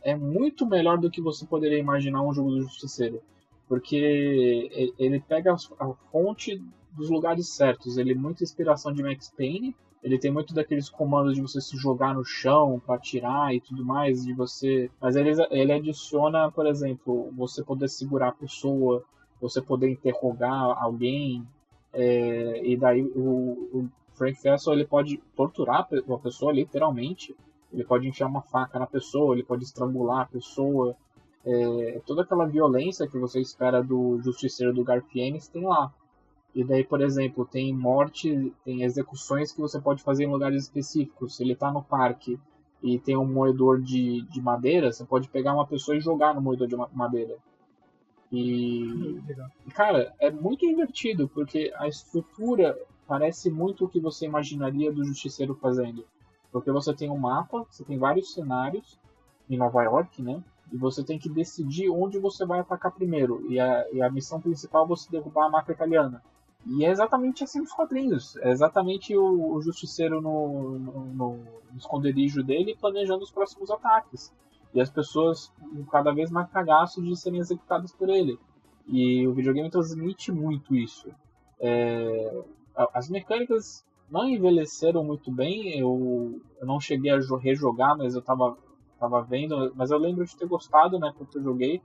é 0.00 0.14
muito 0.14 0.64
melhor 0.64 0.96
do 0.96 1.10
que 1.10 1.20
você 1.20 1.44
poderia 1.44 1.78
imaginar 1.78 2.22
um 2.22 2.32
jogo 2.32 2.50
do 2.50 2.62
Justiceiro. 2.62 3.20
Porque 3.66 4.94
ele 4.96 5.20
pega 5.20 5.54
a 5.54 5.92
fonte 6.12 6.62
dos 6.92 7.10
lugares 7.10 7.48
certos. 7.48 7.98
Ele 7.98 8.12
é 8.12 8.14
muita 8.14 8.44
inspiração 8.44 8.92
de 8.92 9.02
Max 9.02 9.28
Payne. 9.36 9.74
Ele 10.02 10.18
tem 10.18 10.30
muito 10.30 10.54
daqueles 10.54 10.88
comandos 10.88 11.34
de 11.34 11.42
você 11.42 11.60
se 11.60 11.76
jogar 11.76 12.14
no 12.14 12.24
chão 12.24 12.80
para 12.86 12.94
atirar 12.94 13.52
e 13.52 13.60
tudo 13.60 13.84
mais, 13.84 14.24
de 14.24 14.32
você. 14.32 14.88
Mas 15.00 15.16
ele, 15.16 15.32
ele 15.50 15.72
adiciona, 15.72 16.50
por 16.52 16.66
exemplo, 16.66 17.32
você 17.36 17.64
poder 17.64 17.88
segurar 17.88 18.28
a 18.28 18.32
pessoa, 18.32 19.04
você 19.40 19.60
poder 19.60 19.90
interrogar 19.90 20.80
alguém, 20.80 21.44
é, 22.00 22.64
e 22.64 22.76
daí 22.76 23.02
o, 23.02 23.68
o, 23.74 23.88
Frank 24.14 24.40
Castle 24.40 24.72
ele 24.72 24.86
pode 24.86 25.16
torturar 25.34 25.88
uma 26.06 26.18
pessoa 26.20 26.52
literalmente. 26.52 27.34
Ele 27.72 27.84
pode 27.84 28.06
enfiar 28.06 28.28
uma 28.28 28.40
faca 28.40 28.78
na 28.78 28.86
pessoa, 28.86 29.34
ele 29.34 29.42
pode 29.42 29.64
estrangular 29.64 30.20
a 30.20 30.26
pessoa. 30.26 30.94
É, 31.44 32.00
toda 32.06 32.22
aquela 32.22 32.46
violência 32.46 33.08
que 33.08 33.18
você 33.18 33.40
espera 33.40 33.82
do 33.82 34.20
justiceiro 34.22 34.72
do 34.72 34.84
Garfienes 34.84 35.48
tem 35.48 35.66
lá. 35.66 35.92
E 36.54 36.62
daí, 36.62 36.84
por 36.84 37.00
exemplo, 37.00 37.44
tem 37.44 37.74
morte, 37.74 38.52
tem 38.64 38.84
execuções 38.84 39.50
que 39.50 39.60
você 39.60 39.80
pode 39.80 40.00
fazer 40.02 40.24
em 40.24 40.30
lugares 40.30 40.64
específicos. 40.64 41.36
Se 41.36 41.42
ele 41.42 41.54
está 41.54 41.72
no 41.72 41.82
parque 41.82 42.38
e 42.80 42.98
tem 43.00 43.16
um 43.16 43.26
moedor 43.26 43.80
de, 43.80 44.22
de 44.22 44.40
madeira, 44.40 44.92
você 44.92 45.04
pode 45.04 45.28
pegar 45.28 45.52
uma 45.52 45.66
pessoa 45.66 45.96
e 45.96 46.00
jogar 46.00 46.32
no 46.32 46.40
moedor 46.40 46.68
de 46.68 46.76
madeira. 46.92 47.36
E, 48.30 49.18
cara, 49.74 50.12
é 50.18 50.30
muito 50.30 50.66
divertido, 50.66 51.28
porque 51.28 51.72
a 51.76 51.88
estrutura 51.88 52.78
parece 53.06 53.50
muito 53.50 53.84
o 53.84 53.88
que 53.88 54.00
você 54.00 54.26
imaginaria 54.26 54.92
do 54.92 55.04
Justiceiro 55.04 55.54
fazendo. 55.54 56.04
Porque 56.52 56.70
você 56.70 56.94
tem 56.94 57.10
um 57.10 57.18
mapa, 57.18 57.64
você 57.70 57.84
tem 57.84 57.98
vários 57.98 58.32
cenários 58.32 58.98
em 59.48 59.56
Nova 59.56 59.82
York, 59.82 60.22
né? 60.22 60.42
E 60.70 60.76
você 60.76 61.02
tem 61.02 61.18
que 61.18 61.28
decidir 61.28 61.88
onde 61.88 62.18
você 62.18 62.44
vai 62.44 62.60
atacar 62.60 62.92
primeiro. 62.92 63.50
E 63.50 63.58
a, 63.58 63.86
e 63.92 64.02
a 64.02 64.10
missão 64.10 64.40
principal 64.40 64.84
é 64.84 64.88
você 64.88 65.10
derrubar 65.10 65.46
a 65.46 65.50
máfia 65.50 65.72
italiana. 65.72 66.22
E 66.66 66.84
é 66.84 66.90
exatamente 66.90 67.44
assim 67.44 67.60
nos 67.60 67.72
quadrinhos. 67.72 68.36
É 68.38 68.50
exatamente 68.50 69.16
o, 69.16 69.54
o 69.54 69.62
Justiceiro 69.62 70.20
no, 70.20 70.78
no, 70.78 71.04
no 71.14 71.44
esconderijo 71.76 72.42
dele 72.42 72.76
planejando 72.78 73.24
os 73.24 73.30
próximos 73.30 73.70
ataques 73.70 74.30
e 74.74 74.80
as 74.80 74.90
pessoas 74.90 75.52
cada 75.90 76.12
vez 76.12 76.30
mais 76.30 76.50
cagaço 76.50 77.02
de 77.02 77.16
serem 77.16 77.40
executadas 77.40 77.92
por 77.92 78.08
ele. 78.08 78.38
E 78.86 79.26
o 79.26 79.32
videogame 79.32 79.70
transmite 79.70 80.32
muito 80.32 80.74
isso. 80.74 81.10
É, 81.60 82.42
as 82.94 83.08
mecânicas 83.08 83.84
não 84.10 84.28
envelheceram 84.28 85.04
muito 85.04 85.30
bem, 85.30 85.78
eu, 85.78 86.40
eu 86.60 86.66
não 86.66 86.80
cheguei 86.80 87.10
a 87.10 87.18
rejogar, 87.38 87.96
mas 87.96 88.14
eu 88.14 88.22
tava, 88.22 88.56
tava 88.98 89.22
vendo, 89.22 89.72
mas 89.74 89.90
eu 89.90 89.98
lembro 89.98 90.24
de 90.24 90.36
ter 90.36 90.46
gostado, 90.46 90.98
né, 90.98 91.12
quando 91.16 91.28
eu 91.34 91.42
joguei, 91.42 91.82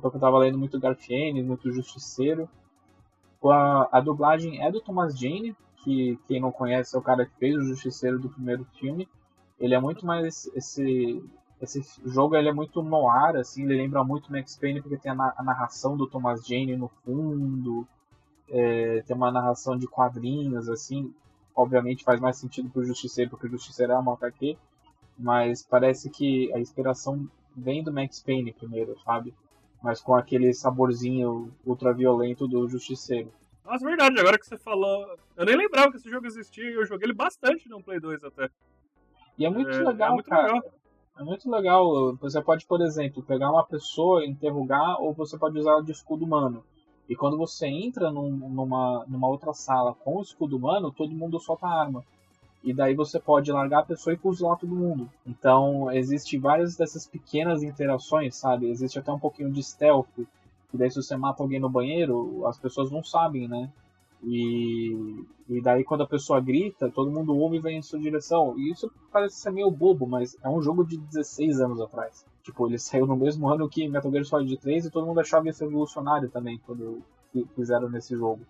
porque 0.00 0.16
eu 0.16 0.20
tava 0.20 0.38
lendo 0.38 0.58
muito 0.58 0.78
Garfiene, 0.78 1.42
muito 1.42 1.72
Justiceiro. 1.72 2.48
A, 3.44 3.98
a 3.98 4.00
dublagem 4.00 4.64
é 4.64 4.70
do 4.70 4.80
Thomas 4.80 5.18
Jane, 5.18 5.56
que 5.84 6.18
quem 6.26 6.40
não 6.40 6.50
conhece 6.50 6.96
é 6.96 6.98
o 6.98 7.02
cara 7.02 7.24
que 7.24 7.38
fez 7.38 7.54
o 7.56 7.62
Justiceiro 7.62 8.18
do 8.18 8.28
primeiro 8.28 8.64
filme. 8.78 9.08
Ele 9.58 9.74
é 9.74 9.80
muito 9.80 10.04
mais 10.04 10.46
esse 10.54 11.22
esse 11.60 11.82
jogo 12.04 12.36
ele 12.36 12.48
é 12.48 12.52
muito 12.52 12.82
noir, 12.82 13.36
assim, 13.36 13.64
ele 13.64 13.76
lembra 13.76 14.04
muito 14.04 14.30
Max 14.30 14.56
Payne 14.56 14.82
porque 14.82 14.98
tem 14.98 15.10
a, 15.10 15.34
a 15.36 15.42
narração 15.42 15.96
do 15.96 16.06
Thomas 16.06 16.46
Jane 16.46 16.76
no 16.76 16.88
fundo, 16.88 17.86
é, 18.48 19.02
tem 19.02 19.16
uma 19.16 19.30
narração 19.30 19.76
de 19.76 19.86
quadrinhos, 19.86 20.68
assim, 20.68 21.12
obviamente 21.54 22.04
faz 22.04 22.20
mais 22.20 22.36
sentido 22.36 22.68
pro 22.68 22.84
Justiceiro, 22.84 23.30
porque 23.30 23.46
o 23.46 23.50
Justiceiro 23.50 23.92
é 23.92 23.98
uma 23.98 24.12
HQ, 24.12 24.56
mas 25.18 25.62
parece 25.62 26.10
que 26.10 26.52
a 26.52 26.60
inspiração 26.60 27.28
vem 27.56 27.82
do 27.82 27.92
Max 27.92 28.22
Payne 28.22 28.52
primeiro, 28.52 28.98
sabe? 29.00 29.34
Mas 29.82 30.00
com 30.00 30.14
aquele 30.14 30.52
saborzinho 30.52 31.52
ultraviolento 31.64 32.46
do 32.46 32.68
Justiceiro. 32.68 33.32
Nossa, 33.64 33.84
verdade, 33.84 34.20
agora 34.20 34.38
que 34.38 34.46
você 34.46 34.56
falou. 34.56 35.18
Eu 35.36 35.44
nem 35.44 35.56
lembrava 35.56 35.90
que 35.90 35.96
esse 35.96 36.08
jogo 36.08 36.26
existia 36.26 36.70
e 36.70 36.74
eu 36.74 36.86
joguei 36.86 37.06
ele 37.06 37.14
bastante 37.14 37.68
no 37.68 37.82
Play 37.82 37.98
2 37.98 38.22
até. 38.24 38.48
E 39.36 39.44
é 39.44 39.50
muito 39.50 39.70
é, 39.70 39.82
legal, 39.82 40.10
é 40.10 40.12
muito 40.12 40.28
cara. 40.28 40.54
Legal. 40.54 40.72
É 41.18 41.22
muito 41.24 41.50
legal. 41.50 42.14
Você 42.16 42.42
pode, 42.42 42.66
por 42.66 42.82
exemplo, 42.82 43.22
pegar 43.22 43.50
uma 43.50 43.64
pessoa, 43.64 44.26
interrogar, 44.26 45.00
ou 45.00 45.14
você 45.14 45.38
pode 45.38 45.58
usar 45.58 45.80
de 45.80 45.92
escudo 45.92 46.24
humano. 46.24 46.62
E 47.08 47.16
quando 47.16 47.38
você 47.38 47.66
entra 47.66 48.10
num, 48.10 48.30
numa, 48.30 49.04
numa 49.06 49.28
outra 49.28 49.54
sala 49.54 49.94
com 49.94 50.18
o 50.18 50.22
escudo 50.22 50.56
humano, 50.56 50.92
todo 50.92 51.14
mundo 51.14 51.40
solta 51.40 51.66
a 51.66 51.80
arma. 51.80 52.04
E 52.62 52.74
daí 52.74 52.94
você 52.94 53.18
pode 53.18 53.50
largar 53.50 53.80
a 53.80 53.86
pessoa 53.86 54.12
e 54.12 54.18
fuzilar 54.18 54.58
todo 54.58 54.74
mundo. 54.74 55.08
Então, 55.26 55.90
existe 55.90 56.36
várias 56.36 56.76
dessas 56.76 57.06
pequenas 57.06 57.62
interações, 57.62 58.36
sabe? 58.36 58.68
Existe 58.68 58.98
até 58.98 59.10
um 59.10 59.18
pouquinho 59.18 59.50
de 59.52 59.62
stealth. 59.62 60.18
E 60.18 60.26
daí, 60.76 60.90
se 60.90 61.00
você 61.00 61.16
mata 61.16 61.42
alguém 61.42 61.60
no 61.60 61.70
banheiro, 61.70 62.44
as 62.46 62.58
pessoas 62.58 62.90
não 62.90 63.02
sabem, 63.02 63.48
né? 63.48 63.70
E, 64.22 65.24
e 65.48 65.60
daí 65.60 65.84
quando 65.84 66.02
a 66.02 66.06
pessoa 66.06 66.40
grita, 66.40 66.90
todo 66.90 67.10
mundo 67.10 67.36
ouve 67.36 67.56
e 67.56 67.60
vem 67.60 67.78
em 67.78 67.82
sua 67.82 67.98
direção. 67.98 68.58
E 68.58 68.70
isso 68.70 68.90
parece 69.12 69.36
ser 69.36 69.50
meio 69.50 69.70
bobo, 69.70 70.06
mas 70.06 70.36
é 70.42 70.48
um 70.48 70.62
jogo 70.62 70.84
de 70.84 70.96
16 70.96 71.60
anos 71.60 71.80
atrás. 71.80 72.24
Tipo, 72.42 72.66
ele 72.68 72.78
saiu 72.78 73.06
no 73.06 73.16
mesmo 73.16 73.48
ano 73.48 73.68
que 73.68 73.88
Metal 73.88 74.10
Gear 74.10 74.24
Solid 74.24 74.56
3 74.58 74.86
e 74.86 74.90
todo 74.90 75.06
mundo 75.06 75.20
achava 75.20 75.48
isso 75.48 75.64
revolucionário 75.64 76.28
também 76.30 76.60
quando 76.64 77.02
fizeram 77.54 77.88
nesse 77.88 78.16
jogo. 78.16 78.46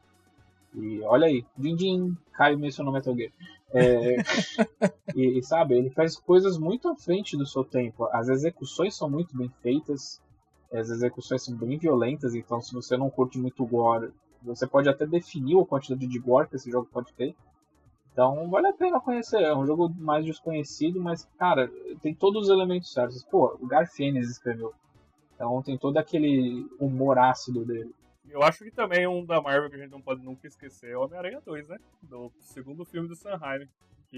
E 0.74 1.00
olha 1.05 1.26
aí, 1.26 1.44
din 1.57 1.74
din, 1.74 2.16
Caio 2.33 2.59
mencionou 2.59 2.92
Metal 2.92 3.16
Gear. 3.16 3.33
É, 3.72 4.16
e, 5.16 5.38
e, 5.38 5.42
sabe, 5.42 5.76
ele 5.76 5.90
faz 5.90 6.16
coisas 6.16 6.59
muito 6.59 6.88
à 6.88 6.94
frente 6.94 7.36
do 7.36 7.47
seu 7.47 7.64
tempo. 7.64 8.07
As 8.12 8.28
execuções 8.28 8.95
são 8.95 9.09
muito 9.09 9.36
bem 9.36 9.51
feitas, 9.62 10.20
as 10.72 10.91
execuções 10.91 11.45
são 11.45 11.57
bem 11.57 11.78
violentas, 11.78 12.34
então 12.34 12.61
se 12.61 12.74
você 12.74 12.97
não 12.97 13.09
curte 13.09 13.38
muito 13.38 13.64
gore, 13.64 14.12
você 14.43 14.66
pode 14.66 14.89
até 14.89 15.07
definir 15.07 15.61
a 15.61 15.66
quantidade 15.66 16.07
de 16.07 16.18
gore 16.18 16.49
que 16.49 16.57
esse 16.57 16.70
jogo 16.70 16.89
pode 16.93 17.12
ter. 17.12 17.34
Então 18.12 18.49
vale 18.49 18.68
a 18.68 18.72
pena 18.72 19.01
conhecer. 19.01 19.43
É 19.43 19.55
um 19.55 19.66
jogo 19.66 19.89
mais 19.99 20.24
desconhecido, 20.24 21.01
mas, 21.01 21.28
cara, 21.39 21.70
tem 22.01 22.14
todos 22.14 22.45
os 22.45 22.49
elementos 22.49 22.93
certos. 22.93 23.22
Pô, 23.24 23.57
o 23.61 23.66
Garfienes 23.66 24.30
escreveu. 24.30 24.72
Então 25.34 25.62
tem 25.62 25.76
todo 25.76 25.99
aquele 25.99 26.66
humor 26.80 27.18
ácido 27.18 27.64
dele. 27.64 27.95
Eu 28.28 28.43
acho 28.43 28.64
que 28.64 28.70
também 28.70 29.07
um 29.07 29.24
da 29.24 29.41
Marvel 29.41 29.68
que 29.70 29.76
a 29.76 29.78
gente 29.78 29.91
não 29.91 30.01
pode 30.01 30.22
nunca 30.22 30.47
esquecer 30.47 30.91
é 30.91 30.97
o 30.97 31.03
Homem-Aranha 31.03 31.41
2, 31.45 31.68
né? 31.68 31.78
Do 32.03 32.32
segundo 32.41 32.84
filme 32.84 33.09
do 33.09 33.14
Sanheim. 33.14 33.68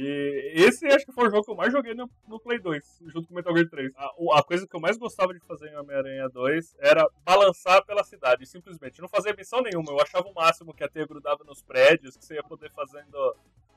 E 0.01 0.53
esse 0.55 0.87
acho 0.87 1.05
que 1.05 1.13
foi 1.13 1.27
o 1.27 1.31
jogo 1.31 1.45
que 1.45 1.51
eu 1.51 1.57
mais 1.57 1.73
joguei 1.73 1.93
no, 1.93 2.09
no 2.29 2.39
Play 2.39 2.61
2, 2.61 3.01
junto 3.07 3.27
com 3.27 3.35
o 3.35 3.37
Metal 3.37 3.53
Gear 3.53 3.69
3. 3.69 3.93
A, 3.97 4.39
a, 4.39 4.43
coisa 4.45 4.65
que 4.65 4.77
eu 4.77 4.79
mais 4.79 4.97
gostava 4.97 5.35
de 5.35 5.41
fazer 5.41 5.71
em 5.71 5.77
Homem-Aranha 5.77 6.29
2 6.29 6.77
era 6.79 7.05
balançar 7.25 7.85
pela 7.85 8.05
cidade, 8.05 8.47
simplesmente. 8.47 9.01
Não 9.01 9.09
fazia 9.09 9.35
missão 9.35 9.61
nenhuma, 9.61 9.91
eu 9.91 10.01
achava 10.01 10.29
o 10.29 10.33
máximo 10.33 10.73
que 10.73 10.85
a 10.85 10.89
teia 10.89 11.05
grudava 11.05 11.43
nos 11.43 11.63
prédios, 11.63 12.17
que 12.17 12.25
você 12.25 12.35
ia 12.35 12.45
poder 12.45 12.71
fazendo 12.71 13.35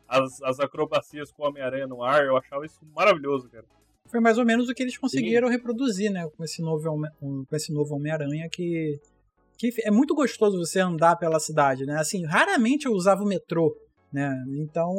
as, 0.08 0.40
as 0.44 0.60
acrobacias 0.60 1.32
com 1.32 1.42
o 1.42 1.48
Homem-Aranha 1.48 1.88
no 1.88 2.04
ar, 2.04 2.24
eu 2.24 2.38
achava 2.38 2.68
isso 2.68 2.80
maravilhoso, 2.96 3.50
cara. 3.50 3.66
Foi 4.06 4.20
mais 4.20 4.38
ou 4.38 4.46
menos 4.46 4.70
o 4.70 4.76
que 4.76 4.84
eles 4.84 5.00
conseguiram 5.00 5.48
Sim. 5.48 5.54
reproduzir, 5.56 6.12
né? 6.12 6.30
Com 6.38 6.44
esse 6.44 6.62
novo, 6.62 7.02
com 7.20 7.46
esse 7.52 7.74
novo 7.74 7.96
Homem-Aranha 7.96 8.48
que, 8.48 9.00
que 9.58 9.74
é 9.84 9.90
muito 9.90 10.14
gostoso 10.14 10.60
você 10.60 10.80
andar 10.80 11.16
pela 11.16 11.40
cidade, 11.40 11.84
né? 11.84 11.98
Assim, 11.98 12.24
raramente 12.28 12.86
eu 12.86 12.92
usava 12.92 13.24
o 13.24 13.28
metrô, 13.28 13.76
né? 14.12 14.32
Então, 14.57 14.93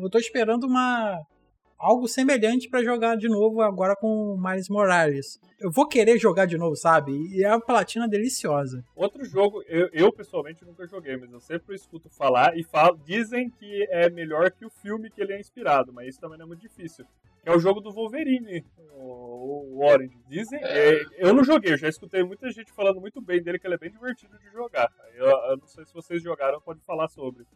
eu 0.00 0.10
tô 0.10 0.18
esperando 0.18 0.64
uma 0.64 1.20
algo 1.78 2.08
semelhante 2.08 2.68
para 2.68 2.82
jogar 2.82 3.16
de 3.16 3.28
novo 3.28 3.62
agora 3.62 3.94
com 3.94 4.36
Miles 4.36 4.68
Morales. 4.68 5.38
Eu 5.60 5.70
vou 5.70 5.86
querer 5.86 6.18
jogar 6.18 6.46
de 6.46 6.58
novo, 6.58 6.74
sabe? 6.74 7.12
E 7.12 7.44
é 7.44 7.48
uma 7.48 7.60
platina 7.60 8.08
deliciosa. 8.08 8.84
Outro 8.96 9.24
jogo, 9.24 9.62
eu, 9.68 9.88
eu, 9.92 10.12
pessoalmente 10.12 10.64
nunca 10.64 10.86
joguei, 10.86 11.16
mas 11.16 11.32
eu 11.32 11.40
sempre 11.40 11.76
escuto 11.76 12.10
falar 12.10 12.56
e 12.56 12.64
falo, 12.64 12.98
dizem 13.04 13.48
que 13.48 13.86
é 13.90 14.10
melhor 14.10 14.50
que 14.50 14.66
o 14.66 14.70
filme 14.70 15.08
que 15.08 15.22
ele 15.22 15.32
é 15.32 15.40
inspirado, 15.40 15.92
mas 15.92 16.08
isso 16.08 16.20
também 16.20 16.36
não 16.36 16.46
é 16.46 16.48
muito 16.48 16.60
difícil. 16.60 17.04
É 17.44 17.52
o 17.54 17.60
jogo 17.60 17.80
do 17.80 17.92
Wolverine, 17.92 18.64
o, 18.92 19.78
o 19.78 19.86
Orange. 19.86 20.18
Dizem, 20.28 20.58
é, 20.62 21.00
eu 21.16 21.32
não 21.32 21.44
joguei, 21.44 21.72
eu 21.72 21.78
já 21.78 21.88
escutei 21.88 22.22
muita 22.22 22.50
gente 22.50 22.72
falando 22.72 23.00
muito 23.00 23.20
bem 23.22 23.42
dele, 23.42 23.58
que 23.58 23.66
ele 23.66 23.74
é 23.74 23.78
bem 23.78 23.90
divertido 23.90 24.36
de 24.38 24.50
jogar. 24.50 24.92
Eu, 25.14 25.26
eu 25.26 25.56
não 25.56 25.66
sei 25.66 25.84
se 25.84 25.94
vocês 25.94 26.22
jogaram, 26.22 26.60
pode 26.60 26.80
falar 26.80 27.08
sobre 27.08 27.46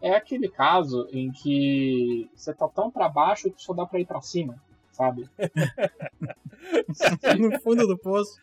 é 0.00 0.14
aquele 0.14 0.48
caso 0.48 1.08
em 1.12 1.30
que 1.30 2.28
você 2.34 2.54
tá 2.54 2.68
tão 2.68 2.90
para 2.90 3.08
baixo 3.08 3.50
que 3.50 3.62
só 3.62 3.72
dá 3.72 3.86
para 3.86 4.00
ir 4.00 4.06
para 4.06 4.20
cima, 4.20 4.56
sabe? 4.92 5.28
no 7.38 7.60
fundo 7.60 7.86
do 7.86 7.98
poço. 7.98 8.38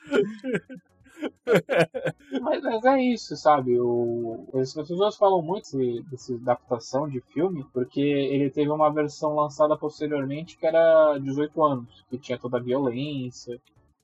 Mas, 2.41 2.61
mas, 2.61 2.85
é 2.85 3.01
isso, 3.01 3.35
sabe? 3.35 3.79
O, 3.79 4.45
as 4.55 4.73
pessoas 4.73 5.15
falam 5.15 5.41
muito 5.41 5.77
dessa 6.09 6.33
adaptação 6.33 7.07
de 7.07 7.21
filme 7.33 7.65
porque 7.73 8.01
ele 8.01 8.49
teve 8.49 8.69
uma 8.69 8.91
versão 8.91 9.35
lançada 9.35 9.77
posteriormente 9.77 10.57
que 10.57 10.65
era 10.65 11.17
18 11.19 11.63
anos, 11.63 12.05
que 12.09 12.17
tinha 12.17 12.37
toda 12.37 12.57
a 12.57 12.61
violência, 12.61 13.59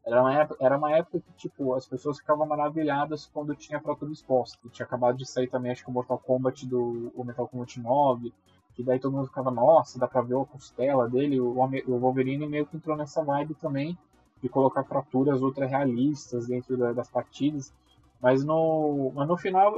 era 0.06 0.22
uma, 0.22 0.34
época, 0.34 0.66
era 0.66 0.78
uma 0.78 0.92
época 0.92 1.20
que, 1.20 1.34
tipo, 1.34 1.74
as 1.74 1.86
pessoas 1.86 2.18
ficavam 2.18 2.48
maravilhadas 2.48 3.30
quando 3.32 3.56
tinha 3.56 3.80
fratura 3.80 4.12
exposta. 4.12 4.58
Tinha 4.72 4.86
acabado 4.86 5.18
de 5.18 5.26
sair 5.26 5.48
também, 5.48 5.72
acho 5.72 5.84
que 5.84 5.90
o 5.90 5.94
Mortal 5.94 6.18
Kombat 6.18 6.66
do 6.66 7.12
o 7.16 7.24
Mortal 7.24 7.48
Kombat 7.48 7.80
9, 7.80 8.34
que 8.74 8.84
daí 8.84 9.00
todo 9.00 9.12
mundo 9.16 9.28
ficava, 9.28 9.52
nossa, 9.52 10.00
dá 10.00 10.08
pra 10.08 10.22
ver 10.22 10.38
a 10.38 10.46
costela 10.46 11.08
dele. 11.10 11.40
O, 11.40 11.54
o 11.54 12.00
Wolverine 12.00 12.48
meio 12.48 12.66
que 12.66 12.78
entrou 12.78 12.98
nessa 12.98 13.24
vibe 13.24 13.54
também, 13.56 13.98
de 14.42 14.50
colocar 14.50 14.84
fraturas 14.84 15.42
ultra 15.42 15.66
realistas 15.66 16.48
dentro 16.48 16.78
da, 16.78 16.94
das 16.94 17.10
partidas. 17.10 17.74
Mas 18.22 18.44
no, 18.44 19.12
mas 19.14 19.28
no 19.28 19.38
final 19.38 19.74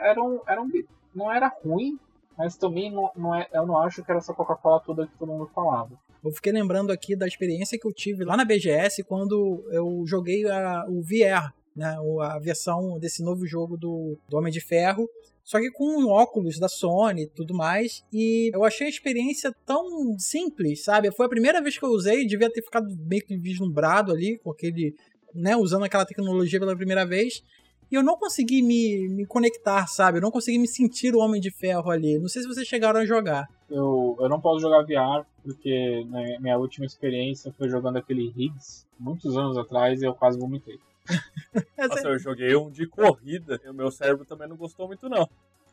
era 0.00 0.22
um, 0.22 0.40
era 0.46 0.60
um, 0.60 0.70
não 1.14 1.30
era 1.30 1.48
ruim, 1.64 1.98
mas 2.36 2.56
também 2.56 2.90
não, 2.90 3.10
não 3.14 3.34
é, 3.34 3.48
eu 3.52 3.66
não 3.66 3.78
acho 3.78 4.02
que 4.02 4.10
era 4.10 4.18
essa 4.18 4.34
Coca-Cola 4.34 4.80
toda 4.80 5.06
que 5.06 5.16
todo 5.16 5.28
mundo 5.28 5.46
falava. 5.54 5.90
Eu 6.24 6.30
fiquei 6.32 6.52
lembrando 6.52 6.92
aqui 6.92 7.16
da 7.16 7.26
experiência 7.26 7.78
que 7.78 7.86
eu 7.86 7.92
tive 7.92 8.24
lá 8.24 8.36
na 8.36 8.44
BGS 8.44 9.02
quando 9.04 9.64
eu 9.70 10.04
joguei 10.06 10.48
a, 10.48 10.84
o 10.88 11.02
VR, 11.02 11.52
né, 11.74 11.96
a 12.22 12.38
versão 12.38 12.98
desse 12.98 13.22
novo 13.22 13.46
jogo 13.46 13.76
do, 13.76 14.18
do 14.28 14.36
Homem 14.36 14.52
de 14.52 14.60
Ferro, 14.60 15.08
só 15.42 15.58
que 15.58 15.70
com 15.70 16.06
óculos 16.06 16.58
da 16.58 16.68
Sony 16.68 17.22
e 17.22 17.26
tudo 17.28 17.54
mais. 17.54 18.04
E 18.12 18.50
eu 18.54 18.64
achei 18.64 18.86
a 18.86 18.90
experiência 18.90 19.54
tão 19.66 20.16
simples, 20.18 20.84
sabe? 20.84 21.10
Foi 21.10 21.26
a 21.26 21.28
primeira 21.30 21.62
vez 21.62 21.78
que 21.78 21.84
eu 21.84 21.90
usei, 21.90 22.26
devia 22.26 22.50
ter 22.50 22.62
ficado 22.62 22.86
meio 23.06 23.24
que 23.24 23.36
vislumbrado 23.36 24.12
ali, 24.12 24.38
com 24.38 24.50
aquele. 24.50 24.94
Né, 25.34 25.56
usando 25.56 25.84
aquela 25.84 26.04
tecnologia 26.04 26.58
pela 26.58 26.76
primeira 26.76 27.06
vez. 27.06 27.42
E 27.90 27.94
eu 27.94 28.02
não 28.02 28.16
consegui 28.16 28.62
me, 28.62 29.08
me 29.08 29.26
conectar, 29.26 29.86
sabe? 29.88 30.18
Eu 30.18 30.22
não 30.22 30.30
consegui 30.30 30.58
me 30.58 30.68
sentir 30.68 31.14
o 31.14 31.18
Homem 31.18 31.40
de 31.40 31.50
Ferro 31.50 31.90
ali. 31.90 32.18
Não 32.18 32.28
sei 32.28 32.42
se 32.42 32.48
vocês 32.48 32.66
chegaram 32.66 33.00
a 33.00 33.04
jogar. 33.04 33.48
Eu, 33.68 34.16
eu 34.20 34.28
não 34.28 34.40
posso 34.40 34.60
jogar 34.60 34.82
VR, 34.82 35.26
porque 35.42 36.04
né, 36.08 36.38
minha 36.40 36.56
última 36.56 36.86
experiência 36.86 37.52
foi 37.58 37.68
jogando 37.68 37.96
aquele 37.96 38.32
Higgs, 38.36 38.86
muitos 38.98 39.36
anos 39.36 39.58
atrás, 39.58 40.00
e 40.00 40.04
eu 40.04 40.14
quase 40.14 40.38
vomitei. 40.38 40.78
Nossa, 41.78 42.08
eu 42.08 42.18
joguei 42.18 42.54
um 42.54 42.70
de 42.70 42.86
corrida, 42.86 43.60
e 43.64 43.68
o 43.68 43.74
meu 43.74 43.90
cérebro 43.90 44.24
também 44.24 44.48
não 44.48 44.56
gostou 44.56 44.86
muito, 44.86 45.08
não. 45.08 45.28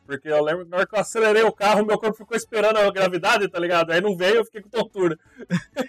Porque 0.08 0.26
eu 0.26 0.42
lembro 0.42 0.64
que 0.64 0.70
na 0.70 0.78
hora 0.78 0.86
que 0.86 0.96
eu 0.96 1.00
acelerei 1.00 1.42
o 1.42 1.52
carro, 1.52 1.84
meu 1.84 1.98
corpo 1.98 2.16
ficou 2.16 2.34
esperando 2.34 2.78
a 2.78 2.90
gravidade, 2.90 3.46
tá 3.46 3.58
ligado? 3.58 3.90
Aí 3.90 4.00
não 4.00 4.16
veio, 4.16 4.36
eu 4.36 4.44
fiquei 4.46 4.62
com 4.62 4.70
tontura. 4.70 5.18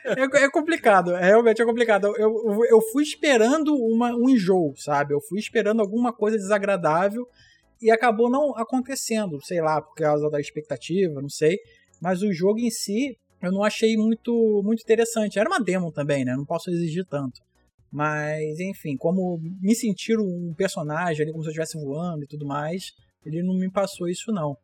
É, 0.03 0.43
é 0.43 0.49
complicado, 0.49 1.15
é, 1.15 1.27
realmente 1.27 1.61
é 1.61 1.65
complicado. 1.65 2.07
Eu, 2.17 2.65
eu, 2.69 2.81
fui 2.91 3.01
esperando 3.01 3.73
uma, 3.73 4.13
um 4.13 4.29
enjoo, 4.29 4.73
sabe? 4.75 5.13
Eu 5.13 5.21
fui 5.21 5.39
esperando 5.39 5.79
alguma 5.79 6.11
coisa 6.11 6.35
desagradável 6.35 7.25
e 7.81 7.89
acabou 7.89 8.29
não 8.29 8.57
acontecendo, 8.57 9.39
sei 9.41 9.61
lá, 9.61 9.81
por 9.81 9.95
causa 9.95 10.29
da 10.29 10.37
expectativa, 10.37 11.21
não 11.21 11.29
sei. 11.29 11.57
Mas 12.01 12.21
o 12.21 12.33
jogo 12.33 12.59
em 12.59 12.69
si, 12.69 13.17
eu 13.41 13.53
não 13.53 13.63
achei 13.63 13.95
muito, 13.95 14.61
muito 14.65 14.81
interessante. 14.81 15.39
Era 15.39 15.49
uma 15.49 15.61
demo 15.61 15.93
também, 15.93 16.25
né? 16.25 16.35
Não 16.35 16.45
posso 16.45 16.69
exigir 16.69 17.05
tanto. 17.05 17.39
Mas, 17.89 18.59
enfim, 18.59 18.97
como 18.97 19.39
me 19.61 19.73
sentir 19.73 20.19
um 20.19 20.53
personagem 20.57 21.23
ali, 21.23 21.31
como 21.31 21.41
se 21.41 21.47
eu 21.47 21.51
estivesse 21.51 21.79
voando 21.79 22.25
e 22.25 22.27
tudo 22.27 22.45
mais, 22.45 22.91
ele 23.29 23.43
não 23.43 23.55
me 23.55 23.71
passou 23.71 24.07
isso 24.07 24.31
não. 24.31 24.57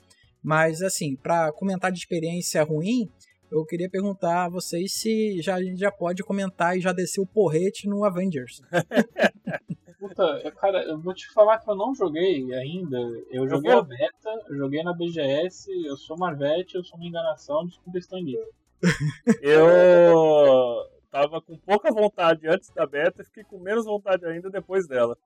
Mas 0.43 0.81
assim, 0.81 1.15
para 1.15 1.51
comentar 1.53 1.91
de 1.91 1.97
experiência 1.97 2.63
ruim, 2.63 3.09
eu 3.51 3.65
queria 3.65 3.89
perguntar 3.89 4.45
a 4.45 4.49
vocês 4.49 4.93
se 4.93 5.41
já, 5.41 5.55
a 5.55 5.63
gente 5.63 5.79
já 5.79 5.91
pode 5.91 6.23
comentar 6.23 6.77
e 6.77 6.81
já 6.81 6.91
descer 6.91 7.21
o 7.21 7.27
porrete 7.27 7.87
no 7.87 8.03
Avengers. 8.03 8.61
Puta, 9.97 10.51
cara, 10.51 10.83
eu 10.83 10.99
vou 10.99 11.13
te 11.13 11.31
falar 11.31 11.57
que 11.59 11.69
eu 11.69 11.75
não 11.75 11.95
joguei 11.95 12.53
ainda. 12.53 12.97
Eu 13.31 13.49
joguei 13.49 13.71
a 13.71 13.81
beta, 13.81 14.29
eu 14.49 14.57
joguei 14.57 14.83
na 14.83 14.93
BGS, 14.93 15.71
eu 15.83 15.97
sou 15.97 16.17
Marvete, 16.17 16.75
eu 16.75 16.83
sou 16.83 16.97
uma 16.97 17.07
enganação, 17.07 17.65
desculpa 17.65 17.97
estar 17.97 18.19
em 18.19 18.37
Eu 19.41 20.85
tava 21.09 21.41
com 21.41 21.57
pouca 21.57 21.91
vontade 21.91 22.47
antes 22.47 22.69
da 22.69 22.85
beta 22.85 23.21
e 23.21 23.25
fiquei 23.25 23.43
com 23.45 23.57
menos 23.57 23.85
vontade 23.85 24.25
ainda 24.25 24.49
depois 24.49 24.87
dela. 24.87 25.17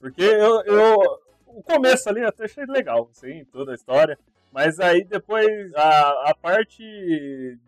Porque 0.00 0.22
eu, 0.22 0.62
eu, 0.62 0.96
o 1.46 1.62
começo 1.62 2.08
ali 2.08 2.24
até 2.24 2.44
achei 2.44 2.64
legal, 2.66 3.08
sim, 3.12 3.44
toda 3.46 3.72
a 3.72 3.74
história. 3.74 4.18
Mas 4.56 4.80
aí 4.80 5.04
depois 5.04 5.70
a, 5.74 6.30
a 6.30 6.34
parte 6.34 6.82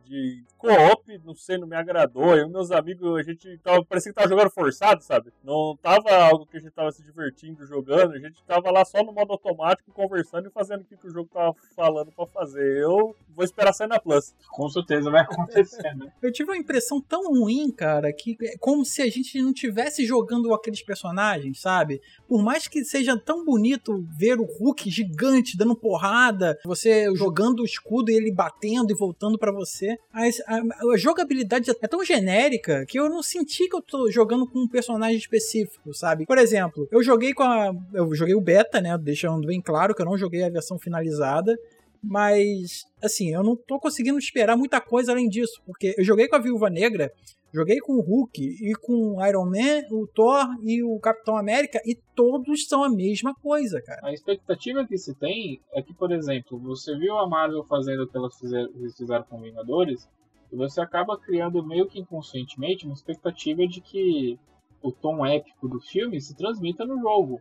de 0.08 0.42
co-op, 0.56 1.20
não 1.22 1.34
sei, 1.34 1.58
não 1.58 1.68
me 1.68 1.76
agradou. 1.76 2.34
Eu 2.34 2.46
e 2.46 2.50
meus 2.50 2.70
amigos, 2.70 3.14
a 3.18 3.22
gente 3.22 3.58
tava, 3.58 3.84
parecia 3.84 4.10
que 4.10 4.16
tava 4.16 4.28
jogando 4.28 4.50
forçado, 4.50 5.02
sabe? 5.02 5.30
Não 5.44 5.76
tava 5.82 6.10
algo 6.16 6.46
que 6.46 6.56
a 6.56 6.60
gente 6.60 6.72
tava 6.72 6.90
se 6.90 7.02
divertindo 7.02 7.66
jogando, 7.66 8.14
a 8.14 8.18
gente 8.18 8.42
tava 8.44 8.70
lá 8.70 8.86
só 8.86 9.02
no 9.04 9.12
modo 9.12 9.32
automático, 9.32 9.92
conversando 9.92 10.48
e 10.48 10.50
fazendo 10.50 10.80
o 10.80 10.84
que, 10.84 10.96
que 10.96 11.06
o 11.06 11.10
jogo 11.10 11.28
tava 11.32 11.54
falando 11.76 12.10
pra 12.10 12.26
fazer. 12.26 12.82
Eu 12.82 13.14
vou 13.36 13.44
esperar 13.44 13.74
sair 13.74 13.86
na 13.86 14.00
Plus. 14.00 14.34
Com 14.50 14.68
certeza 14.70 15.10
vai 15.10 15.20
acontecer, 15.20 15.94
né? 15.94 16.10
Eu 16.22 16.32
tive 16.32 16.50
uma 16.50 16.56
impressão 16.56 17.02
tão 17.02 17.22
ruim, 17.24 17.70
cara, 17.70 18.10
que 18.14 18.36
é 18.42 18.56
como 18.58 18.84
se 18.84 19.02
a 19.02 19.10
gente 19.10 19.40
não 19.42 19.52
tivesse 19.52 20.06
jogando 20.06 20.54
aqueles 20.54 20.82
personagens, 20.82 21.60
sabe? 21.60 22.00
Por 22.26 22.42
mais 22.42 22.66
que 22.66 22.82
seja 22.82 23.14
tão 23.18 23.44
bonito 23.44 24.02
ver 24.16 24.40
o 24.40 24.44
Hulk 24.44 24.90
gigante 24.90 25.56
dando 25.56 25.76
porrada, 25.76 26.58
você 26.64 26.77
jogando 27.14 27.60
o 27.60 27.64
escudo 27.64 28.10
e 28.10 28.14
ele 28.14 28.32
batendo 28.32 28.90
e 28.90 28.94
voltando 28.94 29.38
para 29.38 29.52
você, 29.52 29.96
a, 30.12 30.22
a, 30.22 30.92
a, 30.92 30.96
jogabilidade 30.96 31.70
é 31.70 31.88
tão 31.88 32.04
genérica 32.04 32.84
que 32.86 32.98
eu 32.98 33.08
não 33.08 33.22
senti 33.22 33.68
que 33.68 33.76
eu 33.76 33.82
tô 33.82 34.10
jogando 34.10 34.46
com 34.46 34.60
um 34.60 34.68
personagem 34.68 35.18
específico, 35.18 35.94
sabe? 35.94 36.26
Por 36.26 36.38
exemplo, 36.38 36.88
eu 36.90 37.02
joguei 37.02 37.32
com 37.34 37.42
a. 37.42 37.74
Eu 37.92 38.14
joguei 38.14 38.34
o 38.34 38.40
beta, 38.40 38.80
né? 38.80 38.96
Deixando 38.98 39.46
bem 39.46 39.60
claro 39.60 39.94
que 39.94 40.02
eu 40.02 40.06
não 40.06 40.18
joguei 40.18 40.42
a 40.44 40.50
versão 40.50 40.78
finalizada. 40.78 41.58
Mas, 42.02 42.84
assim, 43.02 43.34
eu 43.34 43.42
não 43.42 43.56
tô 43.56 43.78
conseguindo 43.78 44.18
esperar 44.18 44.56
muita 44.56 44.80
coisa 44.80 45.12
além 45.12 45.28
disso, 45.28 45.60
porque 45.66 45.94
eu 45.98 46.04
joguei 46.04 46.28
com 46.28 46.36
a 46.36 46.40
Viúva 46.40 46.70
Negra, 46.70 47.12
joguei 47.52 47.78
com 47.80 47.94
o 47.94 48.00
Hulk 48.00 48.40
e 48.40 48.72
com 48.74 49.16
o 49.16 49.26
Iron 49.26 49.46
Man, 49.46 49.82
o 49.90 50.06
Thor 50.06 50.46
e 50.62 50.82
o 50.82 50.98
Capitão 51.00 51.36
América, 51.36 51.80
e 51.84 51.96
todos 52.14 52.66
são 52.66 52.84
a 52.84 52.88
mesma 52.88 53.34
coisa, 53.34 53.80
cara. 53.82 54.00
A 54.04 54.12
expectativa 54.12 54.86
que 54.86 54.96
se 54.96 55.14
tem 55.14 55.60
é 55.72 55.82
que, 55.82 55.92
por 55.94 56.12
exemplo, 56.12 56.58
você 56.58 56.96
viu 56.96 57.16
a 57.18 57.28
Marvel 57.28 57.64
fazendo 57.64 58.04
o 58.04 58.06
que 58.06 58.16
elas 58.16 58.38
fizeram, 58.38 59.22
com 59.24 59.40
Vingadores, 59.40 60.08
e 60.52 60.56
você 60.56 60.80
acaba 60.80 61.18
criando 61.18 61.66
meio 61.66 61.86
que 61.86 61.98
inconscientemente 61.98 62.86
uma 62.86 62.94
expectativa 62.94 63.66
de 63.66 63.80
que 63.80 64.38
o 64.82 64.92
tom 64.92 65.26
épico 65.26 65.68
do 65.68 65.80
filme 65.80 66.20
se 66.20 66.36
transmita 66.36 66.86
no 66.86 66.98
jogo. 67.00 67.40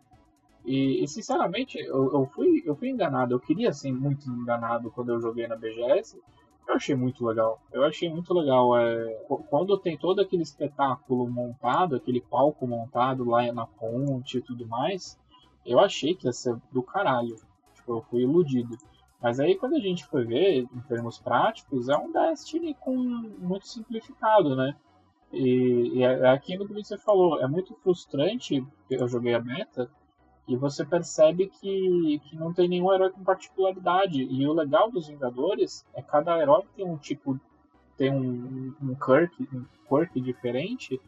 E, 0.68 1.02
e 1.02 1.08
sinceramente, 1.08 1.80
eu, 1.80 2.12
eu, 2.12 2.26
fui, 2.26 2.62
eu 2.66 2.76
fui 2.76 2.90
enganado. 2.90 3.34
Eu 3.34 3.40
queria 3.40 3.72
ser 3.72 3.94
muito 3.94 4.30
enganado 4.30 4.92
quando 4.92 5.14
eu 5.14 5.22
joguei 5.22 5.48
na 5.48 5.56
BGS. 5.56 6.22
Eu 6.68 6.76
achei 6.76 6.94
muito 6.94 7.26
legal. 7.26 7.62
Eu 7.72 7.86
achei 7.86 8.10
muito 8.10 8.34
legal. 8.34 8.78
É, 8.78 9.14
quando 9.50 9.78
tem 9.78 9.98
todo 9.98 10.20
aquele 10.20 10.44
espetáculo 10.44 11.26
montado, 11.30 11.96
aquele 11.96 12.20
palco 12.20 12.68
montado 12.68 13.24
lá 13.24 13.50
na 13.54 13.66
ponte 13.66 14.40
e 14.40 14.42
tudo 14.42 14.68
mais, 14.68 15.18
eu 15.66 15.80
achei 15.80 16.14
que 16.14 16.28
ia 16.28 16.34
ser 16.34 16.58
do 16.70 16.84
caralho. 16.84 17.38
Tipo, 17.74 17.94
eu 17.94 18.02
fui 18.02 18.24
iludido. 18.24 18.78
Mas 19.22 19.40
aí 19.40 19.56
quando 19.56 19.78
a 19.78 19.80
gente 19.80 20.06
foi 20.06 20.26
ver, 20.26 20.68
em 20.74 20.82
termos 20.82 21.18
práticos, 21.18 21.88
é 21.88 21.96
um 21.96 22.12
Destiny 22.12 22.74
com 22.74 22.94
muito 22.94 23.66
simplificado, 23.70 24.54
né? 24.54 24.76
E, 25.32 25.92
e 25.96 26.04
é, 26.04 26.20
é 26.20 26.30
aquilo 26.30 26.68
que 26.68 26.74
você 26.74 26.98
falou, 26.98 27.42
é 27.42 27.48
muito 27.48 27.74
frustrante, 27.76 28.66
eu 28.90 29.08
joguei 29.08 29.34
a 29.34 29.40
beta, 29.40 29.90
E 30.48 30.56
você 30.56 30.86
percebe 30.86 31.48
que, 31.48 32.22
que 32.26 32.36
não 32.36 32.54
tem 32.54 32.70
nenhum 32.70 32.94
herói 32.94 33.12
com 33.12 33.24
particularidade. 33.24 34.24
E 34.24 34.48
o 34.48 34.54
legal 34.54 34.90
dos 34.90 35.08
Vingadores 35.08 35.86
é 35.94 36.02
cada 36.02 36.40
herói 36.40 36.64
tem 36.76 36.86
um 36.86 36.98
tipo. 36.98 37.40
tem 37.98 38.12
um, 38.12 38.74
um 38.82 38.96
quirk, 38.96 39.48
um 39.54 39.66
quirk 39.90 40.22
diferente 40.22 41.00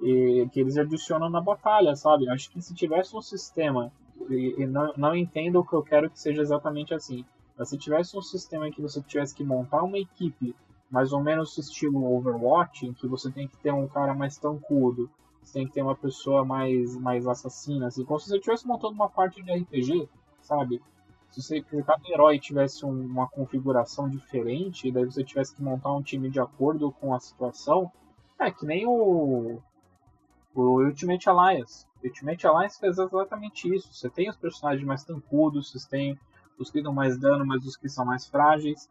e, 0.00 0.48
que 0.52 0.60
eles 0.60 0.78
adicionam 0.78 1.28
na 1.28 1.40
batalha, 1.40 1.96
sabe? 1.96 2.28
Acho 2.30 2.50
que 2.50 2.62
se 2.62 2.74
tivesse 2.74 3.16
um 3.16 3.22
sistema. 3.22 3.92
E, 4.30 4.62
e 4.62 4.66
não, 4.66 4.92
não 4.96 5.16
entendo 5.16 5.58
o 5.58 5.64
que 5.64 5.74
eu 5.74 5.82
quero 5.82 6.08
que 6.08 6.20
seja 6.20 6.40
exatamente 6.40 6.94
assim. 6.94 7.24
Mas 7.56 7.70
se 7.70 7.78
tivesse 7.78 8.16
um 8.16 8.22
sistema 8.22 8.68
em 8.68 8.72
que 8.72 8.80
você 8.80 9.02
tivesse 9.02 9.34
que 9.34 9.42
montar 9.42 9.82
uma 9.82 9.98
equipe 9.98 10.54
mais 10.90 11.12
ou 11.12 11.22
menos 11.22 11.58
estilo 11.58 12.16
Overwatch, 12.16 12.86
em 12.86 12.92
que 12.92 13.06
você 13.06 13.30
tem 13.30 13.46
que 13.46 13.56
ter 13.58 13.72
um 13.72 13.88
cara 13.88 14.14
mais 14.14 14.38
tancudo, 14.38 15.10
você 15.48 15.54
tem 15.54 15.66
que 15.66 15.72
ter 15.72 15.82
uma 15.82 15.96
pessoa 15.96 16.44
mais, 16.44 16.94
mais 16.96 17.26
assassina, 17.26 17.86
assim, 17.86 18.04
como 18.04 18.20
se 18.20 18.28
você 18.28 18.36
estivesse 18.36 18.66
montando 18.66 18.94
uma 18.94 19.08
parte 19.08 19.42
de 19.42 19.50
RPG, 19.50 20.08
sabe? 20.42 20.82
Se, 21.30 21.42
você, 21.42 21.62
cada 21.62 22.08
herói 22.08 22.38
tivesse 22.38 22.84
um, 22.84 23.06
uma 23.06 23.26
configuração 23.28 24.08
diferente, 24.08 24.90
daí 24.92 25.04
você 25.04 25.24
tivesse 25.24 25.54
que 25.54 25.62
montar 25.62 25.92
um 25.92 26.02
time 26.02 26.30
de 26.30 26.40
acordo 26.40 26.92
com 26.92 27.14
a 27.14 27.20
situação, 27.20 27.90
é 28.38 28.50
que 28.50 28.66
nem 28.66 28.86
o, 28.86 29.60
o 30.54 30.60
Ultimate 30.60 31.28
Alliance. 31.28 31.86
Ultimate 32.02 32.46
Alliance 32.46 32.78
fez 32.78 32.98
exatamente 32.98 33.74
isso. 33.74 33.92
Você 33.92 34.08
tem 34.08 34.28
os 34.28 34.36
personagens 34.36 34.86
mais 34.86 35.04
tancudos, 35.04 35.72
você 35.72 35.88
tem 35.88 36.18
os 36.58 36.70
que 36.70 36.82
dão 36.82 36.92
mais 36.92 37.18
dano, 37.18 37.44
mas 37.44 37.64
os 37.64 37.76
que 37.76 37.88
são 37.88 38.04
mais 38.04 38.26
frágeis. 38.26 38.88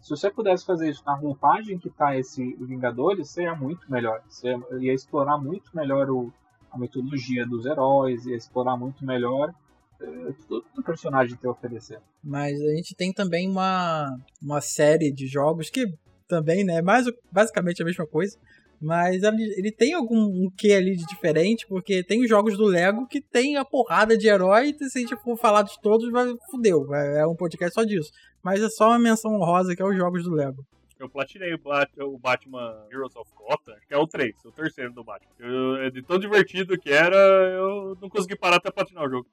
Se 0.00 0.10
você 0.10 0.30
pudesse 0.30 0.64
fazer 0.64 0.90
isso 0.90 1.02
na 1.04 1.14
roupagem 1.14 1.78
que 1.78 1.88
está 1.88 2.16
esse 2.16 2.54
Vingadores, 2.60 3.30
seria 3.30 3.54
muito 3.54 3.90
melhor. 3.90 4.22
Você 4.28 4.56
ia 4.80 4.92
explorar 4.92 5.38
muito 5.38 5.74
melhor 5.74 6.10
o, 6.10 6.32
a 6.70 6.78
mitologia 6.78 7.46
dos 7.46 7.66
heróis, 7.66 8.24
ia 8.26 8.36
explorar 8.36 8.76
muito 8.76 9.04
melhor 9.04 9.52
é, 10.00 10.32
tudo 10.46 10.66
que 10.72 10.80
o 10.80 10.84
personagem 10.84 11.36
tem 11.36 11.48
a 11.48 11.52
oferecer. 11.52 12.00
Mas 12.22 12.60
a 12.60 12.74
gente 12.76 12.94
tem 12.94 13.12
também 13.12 13.48
uma, 13.48 14.16
uma 14.40 14.60
série 14.60 15.10
de 15.10 15.26
jogos 15.26 15.70
que 15.70 15.86
também, 16.28 16.64
né, 16.64 16.82
mais, 16.82 17.06
basicamente 17.30 17.82
a 17.82 17.84
mesma 17.84 18.06
coisa, 18.06 18.38
mas 18.80 19.22
ele 19.22 19.72
tem 19.72 19.94
algum 19.94 20.16
um 20.16 20.50
quê 20.56 20.72
ali 20.72 20.96
de 20.96 21.06
diferente, 21.06 21.66
porque 21.66 22.02
tem 22.02 22.22
os 22.22 22.28
jogos 22.28 22.56
do 22.56 22.64
Lego 22.64 23.06
que 23.06 23.20
tem 23.20 23.56
a 23.56 23.64
porrada 23.64 24.16
de 24.16 24.28
herói, 24.28 24.70
e 24.70 24.88
se 24.88 24.98
a 24.98 25.00
gente 25.00 25.16
for 25.16 25.36
falar 25.36 25.62
de 25.62 25.80
todos, 25.80 26.10
vai, 26.10 26.26
fudeu, 26.50 26.92
é 26.94 27.26
um 27.26 27.34
podcast 27.34 27.74
só 27.74 27.84
disso. 27.84 28.10
Mas 28.42 28.62
é 28.62 28.68
só 28.68 28.88
uma 28.88 28.98
menção 28.98 29.32
honrosa 29.34 29.74
que 29.74 29.82
é 29.82 29.84
os 29.84 29.96
jogos 29.96 30.24
do 30.24 30.34
Lego. 30.34 30.64
Eu 30.98 31.10
platinei 31.10 31.52
o 31.54 32.18
Batman 32.18 32.86
Heroes 32.90 33.14
of 33.16 33.30
Gotham, 33.34 33.76
que 33.86 33.92
é 33.92 33.98
o 33.98 34.06
3, 34.06 34.44
o 34.46 34.52
terceiro 34.52 34.92
do 34.94 35.04
Batman. 35.04 35.30
Eu, 35.38 35.76
é 35.82 35.90
de 35.90 36.02
tão 36.02 36.18
divertido 36.18 36.78
que 36.78 36.90
era, 36.90 37.16
eu 37.16 37.96
não 38.00 38.08
consegui 38.08 38.34
parar 38.34 38.56
até 38.56 38.70
platinar 38.70 39.04
o 39.04 39.10
jogo. 39.10 39.26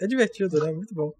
É 0.00 0.06
divertido, 0.06 0.64
né? 0.64 0.70
Muito 0.72 0.94
bom. 0.94 1.12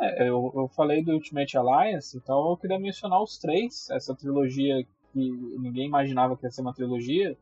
É, 0.00 0.28
eu, 0.28 0.52
eu 0.56 0.68
falei 0.74 1.04
do 1.04 1.12
Ultimate 1.12 1.56
Alliance, 1.56 2.16
então 2.16 2.50
eu 2.50 2.56
queria 2.56 2.78
mencionar 2.78 3.22
os 3.22 3.38
três, 3.38 3.88
essa 3.90 4.14
trilogia 4.16 4.84
que 5.12 5.30
ninguém 5.58 5.86
imaginava 5.86 6.36
que 6.36 6.46
ia 6.46 6.50
ser 6.50 6.62
uma 6.62 6.74
trilogia, 6.74 7.36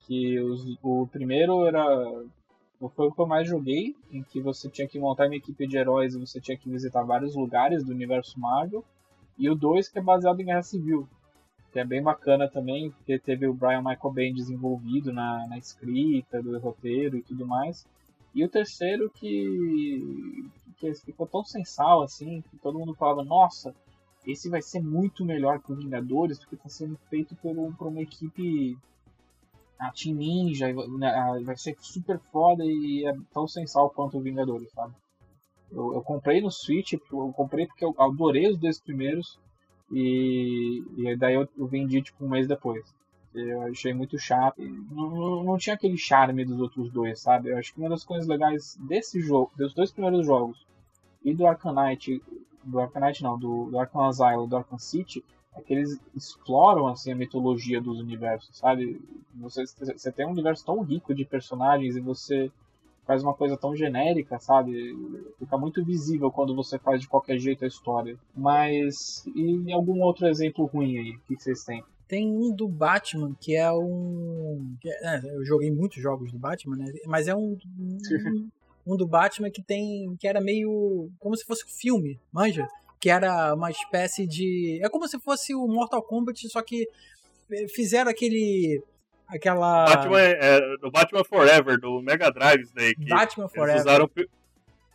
que 0.00 0.38
os, 0.40 0.64
o 0.82 1.06
primeiro 1.06 1.66
era 1.66 1.84
foi 2.94 3.06
o 3.06 3.12
que 3.12 3.20
eu 3.20 3.26
mais 3.26 3.48
joguei, 3.48 3.96
em 4.12 4.22
que 4.22 4.40
você 4.40 4.68
tinha 4.68 4.86
que 4.86 4.98
montar 4.98 5.26
uma 5.26 5.36
equipe 5.36 5.66
de 5.66 5.78
heróis 5.78 6.14
e 6.14 6.20
você 6.20 6.40
tinha 6.40 6.58
que 6.58 6.68
visitar 6.68 7.02
vários 7.02 7.34
lugares 7.34 7.82
do 7.82 7.90
universo 7.90 8.38
Marvel, 8.38 8.84
e 9.38 9.48
o 9.48 9.54
2 9.54 9.88
que 9.88 9.98
é 9.98 10.02
baseado 10.02 10.40
em 10.40 10.44
Guerra 10.44 10.62
Civil, 10.62 11.08
que 11.72 11.80
é 11.80 11.84
bem 11.84 12.02
bacana 12.02 12.48
também, 12.48 12.90
porque 12.90 13.18
teve 13.18 13.46
o 13.46 13.54
Brian 13.54 13.82
Michael 13.82 14.12
Bendis 14.12 14.50
envolvido 14.50 15.12
na, 15.12 15.46
na 15.46 15.58
escrita 15.58 16.42
do 16.42 16.58
roteiro 16.58 17.16
e 17.16 17.22
tudo 17.22 17.46
mais. 17.46 17.86
E 18.34 18.44
o 18.44 18.48
terceiro 18.48 19.10
que, 19.10 20.50
que 20.78 20.94
ficou 20.94 21.26
tão 21.26 21.44
sensal 21.44 22.02
assim, 22.02 22.42
que 22.50 22.58
todo 22.58 22.78
mundo 22.78 22.94
falava, 22.94 23.24
nossa, 23.24 23.74
esse 24.26 24.48
vai 24.48 24.60
ser 24.60 24.82
muito 24.82 25.24
melhor 25.24 25.60
que 25.60 25.72
o 25.72 25.76
Vingadores, 25.76 26.38
porque 26.38 26.56
está 26.56 26.68
sendo 26.68 26.96
feito 27.08 27.36
por, 27.36 27.54
por 27.76 27.88
uma 27.88 28.02
equipe. 28.02 28.76
A 29.78 29.92
Team 29.92 30.16
Ninja, 30.16 30.72
né, 30.98 31.42
vai 31.44 31.56
ser 31.56 31.76
super 31.80 32.18
foda 32.32 32.64
e 32.64 33.06
é 33.06 33.14
tão 33.32 33.46
sensal 33.46 33.90
quanto 33.90 34.16
o 34.16 34.22
Vingadores, 34.22 34.70
sabe? 34.72 34.94
Eu, 35.70 35.94
eu 35.94 36.02
comprei 36.02 36.40
no 36.40 36.50
Switch, 36.50 36.94
eu 36.94 37.32
comprei 37.34 37.66
porque 37.66 37.84
eu 37.84 37.94
adorei 37.98 38.48
os 38.48 38.56
dois 38.56 38.80
primeiros 38.80 39.38
e, 39.92 40.82
e 40.96 41.16
daí 41.16 41.34
eu, 41.34 41.46
eu 41.56 41.66
vendi 41.66 42.00
tipo 42.00 42.24
um 42.24 42.28
mês 42.28 42.48
depois. 42.48 42.94
Eu 43.34 43.62
achei 43.62 43.92
muito 43.92 44.18
chato. 44.18 44.62
Não, 44.62 45.10
não, 45.10 45.44
não, 45.44 45.58
tinha 45.58 45.74
aquele 45.74 45.98
charme 45.98 46.42
dos 46.44 46.58
outros 46.58 46.90
dois, 46.90 47.20
sabe? 47.20 47.50
Eu 47.50 47.58
acho 47.58 47.74
que 47.74 47.80
uma 47.80 47.90
das 47.90 48.02
coisas 48.02 48.26
legais 48.26 48.78
desse 48.80 49.20
jogo, 49.20 49.52
dos 49.56 49.74
dois 49.74 49.92
primeiros 49.92 50.24
jogos 50.24 50.66
e 51.22 51.34
do 51.34 51.46
Arcanite 51.46 52.22
do 52.66 52.80
Arcanite 52.80 53.22
não, 53.22 53.38
do, 53.38 53.70
do 53.70 53.78
Arkham 53.78 54.02
Asylum 54.02 54.48
do 54.48 54.56
Arkham 54.56 54.78
City, 54.78 55.24
é 55.56 55.62
que 55.62 55.72
eles 55.72 55.98
exploram 56.14 56.86
assim, 56.86 57.12
a 57.12 57.16
mitologia 57.16 57.80
dos 57.80 57.98
universos, 57.98 58.58
sabe? 58.58 59.00
Você, 59.36 59.64
você 59.64 60.12
tem 60.12 60.26
um 60.26 60.30
universo 60.30 60.64
tão 60.64 60.82
rico 60.82 61.14
de 61.14 61.24
personagens 61.24 61.96
e 61.96 62.00
você 62.00 62.50
faz 63.06 63.22
uma 63.22 63.32
coisa 63.32 63.56
tão 63.56 63.74
genérica, 63.74 64.38
sabe? 64.38 64.94
Fica 65.38 65.56
muito 65.56 65.84
visível 65.84 66.30
quando 66.30 66.54
você 66.54 66.78
faz 66.78 67.00
de 67.00 67.08
qualquer 67.08 67.38
jeito 67.38 67.64
a 67.64 67.68
história. 67.68 68.18
Mas 68.36 69.24
e 69.34 69.72
algum 69.72 70.02
outro 70.02 70.26
exemplo 70.26 70.66
ruim 70.66 70.98
aí 70.98 71.18
que 71.26 71.36
vocês 71.36 71.64
têm? 71.64 71.82
Tem 72.08 72.30
um 72.30 72.54
do 72.54 72.68
Batman 72.68 73.34
que 73.40 73.56
é 73.56 73.70
um. 73.72 74.76
Que 74.80 74.88
é, 74.90 75.20
eu 75.36 75.44
joguei 75.44 75.70
muitos 75.70 76.00
jogos 76.02 76.30
do 76.30 76.38
Batman, 76.38 76.76
né? 76.76 76.92
Mas 77.06 77.26
é 77.26 77.34
um, 77.34 77.56
um, 77.78 77.98
um 78.86 78.96
do 78.96 79.06
Batman 79.06 79.50
que 79.50 79.62
tem. 79.62 80.16
que 80.18 80.28
era 80.28 80.40
meio. 80.40 81.10
como 81.18 81.36
se 81.36 81.44
fosse 81.44 81.64
um 81.64 81.68
filme, 81.68 82.20
manja? 82.32 82.66
Que 83.00 83.10
era 83.10 83.54
uma 83.54 83.70
espécie 83.70 84.26
de. 84.26 84.80
É 84.82 84.88
como 84.88 85.08
se 85.08 85.18
fosse 85.18 85.54
o 85.54 85.66
Mortal 85.66 86.02
Kombat, 86.02 86.48
só 86.48 86.62
que 86.62 86.88
eh, 87.50 87.66
fizeram 87.68 88.10
aquele. 88.10 88.82
aquela. 89.26 89.84
Batman 89.86 90.20
é, 90.20 90.38
é, 90.40 90.60
do 90.78 90.90
Batman 90.90 91.24
Forever, 91.24 91.78
do 91.78 92.00
Mega 92.00 92.30
Drive, 92.30 92.70
daí. 92.74 92.94
Que 92.94 93.06
Batman 93.06 93.48
Forever. 93.48 93.80
usaram 93.80 94.10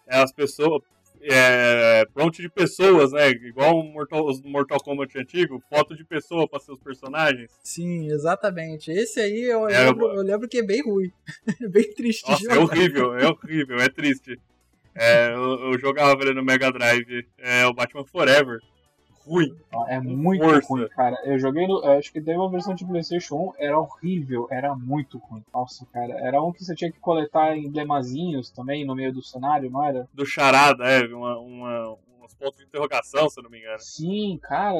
é, 0.07 0.17
as 0.17 0.31
pessoas 0.31 0.81
é, 1.23 2.05
prompt 2.13 2.41
de 2.41 2.49
pessoas, 2.49 3.11
né? 3.11 3.29
Igual 3.29 3.79
o 3.79 3.83
Mortal, 3.83 4.25
os 4.25 4.41
Mortal 4.41 4.79
Kombat 4.79 5.17
antigo, 5.17 5.61
foto 5.69 5.95
de 5.95 6.03
pessoa 6.03 6.47
para 6.47 6.59
seus 6.59 6.79
personagens. 6.79 7.51
Sim, 7.63 8.11
exatamente. 8.11 8.91
Esse 8.91 9.19
aí 9.19 9.43
eu, 9.43 9.67
é, 9.67 9.85
lembro, 9.85 10.07
eu 10.07 10.23
lembro 10.23 10.47
que 10.47 10.59
é 10.59 10.63
bem 10.63 10.81
ruim. 10.83 11.11
bem 11.71 11.93
triste. 11.93 12.29
Nossa, 12.29 12.51
é 12.51 12.57
horrível, 12.57 13.15
é 13.15 13.27
horrível, 13.27 13.77
é 13.77 13.89
triste. 13.89 14.39
É, 14.93 15.29
eu, 15.29 15.71
eu, 15.71 15.79
jogava 15.79 16.21
ele 16.21 16.33
no 16.33 16.43
Mega 16.43 16.71
Drive, 16.71 17.25
é 17.37 17.65
o 17.65 17.73
Batman 17.73 18.03
Forever 18.05 18.59
ruim. 19.31 19.55
É 19.87 19.99
muito 19.99 20.43
Força. 20.43 20.67
ruim, 20.67 20.87
cara. 20.89 21.17
Eu 21.23 21.39
joguei 21.39 21.65
no. 21.65 21.83
Acho 21.85 22.11
que 22.11 22.19
teve 22.19 22.37
uma 22.37 22.49
versão 22.49 22.75
de 22.75 22.85
PlayStation 22.85 23.35
1, 23.35 23.53
era 23.57 23.79
horrível, 23.79 24.47
era 24.51 24.75
muito 24.75 25.17
ruim. 25.17 25.43
Nossa, 25.53 25.85
cara. 25.93 26.13
Era 26.19 26.41
um 26.43 26.51
que 26.51 26.63
você 26.63 26.75
tinha 26.75 26.91
que 26.91 26.99
coletar 26.99 27.57
emblemazinhos 27.57 28.49
também 28.49 28.85
no 28.85 28.95
meio 28.95 29.13
do 29.13 29.23
cenário, 29.23 29.69
não 29.69 29.83
era? 29.83 30.07
Do 30.13 30.25
charada, 30.25 30.83
é, 30.83 31.05
uma, 31.13 31.37
uma, 31.37 31.97
pontos 32.33 32.57
de 32.57 32.65
interrogação, 32.65 33.29
se 33.29 33.39
eu 33.39 33.43
não 33.43 33.49
me 33.49 33.59
engano. 33.59 33.79
Sim, 33.79 34.39
cara, 34.41 34.79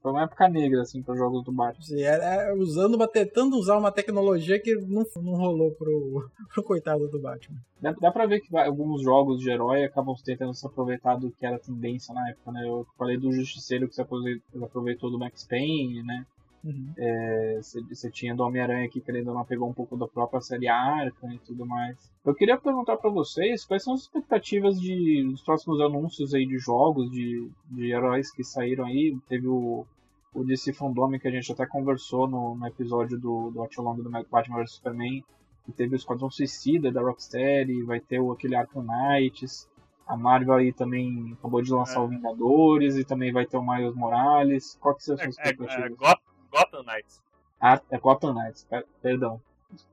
foi 0.00 0.10
uma 0.10 0.24
época 0.24 0.48
negra, 0.48 0.82
assim, 0.82 1.02
para 1.02 1.16
jogos 1.16 1.44
do 1.44 1.52
Batman. 1.52 1.84
Sim, 1.84 2.02
era 2.02 2.54
usando 2.54 2.94
uma, 2.94 3.08
tentando 3.08 3.56
usar 3.56 3.76
uma 3.78 3.92
tecnologia 3.92 4.60
que 4.60 4.74
não, 4.74 5.04
não 5.16 5.34
rolou 5.34 5.72
pro, 5.72 6.30
pro 6.52 6.62
coitado 6.62 7.08
do 7.08 7.20
Batman. 7.20 7.58
Dá, 7.80 7.92
dá 7.92 8.12
pra 8.12 8.26
ver 8.26 8.40
que 8.40 8.56
alguns 8.56 9.02
jogos 9.02 9.40
de 9.40 9.50
herói 9.50 9.84
acabam 9.84 10.14
tentando 10.24 10.54
se 10.54 10.66
aproveitar 10.66 11.16
do 11.16 11.30
que 11.30 11.44
era 11.44 11.58
tendência 11.58 12.14
na 12.14 12.30
época, 12.30 12.52
né? 12.52 12.64
Eu 12.64 12.86
falei 12.96 13.16
do 13.16 13.32
Justiceiro 13.32 13.88
que 13.88 13.94
se 13.94 14.00
aproveitou 14.00 15.10
do 15.10 15.18
Max 15.18 15.44
Payne, 15.44 16.02
né? 16.02 16.24
Uhum. 16.64 16.92
É, 16.96 17.58
você, 17.90 18.10
tinha 18.10 18.36
do 18.36 18.44
Homem-Aranha 18.44 18.86
aqui 18.86 19.00
querendo 19.00 19.34
não 19.34 19.44
pegou 19.44 19.68
um 19.68 19.72
pouco 19.72 19.96
da 19.96 20.06
própria 20.06 20.40
série 20.40 20.68
Arkham 20.68 21.32
e 21.32 21.38
tudo 21.38 21.66
mais. 21.66 21.96
Eu 22.24 22.34
queria 22.34 22.56
perguntar 22.56 22.96
para 22.96 23.10
vocês 23.10 23.64
quais 23.64 23.82
são 23.82 23.94
as 23.94 24.02
expectativas 24.02 24.80
de, 24.80 25.24
dos 25.28 25.42
próximos 25.42 25.80
anúncios 25.80 26.34
aí 26.34 26.46
de 26.46 26.58
jogos, 26.58 27.10
de, 27.10 27.50
de 27.68 27.90
heróis 27.90 28.30
que 28.30 28.44
saíram 28.44 28.84
aí. 28.84 29.16
Teve 29.28 29.48
o, 29.48 29.84
o 30.32 30.44
DC 30.44 30.72
Fandome 30.72 31.18
que 31.18 31.26
a 31.26 31.32
gente 31.32 31.50
até 31.50 31.66
conversou 31.66 32.28
no, 32.28 32.54
no 32.54 32.66
episódio 32.66 33.18
do, 33.18 33.50
do 33.50 34.02
do 34.02 34.10
Batman 34.30 34.58
vs 34.58 34.74
Superman. 34.74 35.24
E 35.68 35.72
teve 35.72 35.94
o 35.94 35.96
Esquadrão 35.96 36.30
Suicida 36.30 36.90
da 36.90 37.00
Rocksteady, 37.00 37.82
vai 37.82 38.00
ter 38.00 38.20
o, 38.20 38.32
aquele 38.32 38.54
Arkham 38.54 38.84
Knights. 38.84 39.68
A 40.06 40.16
Marvel 40.16 40.54
aí 40.54 40.72
também 40.72 41.32
acabou 41.38 41.62
de 41.62 41.72
lançar 41.72 42.00
é. 42.00 42.02
o 42.02 42.08
Vingadores 42.08 42.96
e 42.96 43.04
também 43.04 43.32
vai 43.32 43.46
ter 43.46 43.56
o 43.56 43.62
Miles 43.62 43.94
Morales. 43.94 44.76
Qual 44.80 44.94
que 44.94 45.02
são 45.02 45.14
as 45.14 45.22
suas 45.22 45.38
é, 45.38 45.42
é, 45.42 45.50
expectativas? 45.50 45.98
É, 46.00 46.31
Gotham 46.52 46.82
Knights. 46.84 47.22
Ah, 47.60 47.80
é 47.90 47.98
Gotham 47.98 48.34
Knights, 48.34 48.66
perdão. 49.00 49.40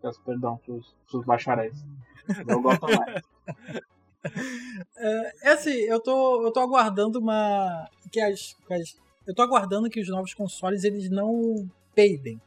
Peço 0.01 0.21
perdão 0.21 0.57
pros, 0.57 0.93
pros 1.09 1.25
bacharéis. 1.25 1.83
É 2.47 2.55
o 2.55 2.61
Gotham 2.61 2.89
Knights. 2.89 3.29
É, 4.97 5.33
é 5.43 5.51
assim, 5.53 5.71
eu 5.71 5.97
tô, 5.97 6.45
eu 6.45 6.51
tô 6.51 6.59
aguardando 6.59 7.19
uma. 7.19 7.87
Que 8.11 8.19
as, 8.19 8.53
que 8.67 8.73
as, 8.73 8.97
eu 9.25 9.33
tô 9.33 9.41
aguardando 9.41 9.89
que 9.89 10.01
os 10.01 10.09
novos 10.09 10.33
consoles 10.33 10.83
eles 10.83 11.09
não 11.09 11.69
peidem, 11.95 12.37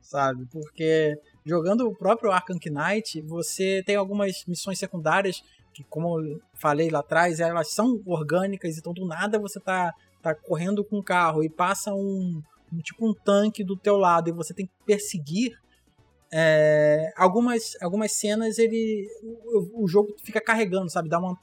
sabe? 0.00 0.46
Porque 0.46 1.18
jogando 1.44 1.86
o 1.86 1.94
próprio 1.94 2.30
Arkham 2.30 2.56
Knight, 2.64 3.20
você 3.20 3.82
tem 3.84 3.96
algumas 3.96 4.44
missões 4.46 4.78
secundárias 4.78 5.44
que, 5.72 5.84
como 5.84 6.20
eu 6.20 6.40
falei 6.54 6.90
lá 6.90 7.00
atrás, 7.00 7.40
elas 7.40 7.72
são 7.72 8.00
orgânicas, 8.06 8.78
então 8.78 8.92
do 8.92 9.06
nada 9.06 9.38
você 9.38 9.60
tá, 9.60 9.92
tá 10.22 10.34
correndo 10.34 10.84
com 10.84 10.98
um 10.98 11.02
carro 11.02 11.42
e 11.42 11.50
passa 11.50 11.92
um 11.92 12.42
tipo 12.78 13.08
um 13.08 13.14
tanque 13.14 13.64
do 13.64 13.76
teu 13.76 13.96
lado 13.96 14.28
e 14.28 14.32
você 14.32 14.54
tem 14.54 14.66
que 14.66 14.72
perseguir. 14.86 15.52
É, 16.34 17.12
algumas, 17.16 17.76
algumas 17.82 18.12
cenas 18.12 18.58
ele 18.58 19.06
o, 19.22 19.84
o, 19.84 19.88
jogo 19.88 20.14
fica 20.24 20.40
carregando, 20.40 20.90
sabe? 20.90 21.08
Dá 21.08 21.18
uma, 21.18 21.36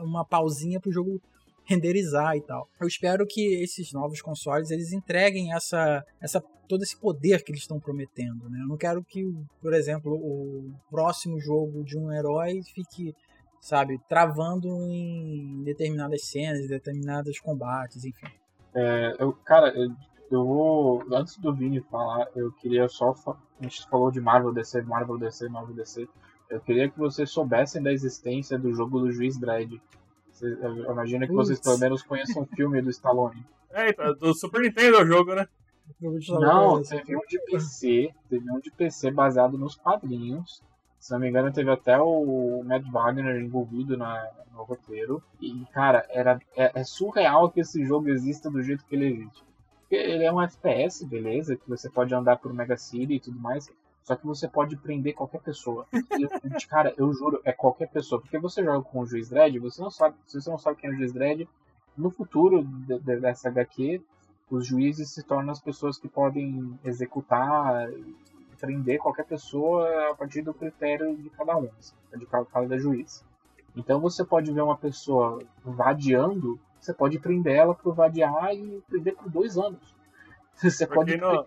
uma 0.00 0.24
pausinha 0.26 0.78
pro 0.78 0.92
jogo 0.92 1.20
renderizar 1.64 2.36
e 2.36 2.42
tal. 2.42 2.68
Eu 2.80 2.86
espero 2.86 3.26
que 3.26 3.62
esses 3.62 3.92
novos 3.92 4.20
consoles 4.20 4.70
eles 4.70 4.92
entreguem 4.92 5.52
essa, 5.54 6.04
essa 6.20 6.40
todo 6.68 6.82
esse 6.82 6.98
poder 6.98 7.42
que 7.42 7.50
eles 7.50 7.62
estão 7.62 7.80
prometendo, 7.80 8.48
né? 8.48 8.60
Eu 8.60 8.68
não 8.68 8.76
quero 8.76 9.02
que, 9.04 9.22
por 9.60 9.72
exemplo, 9.72 10.12
o 10.12 10.72
próximo 10.90 11.40
jogo 11.40 11.84
de 11.84 11.96
um 11.98 12.12
herói 12.12 12.60
fique, 12.74 13.14
sabe, 13.60 13.98
travando 14.08 14.68
em 14.90 15.62
determinadas 15.64 16.26
cenas, 16.26 16.68
determinados 16.68 17.38
combates, 17.40 18.04
enfim. 18.04 18.26
É, 18.74 19.16
eu, 19.18 19.32
cara, 19.32 19.68
eu, 19.68 19.90
eu 20.30 20.44
vou. 20.44 21.04
Antes 21.12 21.36
do 21.36 21.54
Vini 21.54 21.80
falar, 21.80 22.26
eu 22.34 22.52
queria 22.52 22.88
só. 22.88 23.14
A 23.60 23.62
gente 23.62 23.88
falou 23.88 24.10
de 24.10 24.20
Marvel 24.20 24.52
DC, 24.52 24.82
Marvel 24.82 25.18
DC, 25.18 25.48
Marvel 25.48 25.74
DC. 25.74 26.08
Eu 26.48 26.60
queria 26.60 26.88
que 26.88 26.98
vocês 26.98 27.30
soubessem 27.30 27.82
da 27.82 27.92
existência 27.92 28.58
do 28.58 28.72
jogo 28.72 29.00
do 29.00 29.10
Juiz 29.10 29.38
Dredd. 29.38 29.80
Eu 30.40 30.92
imagino 30.92 31.26
que 31.26 31.32
vocês 31.32 31.58
pelo 31.60 31.78
menos 31.78 32.02
conheçam 32.02 32.42
o 32.42 32.46
filme 32.46 32.82
do 32.82 32.90
Stallone. 32.90 33.44
É, 33.70 33.90
então, 33.90 34.14
do 34.14 34.34
Super 34.34 34.60
Nintendo 34.60 34.98
é 34.98 35.02
o 35.02 35.06
jogo, 35.06 35.34
né? 35.34 35.48
Não, 36.00 36.82
teve 36.82 37.16
um 37.16 37.20
de 37.28 37.38
PC, 37.46 38.10
teve 38.28 38.50
um 38.50 38.60
de 38.60 38.70
PC 38.70 39.10
baseado 39.10 39.56
nos 39.56 39.74
quadrinhos. 39.76 40.62
Se 40.98 41.12
não 41.12 41.20
me 41.20 41.28
engano, 41.28 41.52
teve 41.52 41.70
até 41.70 41.98
o 42.00 42.62
Matt 42.64 42.84
Wagner 42.90 43.40
envolvido 43.40 43.96
na, 43.96 44.28
no 44.52 44.64
roteiro. 44.64 45.22
E, 45.40 45.64
cara, 45.72 46.04
era, 46.10 46.40
é, 46.56 46.72
é, 46.74 46.84
surreal 46.84 47.50
que 47.50 47.60
esse 47.60 47.84
jogo 47.84 48.08
exista 48.08 48.50
do 48.50 48.62
jeito 48.62 48.84
que 48.84 48.96
ele 48.96 49.06
existe. 49.06 49.44
Ele 49.90 50.24
é 50.24 50.32
um 50.32 50.42
FPS, 50.42 51.04
beleza, 51.04 51.56
que 51.56 51.68
você 51.68 51.88
pode 51.88 52.14
andar 52.14 52.38
por 52.38 52.52
Mega 52.52 52.76
City 52.76 53.14
e 53.14 53.20
tudo 53.20 53.38
mais. 53.38 53.70
Só 54.02 54.14
que 54.14 54.26
você 54.26 54.46
pode 54.48 54.76
prender 54.76 55.14
qualquer 55.14 55.40
pessoa. 55.40 55.86
Cara, 56.68 56.94
eu 56.96 57.12
juro, 57.12 57.40
é 57.44 57.52
qualquer 57.52 57.88
pessoa. 57.88 58.20
Porque 58.20 58.38
você 58.38 58.62
joga 58.62 58.82
com 58.82 59.00
o 59.00 59.06
Juiz 59.06 59.28
Dredd, 59.28 59.58
você 59.58 59.82
não 59.82 59.90
sabe, 59.90 60.16
se 60.26 60.40
você 60.40 60.50
não 60.50 60.58
sabe 60.58 60.76
quem 60.80 60.90
é 60.90 60.92
o 60.92 60.96
Juiz 60.96 61.12
Dredd, 61.12 61.48
no 61.96 62.10
futuro 62.10 62.62
de, 62.62 62.98
de, 62.98 63.20
dessa 63.20 63.48
HQ, 63.48 64.00
os 64.50 64.66
juízes 64.66 65.10
se 65.10 65.24
tornam 65.24 65.50
as 65.50 65.60
pessoas 65.60 65.98
que 65.98 66.08
podem 66.08 66.78
executar 66.84 67.88
prender 68.56 68.98
qualquer 68.98 69.24
pessoa 69.24 70.10
a 70.10 70.14
partir 70.14 70.42
do 70.42 70.54
critério 70.54 71.16
de 71.16 71.30
cada 71.30 71.56
um, 71.56 71.68
de 72.16 72.26
cada 72.26 72.78
juiz. 72.78 73.24
Então 73.76 74.00
você 74.00 74.24
pode 74.24 74.50
ver 74.52 74.62
uma 74.62 74.76
pessoa 74.76 75.38
vadiando, 75.64 76.58
você 76.86 76.94
pode 76.94 77.18
prender 77.18 77.56
ela 77.56 77.74
por 77.74 77.94
vadiar 77.94 78.54
e 78.54 78.80
prender 78.88 79.16
por 79.16 79.28
dois 79.28 79.58
anos. 79.58 79.96
Você 80.54 80.86
pode. 80.86 81.16
Não, 81.18 81.46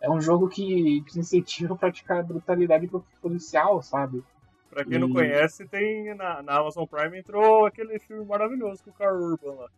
é 0.00 0.10
um 0.10 0.20
jogo 0.20 0.48
que, 0.48 1.02
incentiva 1.16 1.74
a 1.74 1.76
praticar 1.76 2.22
brutalidade 2.22 2.88
policial, 3.20 3.82
sabe? 3.82 4.22
Pra 4.68 4.84
quem 4.84 4.96
e... 4.96 4.98
não 4.98 5.10
conhece, 5.10 5.66
tem 5.66 6.14
na, 6.14 6.42
na, 6.42 6.58
Amazon 6.58 6.84
Prime 6.84 7.18
entrou 7.18 7.64
aquele 7.64 7.98
filme 7.98 8.24
maravilhoso 8.24 8.84
com 8.84 8.90
o 8.90 8.92
Carl 8.92 9.16
Urban 9.16 9.54
lá. 9.54 9.68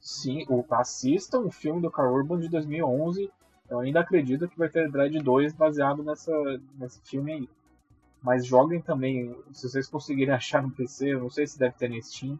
Sim, 0.00 0.46
o, 0.48 0.64
assista 0.70 1.38
um 1.38 1.50
filme 1.50 1.82
do 1.82 1.90
Carl 1.90 2.14
Urban 2.14 2.38
de 2.38 2.48
2011. 2.48 3.30
Eu 3.68 3.80
ainda 3.80 4.00
acredito 4.00 4.48
que 4.48 4.58
vai 4.58 4.68
ter 4.68 4.90
Dread 4.90 5.18
2 5.18 5.52
baseado 5.54 6.02
nessa, 6.02 6.32
nesse 6.78 7.00
filme 7.02 7.32
aí. 7.32 7.48
Mas 8.22 8.46
joguem 8.46 8.80
também, 8.80 9.36
se 9.52 9.68
vocês 9.68 9.88
conseguirem 9.88 10.32
achar 10.34 10.62
no 10.62 10.70
PC, 10.70 11.14
eu 11.14 11.20
não 11.20 11.30
sei 11.30 11.46
se 11.46 11.58
deve 11.58 11.74
ter 11.76 11.88
no 11.90 12.00
Steam, 12.00 12.38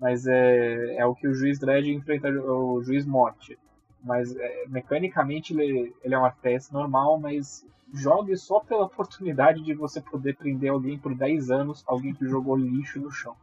mas 0.00 0.26
é, 0.26 0.96
é 0.96 1.06
o 1.06 1.14
que 1.14 1.28
o 1.28 1.34
juiz 1.34 1.58
Dredd 1.58 1.88
enfrenta 1.88 2.28
o 2.28 2.82
juiz 2.82 3.06
Morte 3.06 3.58
mas 4.04 4.36
é, 4.36 4.66
mecanicamente 4.68 5.54
ele, 5.54 5.94
ele 6.04 6.14
é 6.14 6.18
um 6.18 6.26
FPS 6.26 6.70
normal, 6.70 7.18
mas 7.18 7.66
jogue 7.92 8.36
só 8.36 8.60
pela 8.60 8.84
oportunidade 8.84 9.62
de 9.62 9.74
você 9.74 10.00
poder 10.00 10.36
prender 10.36 10.70
alguém 10.70 10.98
por 10.98 11.14
10 11.14 11.50
anos, 11.50 11.82
alguém 11.86 12.14
que 12.14 12.28
jogou 12.28 12.54
lixo 12.54 13.00
no 13.00 13.10
chão. 13.10 13.34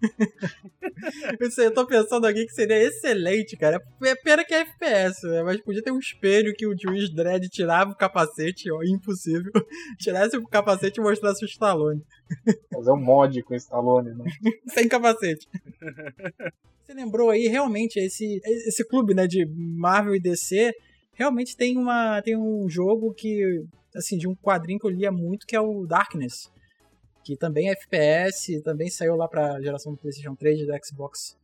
eu, 1.58 1.74
tô 1.74 1.86
pensando 1.86 2.26
aqui 2.26 2.46
que 2.46 2.52
seria 2.52 2.82
excelente, 2.82 3.56
cara. 3.56 3.82
É 4.02 4.14
pena 4.14 4.44
que 4.44 4.54
é 4.54 4.60
FPS, 4.60 5.26
né? 5.26 5.42
mas 5.42 5.60
podia 5.60 5.82
ter 5.82 5.90
um 5.90 5.98
espelho 5.98 6.54
que 6.54 6.66
o 6.66 6.76
juiz 6.76 7.10
Dredd 7.10 7.48
tirava 7.48 7.90
o 7.90 7.96
capacete, 7.96 8.70
ó, 8.70 8.82
impossível. 8.82 9.52
Tirasse 9.98 10.36
o 10.36 10.46
capacete 10.46 11.00
e 11.00 11.02
mostrasse 11.02 11.44
o 11.44 11.48
Stallone. 11.48 12.02
Fazer 12.72 12.90
um 12.90 12.96
mod 13.00 13.42
com 13.42 13.54
o 13.54 13.56
Stallone, 13.56 14.14
né? 14.14 14.24
Sem 14.68 14.88
capacete. 14.88 15.46
Você 16.82 16.94
lembrou 16.94 17.30
aí, 17.30 17.46
realmente, 17.46 17.98
esse, 17.98 18.40
esse 18.44 18.84
clube 18.86 19.14
né, 19.14 19.26
de 19.26 19.46
Marvel 19.46 20.14
e 20.14 20.20
DC 20.20 20.72
realmente 21.12 21.56
tem, 21.56 21.76
uma, 21.76 22.22
tem 22.22 22.36
um 22.36 22.68
jogo 22.68 23.12
que, 23.12 23.62
assim, 23.94 24.16
de 24.16 24.26
um 24.26 24.34
quadrinho 24.34 24.78
que 24.78 24.86
eu 24.86 24.90
lia 24.90 25.12
muito, 25.12 25.46
que 25.46 25.54
é 25.54 25.60
o 25.60 25.86
Darkness 25.86 26.50
que 27.24 27.36
também 27.36 27.68
é 27.68 27.72
FPS, 27.72 28.60
também 28.62 28.88
saiu 28.88 29.16
lá 29.16 29.28
para 29.28 29.54
a 29.54 29.60
geração 29.60 29.92
do 29.92 29.98
PlayStation 29.98 30.34
3 30.34 30.60
e 30.60 30.66
do 30.66 30.72
Xbox 30.84 31.36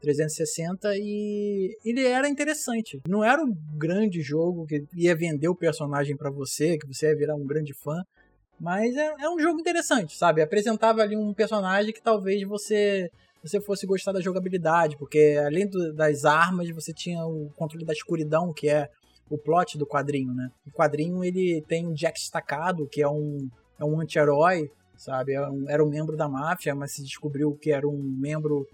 360 0.00 0.96
e 0.96 1.76
ele 1.84 2.06
era 2.06 2.28
interessante. 2.28 3.00
Não 3.08 3.24
era 3.24 3.42
um 3.42 3.52
grande 3.76 4.20
jogo 4.20 4.66
que 4.66 4.84
ia 4.94 5.16
vender 5.16 5.48
o 5.48 5.56
personagem 5.56 6.16
para 6.16 6.30
você, 6.30 6.78
que 6.78 6.86
você 6.86 7.08
ia 7.08 7.16
virar 7.16 7.34
um 7.34 7.46
grande 7.46 7.72
fã, 7.72 8.02
mas 8.60 8.94
é, 8.96 9.14
é, 9.20 9.28
um 9.28 9.38
jogo 9.38 9.58
interessante, 9.58 10.16
sabe? 10.16 10.42
Apresentava 10.42 11.02
ali 11.02 11.16
um 11.16 11.32
personagem 11.34 11.92
que 11.92 12.02
talvez 12.02 12.42
você 12.46 13.10
você 13.42 13.60
fosse 13.60 13.86
gostar 13.86 14.12
da 14.12 14.22
jogabilidade, 14.22 14.96
porque 14.96 15.38
além 15.44 15.68
do, 15.68 15.92
das 15.92 16.24
armas, 16.24 16.70
você 16.70 16.94
tinha 16.94 17.26
o 17.26 17.50
controle 17.54 17.84
da 17.84 17.92
escuridão, 17.92 18.54
que 18.54 18.70
é 18.70 18.88
o 19.28 19.36
plot 19.36 19.76
do 19.76 19.86
quadrinho, 19.86 20.32
né? 20.32 20.48
O 20.66 20.70
quadrinho 20.70 21.22
ele 21.22 21.62
tem 21.68 21.86
um 21.86 21.92
Jack 21.92 22.18
estacado, 22.18 22.88
que 22.88 23.02
é 23.02 23.08
um, 23.08 23.46
é 23.78 23.84
um 23.84 24.00
anti-herói, 24.00 24.70
sabe? 24.96 25.32
Era 25.68 25.84
um 25.84 25.88
membro 25.88 26.16
da 26.16 26.28
máfia, 26.28 26.74
mas 26.74 26.92
se 26.92 27.02
descobriu 27.02 27.56
que 27.56 27.70
era 27.70 27.88
um 27.88 28.02
membro 28.02 28.66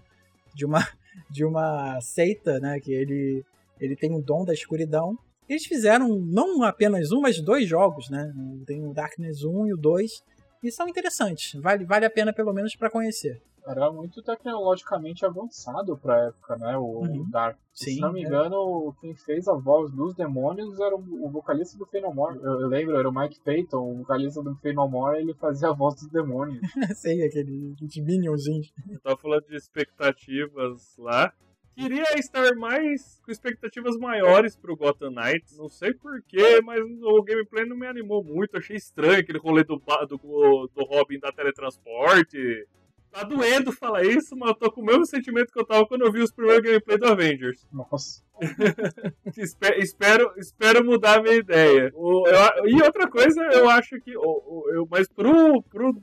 de 0.53 0.65
uma, 0.65 0.79
de 1.29 1.45
uma 1.45 1.99
seita, 2.01 2.59
né? 2.59 2.79
Que 2.79 2.93
ele, 2.93 3.43
ele 3.79 3.95
tem 3.95 4.13
o 4.13 4.21
dom 4.21 4.45
da 4.45 4.53
escuridão. 4.53 5.17
Eles 5.47 5.65
fizeram 5.65 6.07
não 6.19 6.63
apenas 6.63 7.11
um, 7.11 7.21
mas 7.21 7.41
dois 7.41 7.67
jogos, 7.67 8.09
né? 8.09 8.31
Tem 8.65 8.85
o 8.85 8.93
Darkness 8.93 9.43
1 9.43 9.67
e 9.67 9.73
o 9.73 9.77
2, 9.77 10.23
e 10.63 10.71
são 10.71 10.87
interessantes. 10.87 11.59
Vale, 11.59 11.83
vale 11.85 12.05
a 12.05 12.09
pena 12.09 12.31
pelo 12.31 12.53
menos 12.53 12.75
para 12.75 12.89
conhecer 12.89 13.41
era 13.67 13.91
muito 13.91 14.21
tecnologicamente 14.21 15.25
avançado 15.25 15.97
pra 15.97 16.27
época, 16.27 16.57
né? 16.57 16.77
O 16.77 17.01
uhum. 17.01 17.29
Dark. 17.29 17.57
Sim, 17.73 17.95
Se 17.95 17.99
não 17.99 18.11
me 18.11 18.23
é. 18.23 18.27
engano, 18.27 18.93
quem 18.99 19.15
fez 19.15 19.47
a 19.47 19.53
voz 19.53 19.91
dos 19.91 20.13
demônios 20.13 20.79
era 20.79 20.95
o 20.95 21.29
vocalista 21.29 21.77
do 21.77 21.85
Fenomore. 21.85 22.37
Eu, 22.37 22.61
eu 22.61 22.67
lembro, 22.67 22.97
era 22.97 23.09
o 23.09 23.13
Mike 23.13 23.39
Payton, 23.41 23.77
o 23.77 23.97
vocalista 23.99 24.41
do 24.41 24.55
Fenomore, 24.55 25.19
ele 25.19 25.33
fazia 25.35 25.69
a 25.69 25.73
voz 25.73 25.95
dos 25.95 26.09
demônios. 26.09 26.59
Sei, 26.95 27.23
aquele 27.23 27.73
de 27.75 28.01
Minionzinho. 28.01 28.63
Eu 28.89 28.99
tava 28.99 29.17
falando 29.17 29.45
de 29.47 29.55
expectativas 29.55 30.97
lá. 30.97 31.33
Queria 31.73 32.03
estar 32.19 32.53
mais 32.55 33.21
com 33.25 33.31
expectativas 33.31 33.97
maiores 33.97 34.57
pro 34.57 34.75
Gotham 34.75 35.11
Knights. 35.11 35.57
Não 35.57 35.69
sei 35.69 35.93
porquê, 35.93 36.61
mas 36.61 36.81
o 37.01 37.23
gameplay 37.23 37.65
não 37.65 37.77
me 37.77 37.87
animou 37.87 38.23
muito. 38.23 38.57
Achei 38.57 38.75
estranho 38.75 39.19
aquele 39.19 39.39
rolê 39.39 39.63
do, 39.63 39.77
do, 39.77 40.69
do 40.75 40.83
Robin 40.83 41.17
da 41.17 41.31
teletransporte. 41.31 42.67
Tá 43.11 43.23
doendo 43.23 43.73
falar 43.73 44.03
isso, 44.03 44.37
mas 44.37 44.49
eu 44.49 44.55
tô 44.55 44.71
com 44.71 44.81
o 44.81 44.85
mesmo 44.85 45.05
sentimento 45.05 45.51
que 45.51 45.59
eu 45.59 45.65
tava 45.65 45.85
quando 45.85 46.05
eu 46.05 46.11
vi 46.11 46.21
os 46.21 46.31
primeiros 46.31 46.63
gameplay 46.63 46.97
do 46.97 47.07
Avengers. 47.07 47.67
Nossa. 47.71 48.23
espero, 49.77 50.33
espero, 50.37 50.85
mudar 50.85 51.19
a 51.19 51.21
minha 51.21 51.35
ideia. 51.35 51.91
O, 51.93 52.25
eu, 52.25 52.67
e 52.67 52.81
outra 52.81 53.09
coisa, 53.09 53.41
eu 53.51 53.69
acho 53.69 53.99
que. 53.99 54.15
O, 54.15 54.21
o, 54.21 54.69
eu, 54.71 54.87
mas 54.89 55.09
pro, 55.09 55.61
pro, 55.63 56.01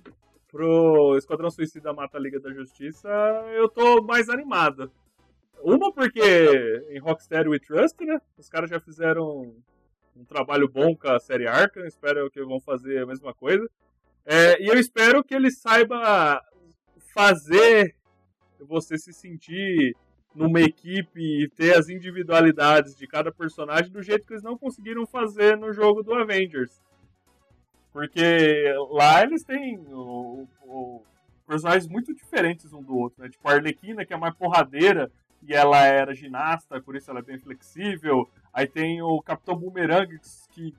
pro 0.48 1.16
Esquadrão 1.16 1.50
Suicida 1.50 1.94
Mata 1.94 2.18
a 2.18 2.20
Liga 2.20 2.38
da 2.38 2.52
Justiça, 2.52 3.08
eu 3.54 3.70
tô 3.70 4.02
mais 4.02 4.28
animado. 4.28 4.92
Uma 5.62 5.90
porque 5.90 6.84
em 6.90 6.98
Rocksteady 6.98 7.48
We 7.48 7.58
Trust, 7.58 8.04
né? 8.04 8.20
Os 8.36 8.50
caras 8.50 8.68
já 8.68 8.78
fizeram 8.78 9.54
um 10.14 10.24
trabalho 10.24 10.68
bom 10.68 10.94
com 10.94 11.08
a 11.08 11.18
série 11.18 11.46
Arkham, 11.46 11.86
espero 11.86 12.30
que 12.30 12.44
vão 12.44 12.60
fazer 12.60 13.02
a 13.02 13.06
mesma 13.06 13.32
coisa. 13.32 13.68
É, 14.30 14.62
e 14.62 14.66
eu 14.66 14.74
espero 14.74 15.24
que 15.24 15.34
ele 15.34 15.50
saiba 15.50 16.42
fazer 17.18 17.96
você 18.60 18.96
se 18.96 19.12
sentir 19.12 19.96
numa 20.32 20.60
equipe 20.60 21.20
e 21.20 21.48
ter 21.48 21.76
as 21.76 21.88
individualidades 21.88 22.94
de 22.94 23.08
cada 23.08 23.32
personagem 23.32 23.90
do 23.90 24.00
jeito 24.00 24.24
que 24.24 24.34
eles 24.34 24.42
não 24.44 24.56
conseguiram 24.56 25.04
fazer 25.04 25.56
no 25.56 25.72
jogo 25.72 26.04
do 26.04 26.14
Avengers. 26.14 26.80
Porque 27.92 28.72
lá 28.92 29.24
eles 29.24 29.42
têm 29.42 29.78
o, 29.88 30.46
o, 30.62 31.02
personagens 31.44 31.88
muito 31.88 32.14
diferentes 32.14 32.72
um 32.72 32.82
do 32.82 32.96
outro, 32.96 33.20
né? 33.20 33.28
Tipo 33.28 33.48
a 33.48 33.54
Arlequina, 33.54 34.04
que 34.04 34.14
é 34.14 34.16
mais 34.16 34.36
porradeira, 34.36 35.10
e 35.42 35.52
ela 35.52 35.84
era 35.84 36.14
ginasta, 36.14 36.80
por 36.80 36.94
isso 36.94 37.10
ela 37.10 37.18
é 37.18 37.22
bem 37.22 37.40
flexível. 37.40 38.30
Aí 38.52 38.68
tem 38.68 39.02
o 39.02 39.20
Capitão 39.20 39.56
Boomerang, 39.56 40.20
que 40.52 40.72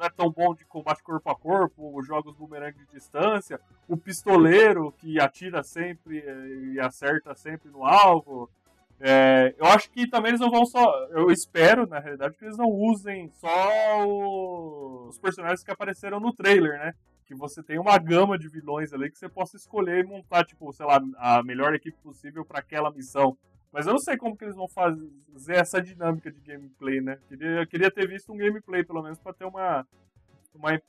não 0.00 0.06
é 0.06 0.10
tão 0.10 0.30
bom 0.30 0.54
de 0.54 0.64
combate 0.64 1.02
corpo 1.02 1.30
a 1.30 1.36
corpo, 1.36 2.02
jogos 2.02 2.34
bumerangue 2.34 2.78
de 2.78 2.86
distância, 2.86 3.60
o 3.86 3.98
pistoleiro 3.98 4.90
que 4.92 5.20
atira 5.20 5.62
sempre 5.62 6.24
e 6.72 6.80
acerta 6.80 7.34
sempre 7.34 7.70
no 7.70 7.84
alvo. 7.84 8.50
É, 8.98 9.54
eu 9.58 9.66
acho 9.66 9.90
que 9.90 10.06
também 10.06 10.30
eles 10.30 10.40
não 10.40 10.50
vão 10.50 10.64
só. 10.64 11.06
Eu 11.10 11.30
espero, 11.30 11.86
na 11.86 11.98
realidade, 11.98 12.36
que 12.36 12.44
eles 12.44 12.56
não 12.56 12.68
usem 12.68 13.30
só 13.34 14.06
os 14.06 15.18
personagens 15.18 15.62
que 15.62 15.70
apareceram 15.70 16.18
no 16.18 16.32
trailer, 16.32 16.78
né? 16.78 16.94
Que 17.26 17.34
você 17.34 17.62
tem 17.62 17.78
uma 17.78 17.96
gama 17.98 18.38
de 18.38 18.48
vilões 18.48 18.92
ali 18.92 19.10
que 19.10 19.18
você 19.18 19.28
possa 19.28 19.56
escolher 19.56 20.04
e 20.04 20.08
montar, 20.08 20.44
tipo, 20.44 20.72
sei 20.72 20.86
lá, 20.86 21.00
a 21.18 21.42
melhor 21.42 21.74
equipe 21.74 21.96
possível 22.02 22.44
para 22.44 22.58
aquela 22.58 22.90
missão. 22.90 23.36
Mas 23.72 23.86
eu 23.86 23.92
não 23.92 24.00
sei 24.00 24.16
como 24.16 24.36
que 24.36 24.44
eles 24.44 24.56
vão 24.56 24.68
fazer 24.68 25.54
essa 25.54 25.80
dinâmica 25.80 26.30
de 26.30 26.40
gameplay, 26.40 27.00
né? 27.00 27.18
Queria, 27.28 27.60
eu 27.60 27.66
queria 27.66 27.90
ter 27.90 28.08
visto 28.08 28.32
um 28.32 28.36
gameplay, 28.36 28.84
pelo 28.84 29.02
menos, 29.02 29.18
para 29.18 29.32
ter 29.32 29.44
uma, 29.44 29.86
uma, 30.54 30.82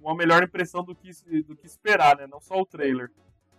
uma 0.00 0.14
melhor 0.16 0.42
impressão 0.42 0.82
do 0.82 0.94
que, 0.94 1.10
do 1.42 1.56
que 1.56 1.66
esperar, 1.66 2.16
né? 2.16 2.26
Não 2.26 2.40
só 2.40 2.60
o 2.60 2.66
trailer. 2.66 3.10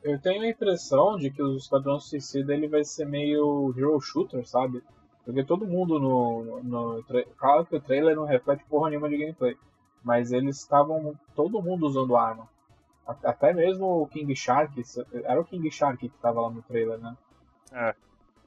Eu 0.04 0.20
tenho 0.20 0.42
a 0.42 0.50
impressão 0.50 1.16
de 1.16 1.30
que 1.30 1.42
o 1.42 1.56
Esquadrão 1.56 2.00
Suicida 2.00 2.54
ele 2.54 2.68
vai 2.68 2.84
ser 2.84 3.06
meio 3.06 3.74
hero 3.78 4.00
shooter, 4.02 4.46
sabe? 4.46 4.84
Porque 5.24 5.44
todo 5.44 5.68
mundo 5.68 6.00
no, 6.00 6.64
no, 6.64 7.04
Claro 7.38 7.66
que 7.66 7.76
o 7.76 7.82
trailer 7.82 8.16
não 8.16 8.26
reflete 8.26 8.66
porra 8.66 8.90
nenhuma 8.90 9.08
de 9.08 9.18
gameplay. 9.18 9.56
Mas 10.04 10.32
eles 10.32 10.58
estavam. 10.58 11.16
Todo 11.36 11.62
mundo 11.62 11.86
usando 11.86 12.16
arma. 12.16 12.50
Até 13.06 13.54
mesmo 13.54 14.02
o 14.02 14.08
King 14.08 14.36
Shark. 14.36 14.74
Era 15.24 15.40
o 15.40 15.46
King 15.46 15.70
Shark 15.70 16.10
que 16.10 16.18
tava 16.18 16.42
lá 16.42 16.50
no 16.50 16.64
trailer, 16.64 16.98
né? 16.98 17.16
É. 17.72 17.96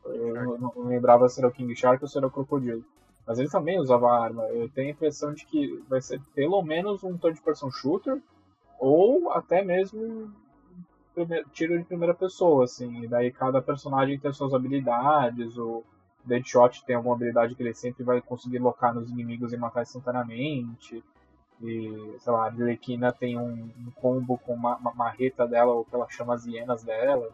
Eu 0.07 0.59
não, 0.59 0.73
não 0.75 0.87
lembrava 0.87 1.29
se 1.29 1.41
era 1.41 1.49
o 1.49 1.53
King 1.53 1.75
Shark 1.75 2.03
ou 2.03 2.09
se 2.09 2.19
era 2.19 2.27
o 2.27 2.31
Crocodilo. 2.31 2.85
Mas 3.27 3.39
ele 3.39 3.49
também 3.49 3.79
usava 3.79 4.13
arma. 4.13 4.45
Eu 4.49 4.69
tenho 4.69 4.89
a 4.89 4.91
impressão 4.93 5.33
de 5.33 5.47
que 5.47 5.83
vai 5.89 6.01
ser 6.01 6.21
pelo 6.35 6.63
menos 6.63 7.03
um 7.03 7.17
third 7.17 7.41
person 7.41 7.71
shooter. 7.71 8.21
Ou 8.79 9.31
até 9.31 9.65
mesmo 9.65 10.33
tiro 11.53 11.79
de 11.79 11.85
primeira 11.85 12.15
pessoa, 12.15 12.65
assim. 12.65 13.05
E 13.05 13.09
daí 13.09 13.31
cada 13.31 13.63
personagem 13.63 14.19
tem 14.19 14.33
suas 14.33 14.53
habilidades. 14.53 15.57
O 15.57 15.83
Deadshot 16.25 16.85
tem 16.85 16.97
alguma 16.97 17.15
habilidade 17.15 17.55
que 17.55 17.63
ele 17.63 17.75
sempre 17.75 18.05
vai 18.05 18.21
conseguir 18.21 18.59
locar 18.59 18.95
nos 18.95 19.11
inimigos 19.11 19.53
e 19.53 19.57
matar 19.57 19.83
instantaneamente. 19.83 21.03
E, 21.63 22.17
sei 22.19 22.33
lá, 22.33 22.45
a 22.45 22.47
Arlequina 22.47 23.13
tem 23.13 23.39
um, 23.39 23.71
um 23.79 23.91
combo 23.95 24.37
com 24.39 24.55
uma, 24.55 24.77
uma 24.77 24.93
marreta 24.93 25.47
dela, 25.47 25.73
ou 25.73 25.85
que 25.85 25.95
ela 25.95 26.09
chama 26.11 26.35
as 26.35 26.45
hienas 26.45 26.83
dela. 26.83 27.31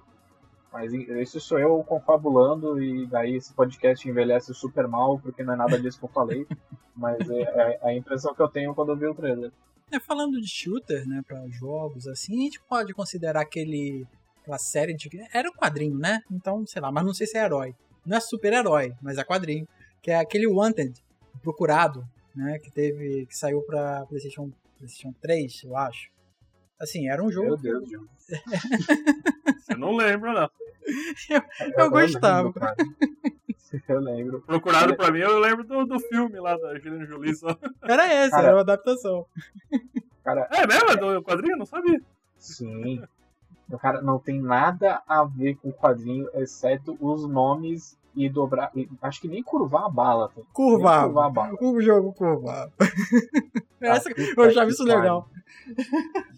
Mas 0.72 0.92
isso 0.92 1.40
sou 1.40 1.58
eu 1.58 1.82
confabulando 1.82 2.80
e 2.80 3.06
daí 3.06 3.34
esse 3.34 3.52
podcast 3.52 4.08
envelhece 4.08 4.54
super 4.54 4.86
mal 4.86 5.18
porque 5.18 5.42
não 5.42 5.54
é 5.54 5.56
nada 5.56 5.80
disso 5.80 5.98
que 5.98 6.04
eu 6.04 6.10
falei. 6.10 6.46
mas 6.94 7.28
é, 7.28 7.42
é, 7.42 7.80
a 7.82 7.94
impressão 7.94 8.34
que 8.34 8.42
eu 8.42 8.48
tenho 8.48 8.74
quando 8.74 8.90
eu 8.90 8.96
vi 8.96 9.06
o 9.06 9.14
trailer. 9.14 9.50
É, 9.90 9.98
falando 9.98 10.40
de 10.40 10.46
shooter, 10.46 11.06
né, 11.08 11.22
para 11.26 11.48
jogos 11.48 12.06
assim, 12.06 12.38
a 12.38 12.44
gente 12.44 12.60
pode 12.68 12.94
considerar 12.94 13.40
aquele 13.40 14.06
aquela 14.40 14.58
série 14.58 14.94
de 14.94 15.08
era 15.32 15.48
um 15.48 15.52
quadrinho, 15.52 15.98
né? 15.98 16.20
Então, 16.30 16.64
sei 16.66 16.80
lá, 16.80 16.90
mas 16.90 17.04
não 17.04 17.12
sei 17.12 17.26
se 17.26 17.36
é 17.36 17.44
herói. 17.44 17.74
Não 18.06 18.16
é 18.16 18.20
super-herói, 18.20 18.94
mas 19.02 19.18
é 19.18 19.24
quadrinho, 19.24 19.66
que 20.00 20.10
é 20.10 20.16
aquele 20.16 20.46
Wanted, 20.46 20.94
procurado, 21.42 22.06
né, 22.34 22.58
que 22.58 22.70
teve 22.70 23.26
que 23.26 23.36
saiu 23.36 23.62
para 23.62 24.06
PlayStation 24.06 24.50
PlayStation 24.78 25.12
3, 25.20 25.64
eu 25.64 25.76
acho. 25.76 26.10
Assim, 26.80 27.08
era 27.08 27.22
um 27.22 27.30
jogo. 27.30 27.60
Meu 27.60 27.84
Deus, 27.84 28.08
Você 29.70 29.78
não 29.78 29.94
lembra, 29.96 30.32
não. 30.32 30.50
Eu, 31.28 31.42
eu, 31.60 31.72
eu 31.76 31.90
gostava. 31.90 32.48
Lembro, 32.48 33.84
eu 33.88 34.00
lembro. 34.00 34.40
Procurado 34.46 34.96
pra 34.96 35.10
mim, 35.12 35.20
eu 35.20 35.38
lembro 35.38 35.62
do, 35.62 35.84
do 35.84 36.00
filme 36.00 36.40
lá 36.40 36.56
da 36.56 36.70
Angelina 36.70 37.06
Jolie 37.06 37.34
só. 37.34 37.56
Era 37.82 38.12
esse, 38.12 38.30
cara, 38.30 38.46
era 38.48 38.56
uma 38.56 38.62
adaptação. 38.62 39.26
Cara, 40.24 40.48
é 40.52 40.66
mesmo? 40.66 40.90
É 40.90 40.96
do 40.96 41.22
quadrinho? 41.22 41.56
Não 41.56 41.64
sabia. 41.64 42.00
Sim. 42.36 43.02
Cara, 43.80 44.02
não 44.02 44.18
tem 44.18 44.40
nada 44.40 45.02
a 45.08 45.24
ver 45.24 45.56
com 45.56 45.70
o 45.70 45.72
quadrinho, 45.72 46.28
exceto 46.34 46.96
os 47.00 47.26
nomes 47.26 47.98
e 48.14 48.28
dobrar. 48.28 48.70
Acho 49.00 49.20
que 49.22 49.28
nem 49.28 49.42
curvar 49.42 49.84
a 49.84 49.88
bala. 49.88 50.28
Tá? 50.28 50.42
Curvar. 50.52 51.04
curvar 51.04 51.26
a 51.26 51.30
bala. 51.30 51.56
O 51.58 51.80
jogo 51.80 52.12
curvar. 52.12 52.70
Essa, 53.80 54.10
eu 54.10 54.44
achava 54.44 54.70
isso 54.70 54.84
legal. 54.84 55.26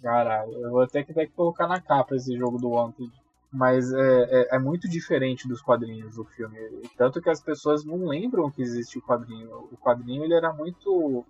Caralho, 0.00 0.52
eu 0.52 0.70
vou 0.70 0.82
até 0.82 1.02
que 1.02 1.12
ter 1.12 1.26
que 1.26 1.32
colocar 1.32 1.66
na 1.66 1.80
capa 1.80 2.14
esse 2.14 2.36
jogo 2.36 2.58
do 2.58 2.70
Wanted. 2.70 3.12
Mas 3.52 3.92
é, 3.92 4.22
é, 4.22 4.56
é, 4.56 4.58
muito 4.58 4.88
diferente 4.88 5.46
dos 5.46 5.60
quadrinhos 5.60 6.14
do 6.14 6.24
filme. 6.24 6.56
Tanto 6.96 7.20
que 7.20 7.28
as 7.28 7.40
pessoas 7.40 7.84
não 7.84 8.06
lembram 8.06 8.50
que 8.50 8.62
existe 8.62 8.98
o 8.98 9.02
quadrinho. 9.02 9.68
O 9.70 9.76
quadrinho 9.76 10.24
ele 10.24 10.34
era 10.34 10.52
muito. 10.52 11.24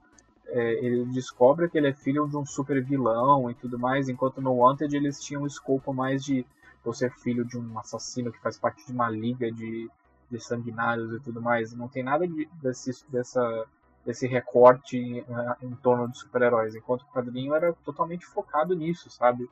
É, 0.46 0.84
ele 0.84 1.04
descobre 1.06 1.68
que 1.68 1.78
ele 1.78 1.88
é 1.88 1.92
filho 1.92 2.28
de 2.28 2.36
um 2.36 2.44
super 2.44 2.82
vilão 2.84 3.50
e 3.50 3.54
tudo 3.54 3.78
mais, 3.78 4.08
enquanto 4.08 4.40
no 4.40 4.52
Wanted 4.52 4.94
eles 4.94 5.20
tinham 5.20 5.42
um 5.42 5.46
escopo 5.46 5.94
mais 5.94 6.22
de 6.22 6.44
você 6.84 7.08
ser 7.08 7.14
filho 7.18 7.44
de 7.44 7.56
um 7.58 7.78
assassino 7.78 8.32
que 8.32 8.40
faz 8.40 8.58
parte 8.58 8.84
de 8.84 8.92
uma 8.92 9.08
liga 9.08 9.50
de, 9.50 9.88
de 10.30 10.40
sanguinários 10.40 11.12
e 11.12 11.20
tudo 11.20 11.40
mais. 11.40 11.72
Não 11.72 11.88
tem 11.88 12.02
nada 12.02 12.26
de, 12.26 12.48
desse, 12.60 13.04
dessa, 13.08 13.66
desse 14.04 14.26
recorte 14.26 14.96
em, 14.96 15.24
em 15.62 15.74
torno 15.76 16.08
dos 16.08 16.18
super-heróis, 16.18 16.74
enquanto 16.74 17.02
o 17.02 17.12
quadrinho 17.12 17.54
era 17.54 17.72
totalmente 17.84 18.26
focado 18.26 18.74
nisso, 18.74 19.10
sabe? 19.10 19.48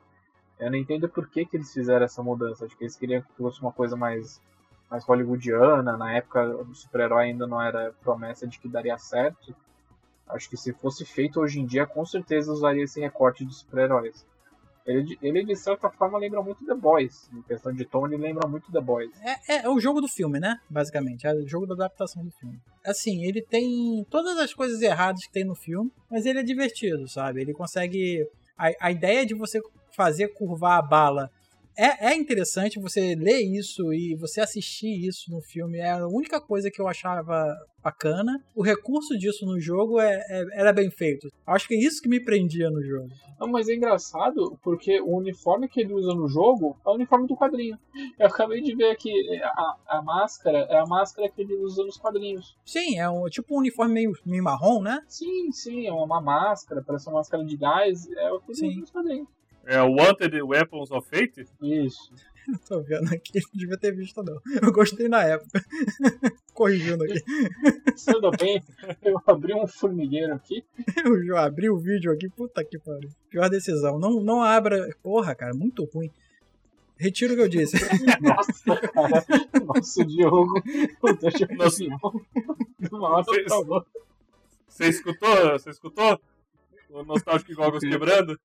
Eu 0.61 0.69
não 0.69 0.77
entendo 0.77 1.09
por 1.09 1.27
que, 1.27 1.43
que 1.43 1.57
eles 1.57 1.73
fizeram 1.73 2.05
essa 2.05 2.21
mudança. 2.21 2.65
Acho 2.65 2.77
que 2.77 2.83
eles 2.83 2.95
queriam 2.95 3.21
que 3.21 3.33
fosse 3.33 3.59
uma 3.59 3.71
coisa 3.71 3.95
mais, 3.97 4.39
mais 4.89 5.03
hollywoodiana. 5.03 5.97
Na 5.97 6.13
época, 6.13 6.45
o 6.45 6.75
super-herói 6.75 7.25
ainda 7.25 7.47
não 7.47 7.59
era 7.59 7.91
promessa 8.01 8.47
de 8.47 8.59
que 8.59 8.69
daria 8.69 8.97
certo. 8.99 9.55
Acho 10.29 10.47
que 10.47 10.55
se 10.55 10.71
fosse 10.71 11.03
feito 11.03 11.41
hoje 11.41 11.59
em 11.59 11.65
dia, 11.65 11.87
com 11.87 12.05
certeza 12.05 12.53
usaria 12.53 12.83
esse 12.83 13.01
recorte 13.01 13.43
de 13.43 13.53
super-heróis. 13.55 14.23
Ele, 14.85 15.17
ele, 15.21 15.45
de 15.45 15.55
certa 15.55 15.89
forma, 15.89 16.17
lembra 16.17 16.41
muito 16.41 16.65
The 16.65 16.73
Boys. 16.73 17.29
Em 17.33 17.41
questão 17.43 17.73
de 17.73 17.85
tom, 17.85 18.07
ele 18.07 18.17
lembra 18.17 18.47
muito 18.47 18.71
The 18.71 18.81
Boys. 18.81 19.11
É, 19.21 19.53
é, 19.53 19.65
é, 19.65 19.69
o 19.69 19.79
jogo 19.79 19.99
do 20.01 20.07
filme, 20.07 20.39
né? 20.39 20.57
Basicamente. 20.69 21.27
É 21.27 21.33
o 21.33 21.47
jogo 21.47 21.67
da 21.67 21.73
adaptação 21.73 22.23
do 22.23 22.31
filme. 22.31 22.59
Assim, 22.85 23.23
ele 23.25 23.41
tem 23.41 24.05
todas 24.09 24.37
as 24.37 24.53
coisas 24.53 24.81
erradas 24.81 25.25
que 25.25 25.31
tem 25.31 25.45
no 25.45 25.55
filme, 25.55 25.91
mas 26.09 26.25
ele 26.25 26.39
é 26.39 26.43
divertido, 26.43 27.07
sabe? 27.07 27.41
Ele 27.41 27.53
consegue. 27.53 28.27
A, 28.79 28.91
ideia 28.91 29.25
de 29.25 29.33
você 29.33 29.59
fazer 29.95 30.29
curvar 30.29 30.77
a 30.77 30.81
bala. 30.81 31.29
É, 31.77 32.11
é 32.11 32.15
interessante 32.15 32.79
você 32.79 33.15
ler 33.15 33.41
isso 33.41 33.93
e 33.93 34.15
você 34.15 34.41
assistir 34.41 35.07
isso 35.07 35.31
no 35.31 35.41
filme. 35.41 35.79
É 35.79 35.91
a 35.91 36.07
única 36.07 36.39
coisa 36.39 36.69
que 36.69 36.81
eu 36.81 36.87
achava 36.87 37.55
bacana. 37.83 38.43
O 38.55 38.61
recurso 38.61 39.17
disso 39.17 39.45
no 39.45 39.59
jogo 39.59 39.99
é, 39.99 40.21
é, 40.29 40.45
era 40.59 40.73
bem 40.73 40.89
feito. 40.91 41.27
Acho 41.45 41.67
que 41.67 41.75
é 41.75 41.79
isso 41.79 42.01
que 42.01 42.09
me 42.09 42.23
prendia 42.23 42.69
no 42.69 42.81
jogo. 42.83 43.09
Não, 43.39 43.47
mas 43.47 43.67
é 43.67 43.73
engraçado 43.73 44.57
porque 44.61 45.01
o 45.01 45.17
uniforme 45.17 45.67
que 45.67 45.81
ele 45.81 45.93
usa 45.93 46.13
no 46.13 46.27
jogo 46.27 46.77
é 46.85 46.89
o 46.89 46.93
uniforme 46.93 47.27
do 47.27 47.35
quadrinho. 47.35 47.77
Eu 48.19 48.27
acabei 48.27 48.61
de 48.61 48.75
ver 48.75 48.91
aqui 48.91 49.11
a, 49.41 49.97
a 49.97 50.01
máscara 50.03 50.59
é 50.69 50.77
a 50.77 50.85
máscara 50.85 51.27
que 51.29 51.41
ele 51.41 51.55
usa 51.55 51.83
nos 51.83 51.97
quadrinhos. 51.97 52.55
Sim, 52.63 52.99
é 52.99 53.09
um, 53.09 53.25
tipo 53.29 53.55
um 53.55 53.59
uniforme 53.59 53.93
meio, 53.93 54.11
meio 54.25 54.43
marrom, 54.43 54.81
né? 54.81 54.99
Sim, 55.07 55.51
sim, 55.51 55.87
é 55.87 55.91
uma 55.91 56.21
máscara, 56.21 56.83
parece 56.85 57.07
uma 57.07 57.17
máscara 57.17 57.43
de 57.43 57.57
gás. 57.57 58.07
É 58.11 58.31
o 58.31 58.39
que 58.41 58.51
ele 58.51 58.67
usa 58.67 58.79
nos 58.81 58.91
quadrinhos. 58.91 59.27
É 59.65 59.81
Wanted 59.81 60.41
Weapons 60.41 60.91
of 60.91 61.07
Fate? 61.07 61.45
Isso. 61.61 62.11
Tô 62.67 62.81
vendo 62.81 63.13
aqui, 63.13 63.39
não 63.39 63.59
devia 63.59 63.77
ter 63.77 63.95
visto 63.95 64.23
não. 64.23 64.39
Eu 64.61 64.71
gostei 64.71 65.07
na 65.07 65.23
época. 65.23 65.63
Corrigindo 66.53 67.03
aqui. 67.03 67.21
Tudo 68.05 68.31
bem, 68.31 68.61
eu 69.03 69.21
abri 69.25 69.53
um 69.53 69.67
formigueiro 69.67 70.33
aqui. 70.33 70.63
Eu 71.05 71.23
já 71.25 71.45
abri 71.45 71.69
o 71.69 71.77
vídeo 71.77 72.11
aqui, 72.11 72.29
puta 72.29 72.63
que 72.63 72.77
pariu. 72.77 73.09
Pior 73.29 73.49
decisão. 73.49 73.97
Não, 73.97 74.21
não 74.21 74.43
abra. 74.43 74.89
Porra, 75.01 75.33
cara, 75.33 75.53
muito 75.53 75.85
ruim. 75.85 76.11
Retiro 76.97 77.33
o 77.33 77.35
que 77.35 77.41
eu 77.41 77.49
disse. 77.49 77.77
Nossa, 78.21 78.75
cara. 78.89 79.25
Nossa, 79.65 80.05
Diogo. 80.05 80.61
Puta, 80.99 81.29
Nossa, 81.55 81.83
Nossa, 82.91 83.31
por 83.31 83.49
favor. 83.49 83.85
Você 84.67 84.87
escutou? 84.89 85.51
Você 85.53 85.69
escutou? 85.71 86.21
O 86.91 87.03
Nostálgico 87.03 87.55
Goggles 87.55 87.83
quebrando? 87.83 88.39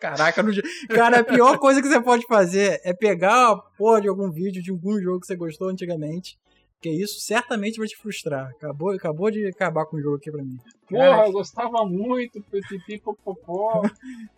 Caraca, 0.00 0.42
no... 0.42 0.50
cara, 0.88 1.20
a 1.20 1.24
pior 1.24 1.58
coisa 1.58 1.82
que 1.82 1.88
você 1.88 2.00
pode 2.00 2.26
fazer 2.26 2.80
é 2.82 2.94
pegar 2.94 3.50
a 3.50 3.56
porra 3.56 4.00
de 4.00 4.08
algum 4.08 4.30
vídeo 4.30 4.62
de 4.62 4.70
algum 4.70 4.98
jogo 4.98 5.20
que 5.20 5.26
você 5.26 5.36
gostou 5.36 5.68
antigamente. 5.68 6.38
Que 6.80 6.88
isso 6.88 7.20
certamente 7.20 7.78
vai 7.78 7.86
te 7.86 7.94
frustrar. 7.94 8.48
Acabou, 8.48 8.92
acabou 8.92 9.30
de 9.30 9.46
acabar 9.46 9.84
com 9.84 9.98
o 9.98 10.00
jogo 10.00 10.16
aqui 10.16 10.30
pra 10.30 10.42
mim. 10.42 10.58
Porra, 10.88 11.26
eu 11.26 11.32
gostava 11.32 11.84
muito, 11.84 12.40
pipipi, 12.40 12.98
popopó. 12.98 13.82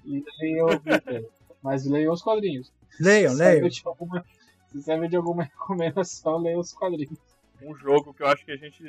e 0.04 0.24
leiam, 0.40 0.68
mas 1.62 1.86
leiam 1.86 2.12
os 2.12 2.20
quadrinhos. 2.20 2.72
Leiam, 2.98 3.32
leiam. 3.32 3.70
Se 3.70 3.82
alguma, 3.84 4.24
se 4.72 4.82
serve 4.82 5.06
de 5.06 5.14
alguma 5.14 5.44
recomendação, 5.44 6.38
leiam 6.38 6.58
os 6.58 6.72
quadrinhos. 6.72 7.16
Um 7.62 7.76
jogo 7.76 8.12
que 8.12 8.24
eu 8.24 8.26
acho 8.26 8.44
que 8.44 8.50
a 8.50 8.56
gente 8.56 8.82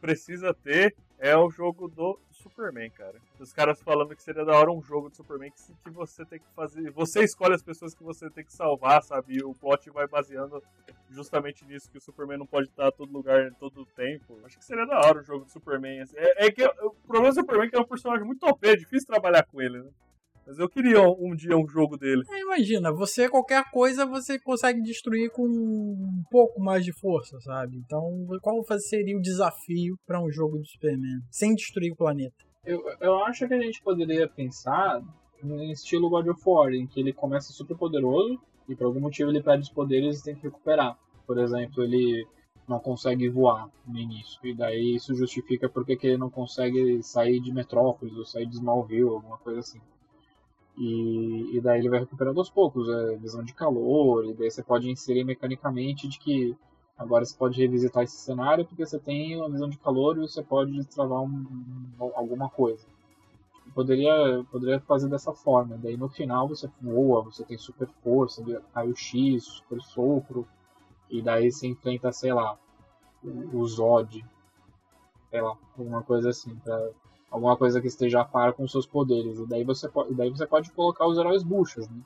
precisa 0.00 0.54
ter 0.54 0.94
é 1.18 1.36
o 1.36 1.50
jogo 1.50 1.88
do 1.88 2.16
Superman, 2.42 2.90
cara. 2.90 3.14
Os 3.38 3.52
caras 3.52 3.80
falando 3.80 4.14
que 4.14 4.22
seria 4.22 4.44
da 4.44 4.56
hora 4.56 4.70
um 4.70 4.82
jogo 4.82 5.10
de 5.10 5.16
Superman 5.16 5.50
que, 5.50 5.62
que 5.84 5.90
você 5.90 6.24
tem 6.24 6.38
que 6.38 6.48
fazer. 6.54 6.90
Você 6.90 7.22
escolhe 7.22 7.54
as 7.54 7.62
pessoas 7.62 7.94
que 7.94 8.02
você 8.02 8.28
tem 8.30 8.44
que 8.44 8.52
salvar, 8.52 9.02
sabe? 9.02 9.36
E 9.36 9.44
o 9.44 9.54
plot 9.54 9.88
vai 9.90 10.06
baseando 10.06 10.62
justamente 11.10 11.64
nisso, 11.64 11.90
que 11.90 11.98
o 11.98 12.00
Superman 12.00 12.38
não 12.38 12.46
pode 12.46 12.68
estar 12.68 12.88
a 12.88 12.92
todo 12.92 13.12
lugar 13.12 13.46
em 13.46 13.54
todo 13.54 13.86
tempo. 13.86 14.40
Acho 14.44 14.58
que 14.58 14.64
seria 14.64 14.86
da 14.86 14.98
hora 14.98 15.20
um 15.20 15.24
jogo 15.24 15.44
de 15.44 15.52
Superman. 15.52 16.00
Assim. 16.00 16.16
É, 16.16 16.46
é 16.46 16.50
que 16.50 16.64
o 16.64 16.90
problema 17.06 17.32
do 17.32 17.34
Superman 17.34 17.66
é 17.66 17.70
que 17.70 17.76
é 17.76 17.80
um 17.80 17.84
personagem 17.84 18.26
muito 18.26 18.46
OP, 18.46 18.66
é 18.66 18.76
difícil 18.76 19.06
trabalhar 19.06 19.44
com 19.44 19.60
ele, 19.60 19.80
né? 19.80 19.90
Mas 20.46 20.58
eu 20.58 20.68
queria 20.68 21.00
um 21.02 21.34
dia 21.34 21.56
um 21.56 21.68
jogo 21.68 21.96
dele. 21.96 22.22
É, 22.30 22.40
imagina, 22.40 22.92
você 22.92 23.28
qualquer 23.28 23.64
coisa 23.70 24.04
você 24.04 24.38
consegue 24.38 24.82
destruir 24.82 25.30
com 25.30 25.46
um 25.46 26.22
pouco 26.30 26.60
mais 26.60 26.84
de 26.84 26.92
força, 26.92 27.38
sabe? 27.40 27.76
Então, 27.78 28.26
qual 28.40 28.62
seria 28.78 29.16
o 29.16 29.22
desafio 29.22 29.96
para 30.06 30.22
um 30.22 30.30
jogo 30.30 30.58
de 30.58 30.68
Superman 30.68 31.20
sem 31.30 31.54
destruir 31.54 31.92
o 31.92 31.96
planeta? 31.96 32.34
Eu, 32.64 32.80
eu 33.00 33.18
acho 33.24 33.46
que 33.46 33.54
a 33.54 33.60
gente 33.60 33.82
poderia 33.82 34.28
pensar 34.28 35.02
em 35.42 35.72
estilo 35.72 36.08
God 36.08 36.28
of 36.28 36.40
War, 36.46 36.72
em 36.72 36.86
que 36.86 37.00
ele 37.00 37.12
começa 37.12 37.52
super 37.52 37.76
poderoso 37.76 38.38
e 38.68 38.76
por 38.76 38.86
algum 38.86 39.00
motivo 39.00 39.30
ele 39.30 39.42
perde 39.42 39.64
os 39.64 39.72
poderes 39.72 40.20
e 40.20 40.24
tem 40.24 40.34
que 40.34 40.42
recuperar. 40.42 40.96
Por 41.26 41.38
exemplo, 41.38 41.82
ele 41.82 42.26
não 42.68 42.78
consegue 42.78 43.28
voar 43.28 43.68
no 43.86 43.98
início. 43.98 44.38
E 44.44 44.54
daí 44.54 44.94
isso 44.94 45.14
justifica 45.14 45.68
porque 45.68 45.96
que 45.96 46.06
ele 46.06 46.16
não 46.18 46.30
consegue 46.30 47.02
sair 47.02 47.40
de 47.40 47.52
Metrópolis 47.52 48.16
ou 48.16 48.24
sair 48.24 48.46
de 48.46 48.54
Smallville, 48.54 49.08
alguma 49.08 49.38
coisa 49.38 49.60
assim. 49.60 49.80
E, 50.76 51.56
e 51.56 51.60
daí 51.60 51.80
ele 51.80 51.90
vai 51.90 52.00
recuperando 52.00 52.38
aos 52.38 52.50
poucos, 52.50 52.88
é, 52.88 53.16
visão 53.16 53.42
de 53.44 53.52
calor, 53.52 54.24
e 54.24 54.32
daí 54.32 54.50
você 54.50 54.62
pode 54.62 54.90
inserir 54.90 55.24
mecanicamente 55.24 56.08
de 56.08 56.18
que 56.18 56.56
agora 56.96 57.24
você 57.24 57.36
pode 57.36 57.60
revisitar 57.60 58.04
esse 58.04 58.16
cenário 58.16 58.64
porque 58.64 58.84
você 58.84 58.98
tem 58.98 59.36
uma 59.36 59.50
visão 59.50 59.68
de 59.68 59.78
calor 59.78 60.16
e 60.16 60.20
você 60.20 60.42
pode 60.42 60.72
destravar 60.72 61.20
um, 61.22 61.46
alguma 62.14 62.48
coisa. 62.48 62.84
Poderia, 63.74 64.44
poderia 64.50 64.80
fazer 64.80 65.08
dessa 65.08 65.32
forma, 65.32 65.78
daí 65.78 65.96
no 65.96 66.08
final 66.08 66.48
você 66.48 66.70
voa, 66.80 67.22
você 67.22 67.44
tem 67.44 67.56
super 67.56 67.88
força, 68.02 68.42
raio-x, 68.74 69.44
super 69.44 69.80
sopro, 69.80 70.46
e 71.08 71.22
daí 71.22 71.50
você 71.50 71.68
enfrenta, 71.68 72.12
sei 72.12 72.32
lá, 72.32 72.58
o 73.22 73.66
Zod, 73.66 74.24
sei 75.30 75.40
lá, 75.40 75.56
alguma 75.78 76.02
coisa 76.02 76.30
assim, 76.30 76.54
pra 76.56 76.90
alguma 77.32 77.56
coisa 77.56 77.80
que 77.80 77.88
esteja 77.88 78.20
a 78.20 78.24
par 78.24 78.52
com 78.52 78.68
seus 78.68 78.86
poderes. 78.86 79.38
E 79.38 79.46
daí 79.46 79.64
você 79.64 79.88
pode, 79.88 80.14
daí 80.14 80.28
você 80.28 80.46
pode 80.46 80.70
colocar 80.70 81.06
os 81.06 81.16
heróis 81.16 81.42
buchas, 81.42 81.88
né? 81.88 81.96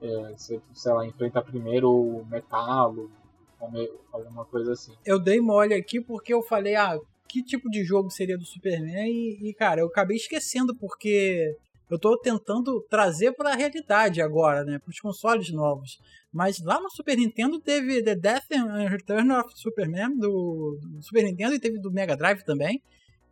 É, 0.00 0.32
você, 0.36 0.60
sei 0.72 0.92
lá, 0.92 1.04
enfrenta 1.04 1.42
primeiro 1.42 1.90
o 1.90 2.24
Metalo, 2.26 3.10
alguma 4.12 4.44
coisa 4.44 4.72
assim. 4.72 4.92
Eu 5.04 5.18
dei 5.18 5.40
mole 5.40 5.74
aqui 5.74 6.00
porque 6.00 6.32
eu 6.32 6.42
falei, 6.42 6.76
ah, 6.76 6.96
que 7.28 7.42
tipo 7.42 7.68
de 7.68 7.82
jogo 7.82 8.10
seria 8.10 8.38
do 8.38 8.44
Superman? 8.44 9.10
E, 9.10 9.48
e 9.48 9.54
cara, 9.54 9.80
eu 9.80 9.86
acabei 9.86 10.16
esquecendo 10.16 10.74
porque 10.76 11.56
eu 11.90 11.98
tô 11.98 12.16
tentando 12.18 12.80
trazer 12.88 13.32
para 13.32 13.52
a 13.52 13.56
realidade 13.56 14.22
agora, 14.22 14.62
né, 14.64 14.78
para 14.78 14.90
os 14.90 15.00
consoles 15.00 15.50
novos. 15.50 15.98
Mas 16.32 16.62
lá 16.62 16.80
no 16.80 16.90
Super 16.90 17.16
Nintendo 17.16 17.60
teve 17.60 18.02
The 18.02 18.14
Death 18.14 18.52
and 18.52 18.88
Return 18.88 19.32
of 19.32 19.48
Superman 19.54 20.16
do, 20.16 20.78
do 20.80 21.02
Super 21.02 21.24
Nintendo 21.24 21.54
e 21.54 21.60
teve 21.60 21.80
do 21.80 21.90
Mega 21.90 22.16
Drive 22.16 22.44
também 22.44 22.80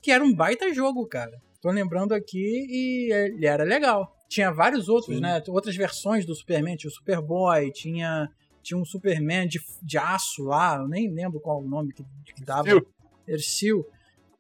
que 0.03 0.11
era 0.11 0.25
um 0.25 0.35
baita 0.35 0.75
jogo, 0.75 1.07
cara. 1.07 1.41
Tô 1.61 1.71
lembrando 1.71 2.13
aqui 2.13 2.67
e 2.69 3.13
ele 3.13 3.47
era 3.47 3.63
legal. 3.63 4.13
Tinha 4.29 4.51
vários 4.51 4.89
outros, 4.89 5.15
Sim. 5.15 5.23
né? 5.23 5.41
Outras 5.49 5.77
versões 5.77 6.27
do 6.27 6.35
Superman. 6.35 6.77
Tinha 6.77 6.91
o 6.91 6.93
Superboy, 6.93 7.71
tinha, 7.71 8.29
tinha 8.63 8.77
um 8.77 8.85
Superman 8.85 9.47
de, 9.47 9.61
de 9.81 9.97
aço 9.97 10.43
lá, 10.43 10.79
eu 10.79 10.89
nem 10.89 11.09
lembro 11.09 11.39
qual 11.39 11.63
o 11.63 11.69
nome 11.69 11.93
que, 11.93 12.05
que 12.35 12.45
dava. 12.45 12.69
Ercil. 13.29 13.87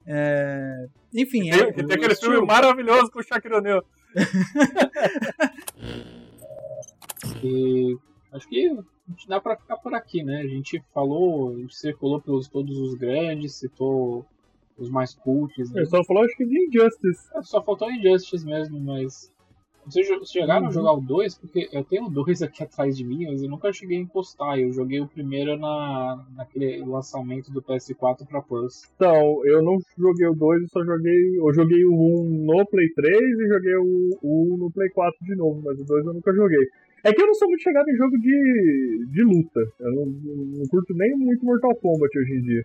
É... 0.04 0.88
Enfim, 1.14 1.48
tem, 1.48 1.60
é, 1.60 1.72
tem 1.72 1.84
aquele 1.84 2.16
filme 2.16 2.44
maravilhoso 2.44 3.08
com 3.10 3.20
o 3.20 3.22
Shaquille 3.22 3.54
O'Neal. 3.54 3.84
e 7.44 7.96
acho 8.32 8.48
que 8.48 8.76
dá 9.28 9.40
para 9.40 9.56
ficar 9.56 9.76
por 9.76 9.94
aqui, 9.94 10.24
né? 10.24 10.40
A 10.40 10.48
gente 10.48 10.82
falou, 10.92 11.54
a 11.54 11.58
gente 11.58 11.76
circulou 11.76 12.20
pelos 12.20 12.48
todos 12.48 12.76
os 12.76 12.94
grandes, 12.94 13.54
citou 13.54 14.26
os 14.78 14.90
mais 14.90 15.14
cults. 15.14 15.72
Né? 15.72 15.84
só 15.84 16.02
falou 16.04 16.24
acho 16.24 16.36
que 16.36 16.44
de 16.44 16.66
Injustice. 16.66 17.28
É, 17.34 17.42
só 17.42 17.62
faltou 17.62 17.90
Injustice 17.90 18.44
mesmo, 18.44 18.80
mas. 18.80 19.32
Vocês 19.84 20.06
chegaram 20.30 20.62
uhum. 20.62 20.68
a 20.68 20.72
jogar 20.72 20.92
o 20.92 21.00
2? 21.00 21.38
Porque 21.38 21.68
eu 21.72 21.82
tenho 21.82 22.04
o 22.04 22.10
2 22.10 22.42
aqui 22.42 22.62
atrás 22.62 22.96
de 22.96 23.02
mim, 23.04 23.26
mas 23.26 23.42
eu 23.42 23.48
nunca 23.48 23.72
cheguei 23.72 23.98
a 23.98 24.00
encostar. 24.00 24.56
Eu 24.56 24.72
joguei 24.72 25.00
o 25.00 25.08
primeiro 25.08 25.58
na, 25.58 26.24
naquele 26.36 26.84
lançamento 26.84 27.50
do 27.50 27.60
PS4 27.60 28.24
pra 28.28 28.40
Plus. 28.40 28.88
Então, 28.94 29.44
eu 29.44 29.60
não 29.60 29.78
joguei 29.98 30.28
o 30.28 30.34
2, 30.34 30.62
eu 30.62 30.68
só 30.68 30.84
joguei. 30.84 31.36
Eu 31.36 31.52
joguei 31.52 31.84
o 31.84 31.92
1 31.92 32.44
no 32.44 32.66
Play 32.66 32.92
3 32.94 33.18
e 33.20 33.48
joguei 33.48 33.74
o 33.74 34.54
1 34.54 34.56
no 34.56 34.70
Play 34.70 34.88
4 34.90 35.18
de 35.26 35.34
novo, 35.34 35.60
mas 35.64 35.76
o 35.80 35.84
2 35.84 36.06
eu 36.06 36.14
nunca 36.14 36.32
joguei. 36.32 36.64
É 37.04 37.12
que 37.12 37.20
eu 37.20 37.26
não 37.26 37.34
sou 37.34 37.48
muito 37.48 37.62
chegado 37.62 37.88
em 37.88 37.96
jogo 37.96 38.16
de, 38.18 39.06
de 39.10 39.24
luta. 39.24 39.60
Eu 39.80 39.92
não, 39.92 40.06
não 40.06 40.64
curto 40.68 40.94
nem 40.94 41.16
muito 41.16 41.44
Mortal 41.44 41.74
Kombat 41.74 42.16
hoje 42.16 42.34
em 42.34 42.42
dia. 42.42 42.64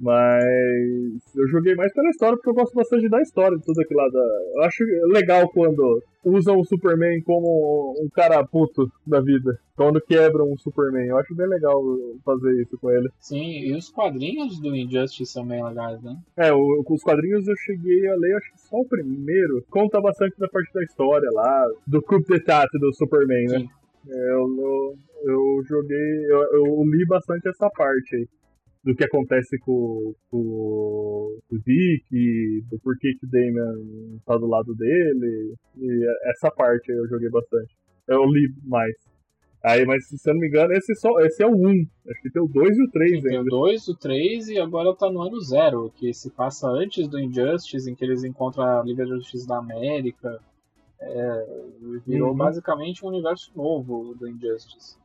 Mas 0.00 1.36
eu 1.36 1.48
joguei 1.48 1.74
mais 1.74 1.92
pela 1.92 2.10
história 2.10 2.36
porque 2.36 2.50
eu 2.50 2.54
gosto 2.54 2.74
bastante 2.74 3.08
da 3.08 3.20
história 3.20 3.56
de 3.56 3.64
tudo 3.64 3.80
aquilo 3.80 4.00
lá. 4.00 4.08
Da... 4.08 4.20
Eu 4.56 4.62
acho 4.64 4.84
legal 5.12 5.48
quando 5.48 6.02
usam 6.24 6.58
o 6.58 6.64
Superman 6.64 7.20
como 7.22 7.94
um 8.00 8.08
cara 8.08 8.44
puto 8.44 8.90
da 9.06 9.20
vida. 9.20 9.58
Quando 9.76 10.00
quebram 10.00 10.50
o 10.52 10.58
Superman. 10.58 11.06
Eu 11.06 11.18
acho 11.18 11.34
bem 11.34 11.46
legal 11.46 11.82
fazer 12.24 12.60
isso 12.62 12.78
com 12.78 12.90
ele. 12.90 13.08
Sim, 13.18 13.60
e 13.60 13.74
os 13.74 13.88
quadrinhos 13.90 14.60
do 14.60 14.74
Injustice 14.74 15.30
são 15.30 15.46
bem 15.46 15.64
legais, 15.64 16.02
né? 16.02 16.16
É, 16.36 16.52
o, 16.52 16.84
os 16.88 17.02
quadrinhos 17.02 17.46
eu 17.46 17.56
cheguei 17.56 18.06
a 18.08 18.14
ler, 18.16 18.36
acho 18.36 18.52
que 18.52 18.60
só 18.60 18.76
o 18.76 18.88
primeiro. 18.88 19.64
Conta 19.70 20.00
bastante 20.00 20.38
da 20.38 20.48
parte 20.48 20.72
da 20.72 20.82
história 20.82 21.28
lá, 21.32 21.66
do 21.86 22.02
coup 22.02 22.24
d'etat 22.24 22.68
do 22.78 22.92
Superman, 22.94 23.46
né? 23.46 23.58
Sim. 23.58 23.68
É, 24.06 24.32
eu, 24.32 24.46
eu, 24.58 24.98
eu 25.24 25.62
joguei, 25.66 26.26
eu, 26.28 26.66
eu 26.66 26.84
li 26.84 27.06
bastante 27.06 27.48
essa 27.48 27.70
parte 27.70 28.16
aí 28.16 28.28
do 28.84 28.94
que 28.94 29.04
acontece 29.04 29.58
com, 29.60 30.14
com, 30.30 31.38
com 31.48 31.56
o 31.56 31.58
Dick, 31.58 32.64
do 32.70 32.78
porquê 32.80 33.14
que 33.18 33.26
o 33.26 33.30
Damian 33.30 34.20
tá 34.26 34.36
do 34.36 34.46
lado 34.46 34.74
dele. 34.74 35.54
E 35.78 36.06
essa 36.30 36.50
parte 36.50 36.92
eu 36.92 37.08
joguei 37.08 37.30
bastante. 37.30 37.74
Eu 38.06 38.24
li 38.26 38.52
mais. 38.62 38.94
Aí, 39.64 39.86
mas 39.86 40.06
se 40.06 40.28
eu 40.28 40.34
não 40.34 40.40
me 40.42 40.48
engano, 40.48 40.74
esse, 40.74 40.94
só, 40.96 41.08
esse 41.20 41.42
é 41.42 41.46
o 41.46 41.56
1. 41.56 41.86
Acho 42.10 42.22
que 42.22 42.30
tem 42.30 42.42
o 42.42 42.46
2 42.46 42.76
e 42.76 42.82
o 42.82 42.90
3 42.90 43.12
ainda. 43.12 43.28
Tem 43.30 43.38
o 43.38 43.44
2, 43.44 43.88
o 43.88 43.96
3 43.96 44.48
e 44.50 44.58
agora 44.58 44.94
tá 44.94 45.10
no 45.10 45.22
ano 45.22 45.40
0, 45.40 45.90
que 45.96 46.12
se 46.12 46.30
passa 46.30 46.68
antes 46.68 47.08
do 47.08 47.18
Injustice, 47.18 47.90
em 47.90 47.94
que 47.94 48.04
eles 48.04 48.22
encontram 48.24 48.64
a 48.64 48.82
Liga 48.82 49.06
da 49.06 49.16
Justiça 49.16 49.46
da 49.46 49.58
América. 49.58 50.38
É, 51.00 51.46
virou 52.06 52.30
uhum. 52.30 52.36
basicamente 52.36 53.04
um 53.04 53.08
universo 53.08 53.50
novo 53.56 54.14
do 54.14 54.28
Injustice. 54.28 54.98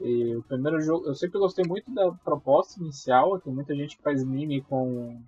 E 0.00 0.36
o 0.36 0.42
primeiro 0.42 0.80
jogo, 0.80 1.06
eu 1.06 1.14
sempre 1.14 1.38
gostei 1.38 1.64
muito 1.66 1.92
da 1.92 2.12
proposta 2.12 2.80
inicial. 2.80 3.40
Tem 3.40 3.52
muita 3.52 3.74
gente 3.74 3.96
que 3.96 4.02
faz 4.02 4.22
meme 4.24 4.62
com, 4.62 5.20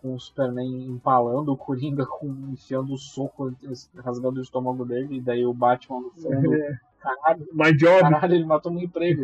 com 0.00 0.14
o 0.14 0.20
Superman 0.20 0.84
empalando 0.86 1.52
o 1.52 1.56
Coringa, 1.56 2.04
com, 2.04 2.26
enfiando 2.52 2.92
o 2.92 2.98
soco, 2.98 3.54
rasgando 3.96 4.40
o 4.40 4.42
estômago 4.42 4.84
dele, 4.84 5.16
e 5.16 5.20
daí 5.20 5.46
o 5.46 5.54
Batman 5.54 6.00
no 6.00 6.10
fundo. 6.10 6.50
Caralho, 7.00 7.46
My 7.52 7.76
job. 7.76 8.00
caralho, 8.00 8.34
ele 8.34 8.46
matou 8.46 8.72
meu 8.72 8.82
emprego. 8.82 9.22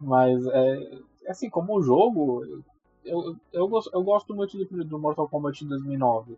Mas, 0.00 0.44
é, 0.48 0.98
assim, 1.28 1.48
como 1.48 1.80
jogo, 1.80 2.64
eu, 3.04 3.36
eu, 3.52 3.68
gosto, 3.68 3.90
eu 3.94 4.02
gosto 4.02 4.34
muito 4.34 4.58
do, 4.58 4.84
do 4.84 4.98
Mortal 4.98 5.28
Kombat 5.28 5.64
2009, 5.64 6.36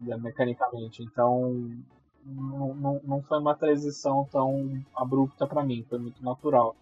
né, 0.00 0.16
mecanicamente. 0.16 1.04
Então, 1.04 1.70
não, 2.26 2.74
não, 2.74 3.00
não 3.04 3.22
foi 3.22 3.38
uma 3.38 3.54
transição 3.54 4.26
tão 4.28 4.82
abrupta 4.92 5.46
para 5.46 5.62
mim, 5.62 5.86
foi 5.88 6.00
muito 6.00 6.20
natural 6.24 6.74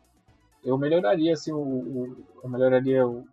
eu 0.65 0.79
melhoraria 0.79 1.33
assim 1.33 1.53
o, 1.53 1.59
o 1.59 2.17
eu 2.43 2.49
melhoraria 2.49 3.07
o, 3.07 3.27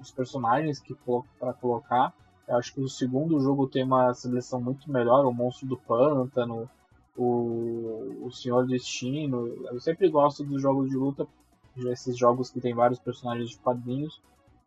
os 0.00 0.10
personagens 0.10 0.80
que 0.80 0.96
para 1.38 1.52
colocar. 1.54 2.12
Eu 2.46 2.56
acho 2.56 2.72
que 2.72 2.80
o 2.80 2.88
segundo 2.88 3.40
jogo 3.40 3.66
tem 3.66 3.82
uma 3.82 4.14
seleção 4.14 4.60
muito 4.60 4.90
melhor, 4.90 5.24
o 5.24 5.32
Monstro 5.32 5.66
do 5.66 5.76
Pântano, 5.76 6.70
o, 7.16 8.24
o 8.24 8.30
Senhor 8.30 8.66
Destino. 8.66 9.48
Eu 9.70 9.80
sempre 9.80 10.08
gosto 10.08 10.44
dos 10.44 10.62
jogos 10.62 10.88
de 10.88 10.96
luta, 10.96 11.26
esses 11.76 12.16
jogos 12.16 12.50
que 12.50 12.60
tem 12.60 12.74
vários 12.74 13.00
personagens 13.00 13.50
de 13.50 13.58
quadrinhos, 13.58 14.20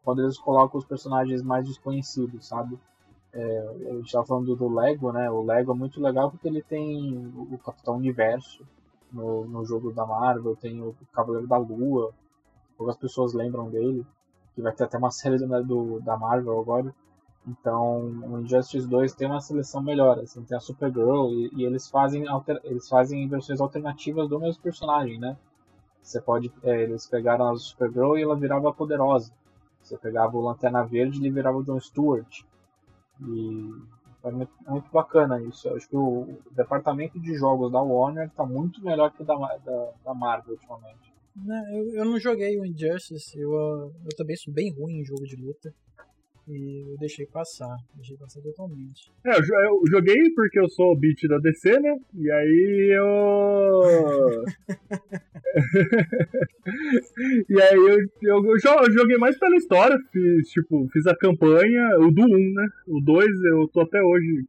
quando 0.04 0.22
eles 0.22 0.38
colocam 0.38 0.78
os 0.78 0.86
personagens 0.86 1.42
mais 1.42 1.68
desconhecidos, 1.68 2.48
sabe? 2.48 2.78
É, 3.32 3.76
a 3.92 3.94
gente 3.94 4.08
estava 4.08 4.26
falando 4.26 4.56
do 4.56 4.68
Lego, 4.68 5.12
né? 5.12 5.30
O 5.30 5.44
Lego 5.44 5.72
é 5.72 5.76
muito 5.76 6.02
legal 6.02 6.32
porque 6.32 6.48
ele 6.48 6.64
tem 6.64 7.32
o 7.36 7.58
Capitão 7.60 7.96
Universo, 7.96 8.66
no, 9.12 9.46
no 9.46 9.66
jogo 9.66 9.92
da 9.92 10.06
Marvel, 10.06 10.56
tem 10.56 10.82
o 10.82 10.96
Cavaleiro 11.14 11.48
da 11.48 11.58
Lua, 11.58 12.14
poucas 12.78 12.98
pessoas 12.98 13.34
lembram 13.34 13.70
dele, 13.70 14.06
que 14.56 14.62
vai 14.62 14.74
ter 14.74 14.84
até 14.84 14.98
uma 14.98 15.12
série 15.12 15.38
do, 15.38 15.64
do 15.64 16.00
da 16.00 16.18
Marvel 16.18 16.60
agora. 16.60 16.94
Então, 17.48 18.02
o 18.02 18.42
Injustice 18.42 18.88
2 18.88 19.14
tem 19.14 19.28
uma 19.28 19.40
seleção 19.40 19.82
melhor, 19.82 20.20
assim, 20.20 20.44
tem 20.44 20.58
a 20.58 20.60
Supergirl 20.60 21.32
e, 21.32 21.50
e 21.56 21.66
eles 21.66 21.90
fazem 21.90 22.28
alter, 22.28 22.60
eles 22.64 22.88
fazem 22.88 23.28
versões 23.28 23.60
alternativas 23.60 24.30
do 24.30 24.40
mesmo 24.40 24.62
personagem, 24.62 25.18
né? 25.18 25.38
Você 26.02 26.22
pode, 26.22 26.52
é, 26.64 26.84
eles 26.84 27.08
pegaram 27.08 27.50
a 27.50 27.58
Supergirl 27.58 28.18
e 28.18 28.24
ela 28.24 28.36
virava 28.36 28.74
poderosa. 28.74 29.32
Você 29.82 29.98
pegava 29.98 30.38
o 30.38 30.42
Lanterna 30.42 30.84
Verde 30.84 31.18
e 31.18 31.22
ele 31.22 31.32
virava 31.32 31.58
o 31.58 31.64
John 31.64 31.80
Stewart. 31.80 32.44
E 33.22 33.74
é 34.24 34.32
muito, 34.32 34.52
muito 34.68 34.92
bacana 34.92 35.42
isso. 35.42 35.68
Eu 35.68 35.76
acho 35.76 35.88
que 35.88 35.96
o, 35.96 36.40
departamento 36.52 37.20
de 37.20 37.34
jogos 37.36 37.72
da 37.72 37.82
Warner 37.82 38.28
está 38.28 38.46
muito 38.46 38.84
melhor 38.84 39.12
que 39.12 39.22
o 39.22 39.26
da, 39.26 39.36
da, 39.36 39.92
da 40.04 40.14
Marvel 40.14 40.54
ultimamente. 40.54 41.14
Não, 41.36 41.68
eu, 41.70 41.94
eu 41.96 42.06
não 42.06 42.20
joguei 42.20 42.60
o 42.60 42.66
Injustice, 42.66 43.40
eu, 43.40 43.52
eu 43.54 44.16
também 44.18 44.36
sou 44.36 44.54
bem 44.54 44.74
ruim 44.74 45.00
em 45.00 45.06
jogo 45.06 45.26
de 45.26 45.36
luta. 45.36 45.74
E 46.50 46.92
eu 46.92 46.98
deixei 46.98 47.28
passar, 47.28 47.76
deixei 47.96 48.18
passar 48.18 48.42
totalmente. 48.42 49.12
É, 49.24 49.34
eu, 49.38 49.44
eu 49.44 49.82
joguei 49.92 50.32
porque 50.34 50.60
eu 50.60 50.68
sou 50.70 50.94
o 50.94 50.98
beat 50.98 51.22
da 51.30 51.38
DC, 51.38 51.80
né? 51.80 51.96
E 52.16 52.32
aí 52.32 52.98
eu. 52.98 54.44
e 57.50 57.62
aí 57.62 57.76
eu, 57.76 57.98
eu, 58.24 58.46
eu 58.46 58.58
jo- 58.58 58.84
eu 58.86 58.92
joguei 58.92 59.18
mais 59.18 59.38
pela 59.38 59.56
história, 59.56 59.98
fiz, 60.12 60.50
tipo, 60.50 60.88
fiz 60.92 61.06
a 61.08 61.16
campanha, 61.16 61.98
o 62.00 62.12
do 62.12 62.24
1, 62.24 62.54
né? 62.54 62.68
O 62.88 63.02
2 63.02 63.28
eu 63.46 63.68
tô 63.68 63.82
até 63.82 64.02
hoje 64.02 64.44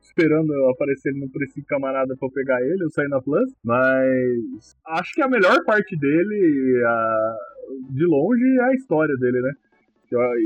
esperando 0.00 0.52
eu 0.52 0.70
aparecer 0.70 1.12
no 1.14 1.28
preço 1.30 1.62
camarada 1.66 2.16
pra 2.18 2.28
eu 2.28 2.32
pegar 2.32 2.60
ele, 2.62 2.82
eu 2.84 2.90
saí 2.90 3.08
na 3.08 3.20
Plus. 3.20 3.50
Mas 3.64 4.76
acho 4.86 5.14
que 5.14 5.22
a 5.22 5.28
melhor 5.28 5.62
parte 5.64 5.96
dele, 5.98 6.82
a- 6.86 7.36
de 7.90 8.04
longe, 8.06 8.44
é 8.58 8.64
a 8.64 8.74
história 8.74 9.14
dele, 9.16 9.40
né? 9.40 9.52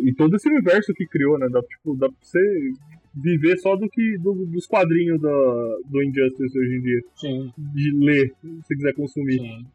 E 0.04 0.14
todo 0.14 0.36
esse 0.36 0.48
universo 0.48 0.92
que 0.94 1.06
criou, 1.06 1.38
né? 1.38 1.48
Dá, 1.50 1.60
tipo, 1.62 1.94
dá 1.96 2.08
pra 2.08 2.16
você 2.20 2.72
viver 3.14 3.56
só 3.58 3.76
do 3.76 3.88
que 3.88 4.18
do- 4.18 4.46
dos 4.46 4.66
quadrinhos 4.66 5.20
do, 5.20 5.82
do 5.86 6.02
Injustice 6.02 6.58
hoje 6.58 6.76
em 6.76 6.80
dia. 6.82 7.00
Sim, 7.14 7.52
De 7.56 7.90
ler, 8.04 8.34
se 8.64 8.76
quiser 8.76 8.94
consumir. 8.94 9.38
sim. 9.38 9.66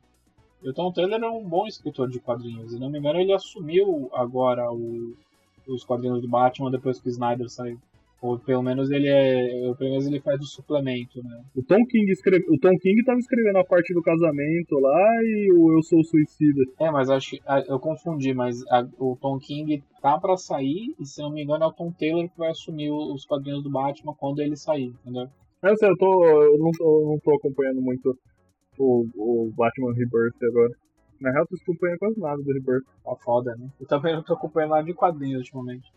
E 0.63 0.69
o 0.69 0.73
Tom 0.73 0.91
Taylor 0.91 1.19
é 1.19 1.27
um 1.27 1.43
bom 1.43 1.65
escritor 1.65 2.07
de 2.07 2.19
quadrinhos. 2.19 2.71
Se 2.71 2.79
não 2.79 2.89
me 2.89 2.99
engano, 2.99 3.19
ele 3.19 3.33
assumiu 3.33 4.09
agora 4.13 4.71
o- 4.71 5.15
os 5.67 5.83
quadrinhos 5.83 6.21
do 6.21 6.27
Batman 6.27 6.69
depois 6.69 6.99
que 7.01 7.07
o 7.07 7.09
Snyder 7.09 7.49
saiu. 7.49 7.79
Ou 8.21 8.37
pelo 8.37 8.61
menos 8.61 8.91
ele 8.91 9.07
é. 9.07 9.67
ou 9.67 9.75
pelo 9.75 9.89
menos 9.91 10.05
ele 10.05 10.19
faz 10.19 10.39
o 10.39 10.45
suplemento, 10.45 11.23
né? 11.23 11.41
O 11.55 11.63
Tom 11.63 11.83
King 11.87 12.11
escreve, 12.11 12.45
o 12.49 12.59
Tom 12.59 12.77
King 12.77 13.03
tava 13.03 13.17
escrevendo 13.19 13.57
a 13.57 13.65
parte 13.65 13.93
do 13.95 14.01
casamento 14.03 14.75
lá 14.79 15.09
e 15.23 15.51
o 15.57 15.75
Eu 15.75 15.81
Sou 15.81 16.03
Suicida. 16.03 16.61
É, 16.79 16.91
mas 16.91 17.09
acho 17.09 17.31
que 17.31 17.41
ah, 17.47 17.63
eu 17.67 17.79
confundi, 17.79 18.31
mas 18.33 18.61
a- 18.69 18.87
o 18.99 19.17
Tom 19.19 19.39
King 19.39 19.83
tá 20.01 20.19
pra 20.19 20.37
sair 20.37 20.93
e 20.99 21.05
se 21.05 21.19
não 21.21 21.31
me 21.31 21.43
engano 21.43 21.63
é 21.63 21.67
o 21.67 21.73
Tom 21.73 21.91
Taylor 21.91 22.29
que 22.29 22.37
vai 22.37 22.51
assumir 22.51 22.91
os 22.91 23.25
quadrinhos 23.25 23.63
do 23.63 23.71
Batman 23.71 24.13
quando 24.13 24.39
ele 24.39 24.55
sair, 24.55 24.93
entendeu? 25.01 25.27
Eu 25.63 25.75
sei, 25.77 25.89
eu, 25.89 25.97
tô, 25.97 26.25
eu, 26.25 26.57
não, 26.59 26.71
tô- 26.71 27.01
eu 27.01 27.07
não 27.07 27.19
tô 27.19 27.35
acompanhando 27.35 27.81
muito 27.81 28.15
o, 28.77 29.05
o 29.15 29.51
Batman 29.55 29.93
Rebirth 29.93 30.43
agora. 30.43 30.71
Na 31.19 31.31
real, 31.31 31.43
eu 31.43 31.47
tô 31.47 31.55
acompanhando 31.63 31.99
quase 31.99 32.19
nada 32.19 32.41
do 32.41 32.53
Rebirth. 32.53 32.85
Tá 33.03 33.15
foda, 33.23 33.55
né? 33.55 33.67
Eu 33.79 33.87
também 33.87 34.13
não 34.15 34.23
tô 34.23 34.33
acompanhando 34.33 34.71
nada 34.71 34.83
de 34.83 34.93
quadrinhos 34.93 35.39
ultimamente. 35.39 35.91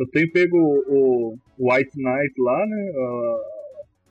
Eu 0.00 0.08
tenho 0.10 0.32
pego 0.32 0.56
o, 0.56 1.36
o 1.58 1.72
White 1.72 1.92
Knight 1.96 2.34
lá, 2.40 2.66
né? 2.66 2.92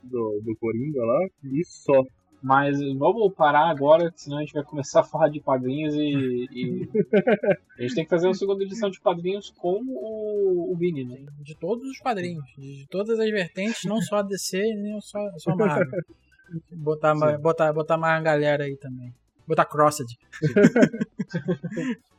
do, 0.04 0.40
do 0.42 0.56
Coringa 0.56 1.04
lá, 1.04 1.26
e 1.44 1.64
só. 1.64 2.02
Mas 2.42 2.78
vamos 2.96 3.34
parar 3.34 3.68
agora, 3.68 4.10
senão 4.16 4.38
a 4.38 4.40
gente 4.40 4.54
vai 4.54 4.64
começar 4.64 5.00
a 5.00 5.04
falar 5.04 5.28
de 5.28 5.40
quadrinhos 5.40 5.94
e. 5.94 6.46
e- 6.50 6.88
a 7.78 7.82
gente 7.82 7.94
tem 7.94 8.04
que 8.04 8.10
fazer 8.10 8.28
uma 8.28 8.34
segunda 8.34 8.64
edição 8.64 8.88
de 8.88 8.98
quadrinhos 9.00 9.50
com 9.50 9.78
o, 9.86 10.72
o 10.72 10.76
Vini, 10.76 11.04
né? 11.04 11.26
De 11.40 11.54
todos 11.56 11.86
os 11.86 11.98
quadrinhos, 11.98 12.44
de 12.56 12.86
todas 12.88 13.18
as 13.18 13.30
vertentes, 13.30 13.84
não 13.84 14.00
só 14.00 14.16
a 14.16 14.22
DC, 14.22 14.58
nem 14.74 14.98
só, 15.00 15.18
só 15.36 15.50
a 15.50 15.56
Marvel. 15.56 16.00
Botar, 16.72 17.14
botar, 17.38 17.72
botar 17.72 17.96
mais 17.96 18.16
uma 18.16 18.24
galera 18.24 18.64
aí 18.64 18.76
também. 18.76 19.14
Botar 19.50 19.64
Crossed. 19.64 20.16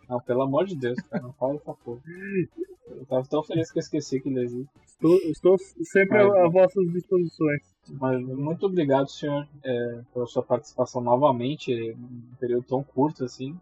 Não, 0.10 0.20
pelo 0.28 0.42
amor 0.42 0.66
de 0.66 0.76
Deus, 0.76 1.00
cara, 1.10 1.24
não 1.24 1.32
fala 1.32 1.56
essa 1.56 1.74
porra. 1.74 2.02
Eu 2.90 3.06
tava 3.06 3.26
tão 3.26 3.42
feliz 3.42 3.72
que 3.72 3.80
eu 3.80 3.82
esqueci 3.82 4.20
que 4.20 4.28
ele 4.28 4.44
existe. 4.44 4.70
Estou, 4.86 5.16
estou 5.16 5.58
sempre 5.58 6.28
Vai, 6.28 6.42
a, 6.42 6.46
a 6.46 6.50
vossas 6.50 6.92
disposições. 6.92 7.62
Mas 7.92 8.22
muito 8.22 8.66
obrigado, 8.66 9.10
senhor, 9.10 9.48
é, 9.64 10.02
pela 10.14 10.28
sua 10.28 10.44
participação 10.44 11.02
novamente, 11.02 11.96
num 11.98 12.36
período 12.38 12.64
tão 12.64 12.84
curto 12.84 13.24
assim. 13.24 13.58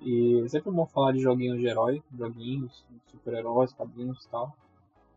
E 0.00 0.40
é 0.44 0.48
sempre 0.48 0.70
bom 0.70 0.86
falar 0.86 1.10
de 1.10 1.18
joguinhos 1.18 1.58
de 1.58 1.66
herói, 1.66 2.00
joguinhos, 2.16 2.84
super-heróis, 3.08 3.72
quadrinhos 3.72 4.24
e 4.24 4.28
tal. 4.30 4.56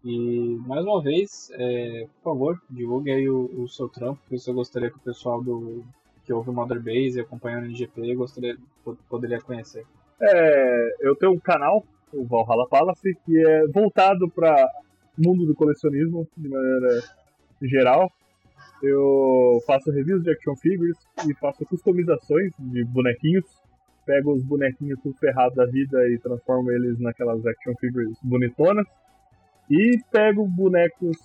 E 0.04 0.58
mais 0.66 0.84
uma 0.84 1.00
vez, 1.00 1.52
é, 1.54 2.08
por 2.16 2.32
favor, 2.32 2.62
divulgue 2.68 3.12
aí 3.12 3.30
o, 3.30 3.46
o 3.62 3.70
seu 3.70 3.88
trampo, 3.88 4.20
que 4.28 4.36
isso 4.36 4.50
eu 4.50 4.56
gostaria 4.56 4.90
que 4.90 4.98
o 4.98 5.02
pessoal 5.02 5.44
do 5.44 5.86
que 6.26 6.34
ouve 6.34 6.50
o 6.50 6.54
Mother 6.54 6.80
Base 6.80 7.18
e 7.18 7.22
acompanha 7.22 7.60
o 7.60 7.66
NGP 7.66 8.16
gostaria, 8.16 8.56
po- 8.84 8.98
poderia 9.10 9.42
conhecer. 9.42 9.86
É, 10.22 10.96
eu 11.02 11.16
tenho 11.16 11.34
um 11.34 11.40
canal, 11.40 11.84
o 12.14 12.24
Valhalla 12.26 12.68
Palace, 12.70 13.14
que 13.26 13.38
é 13.46 13.68
voltado 13.68 14.30
para 14.30 14.68
mundo 15.18 15.46
do 15.46 15.54
colecionismo 15.56 16.28
de 16.38 16.48
maneira 16.50 17.02
geral. 17.62 18.12
Eu 18.82 19.62
faço 19.66 19.92
reviews 19.92 20.24
de 20.24 20.32
action 20.32 20.56
figures 20.56 20.98
e 21.28 21.34
faço 21.36 21.66
customizações 21.66 22.52
de 22.60 22.84
bonequinhos. 22.86 23.46
Pego 24.06 24.34
os 24.34 24.44
bonequinhos 24.44 25.00
tudo 25.02 25.16
ferrados 25.18 25.56
da 25.56 25.66
vida 25.66 25.98
e 26.10 26.20
transformo 26.20 26.70
eles 26.72 27.00
naquelas 27.00 27.46
action 27.46 27.74
figures 27.80 28.18
bonitonas. 28.22 28.86
E 29.70 29.98
pego 30.12 30.46
bonecos 30.46 31.18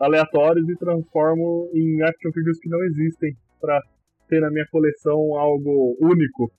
aleatórios 0.00 0.68
e 0.68 0.76
transformo 0.76 1.68
em 1.72 2.02
action 2.02 2.32
figures 2.32 2.58
que 2.58 2.68
não 2.68 2.82
existem 2.84 3.36
para 3.60 3.80
ter 4.28 4.40
na 4.40 4.50
minha 4.50 4.66
coleção 4.70 5.36
algo 5.36 5.96
único. 6.00 6.50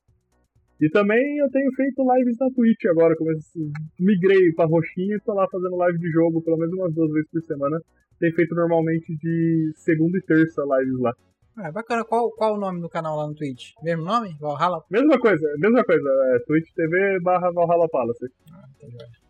E 0.79 0.89
também 0.89 1.37
eu 1.37 1.49
tenho 1.51 1.71
feito 1.73 2.05
lives 2.15 2.37
na 2.37 2.49
Twitch 2.51 2.85
agora, 2.89 3.15
comecei, 3.15 3.71
migrei 3.99 4.51
pra 4.53 4.65
roxinha 4.65 5.15
e 5.15 5.21
tô 5.21 5.33
lá 5.33 5.47
fazendo 5.49 5.77
live 5.77 5.97
de 5.97 6.11
jogo 6.11 6.41
pelo 6.41 6.57
menos 6.57 6.73
umas 6.73 6.93
duas 6.93 7.11
vezes 7.11 7.29
por 7.31 7.41
semana. 7.43 7.79
Tenho 8.19 8.35
feito 8.35 8.53
normalmente 8.53 9.15
de 9.17 9.71
segunda 9.75 10.17
e 10.17 10.21
terça 10.21 10.63
lives 10.63 10.99
lá. 10.99 11.13
Ah, 11.57 11.71
bacana. 11.71 12.03
Qual, 12.03 12.29
qual 12.31 12.55
o 12.55 12.59
nome 12.59 12.81
do 12.81 12.89
canal 12.89 13.15
lá 13.15 13.27
no 13.27 13.33
Twitch? 13.33 13.71
Mesmo 13.81 14.03
nome? 14.03 14.35
Valhalla? 14.39 14.83
Mesma 14.89 15.17
coisa, 15.17 15.47
mesma 15.57 15.83
coisa, 15.85 16.09
é 16.33 16.39
Twitch 16.39 16.69
TV 16.75 17.19
barra 17.21 17.51
Valhalla 17.51 17.87
Palace. 17.87 18.25
Ah, 18.51 18.67
tá. 18.79 18.87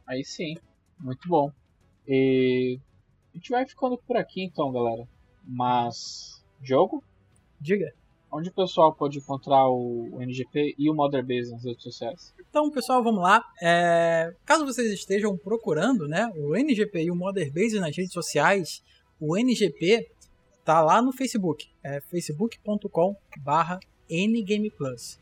Aí 0.08 0.24
sim, 0.24 0.56
muito 1.00 1.28
bom. 1.28 1.52
E 2.08 2.80
a 3.34 3.38
gente 3.38 3.50
vai 3.52 3.68
ficando 3.68 3.98
por 3.98 4.18
aqui 4.18 4.44
então, 4.44 4.72
galera. 4.72 5.08
Mas, 5.48 6.44
jogo? 6.64 7.04
Diga. 7.62 7.92
Onde 8.36 8.50
o 8.50 8.52
pessoal 8.52 8.94
pode 8.94 9.20
encontrar 9.20 9.66
o, 9.70 10.20
NGP 10.20 10.76
e 10.78 10.90
o 10.90 10.94
Mother 10.94 11.26
Base 11.26 11.52
nas 11.52 11.64
redes 11.64 11.82
sociais? 11.82 12.34
Então, 12.50 12.70
pessoal, 12.70 13.02
vamos 13.02 13.24
lá. 13.24 13.42
É, 13.62 14.36
caso 14.44 14.66
vocês 14.66 14.92
estejam 14.92 15.38
procurando 15.38 16.06
né, 16.06 16.30
o 16.36 16.54
NGP 16.54 17.04
e 17.04 17.12
o 17.12 17.16
Mother 17.16 17.50
Base 17.54 17.80
nas 17.80 17.96
redes 17.96 18.12
sociais, 18.12 18.84
o 19.22 19.38
NGP 19.38 20.12
tá 20.66 20.82
lá 20.82 21.02
no 21.02 21.14
Facebook, 21.14 21.70
é 21.82 22.02
facebook.com 22.02 23.16
barra 23.42 23.80
ngameplus. 24.12 25.18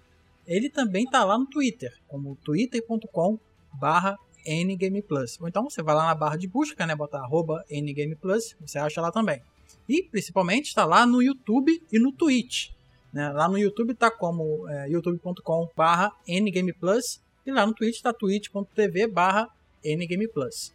Ele 0.47 0.67
também 0.67 1.05
tá 1.05 1.23
lá 1.23 1.37
no 1.37 1.45
Twitter, 1.45 1.93
como 2.07 2.35
twitter.com 2.37 3.37
barra 3.79 4.17
ngameplus. 4.43 5.39
Ou 5.39 5.47
então 5.47 5.69
você 5.69 5.83
vai 5.83 5.93
lá 5.93 6.07
na 6.07 6.15
barra 6.15 6.35
de 6.35 6.47
busca, 6.47 6.83
né, 6.87 6.95
botar 6.95 7.19
arroba 7.19 7.63
ngameplus, 7.69 8.55
você 8.59 8.79
acha 8.79 8.99
lá 8.99 9.11
também. 9.11 9.39
E 9.87 10.01
principalmente 10.01 10.69
está 10.69 10.83
lá 10.83 11.05
no 11.05 11.21
YouTube 11.21 11.79
e 11.91 11.99
no 11.99 12.11
Twitch. 12.11 12.73
Né? 13.13 13.29
Lá 13.29 13.47
no 13.47 13.57
YouTube 13.57 13.93
tá 13.93 14.09
como 14.09 14.67
é, 14.67 14.89
youtube.com 14.89 15.69
barra 15.75 16.11
ngameplus 16.27 17.21
e 17.45 17.51
lá 17.51 17.65
no 17.65 17.73
Twitch 17.73 18.01
tá 18.01 18.11
twitch.tv 18.11 19.07
barra 19.07 19.47
ngameplus. 19.85 20.73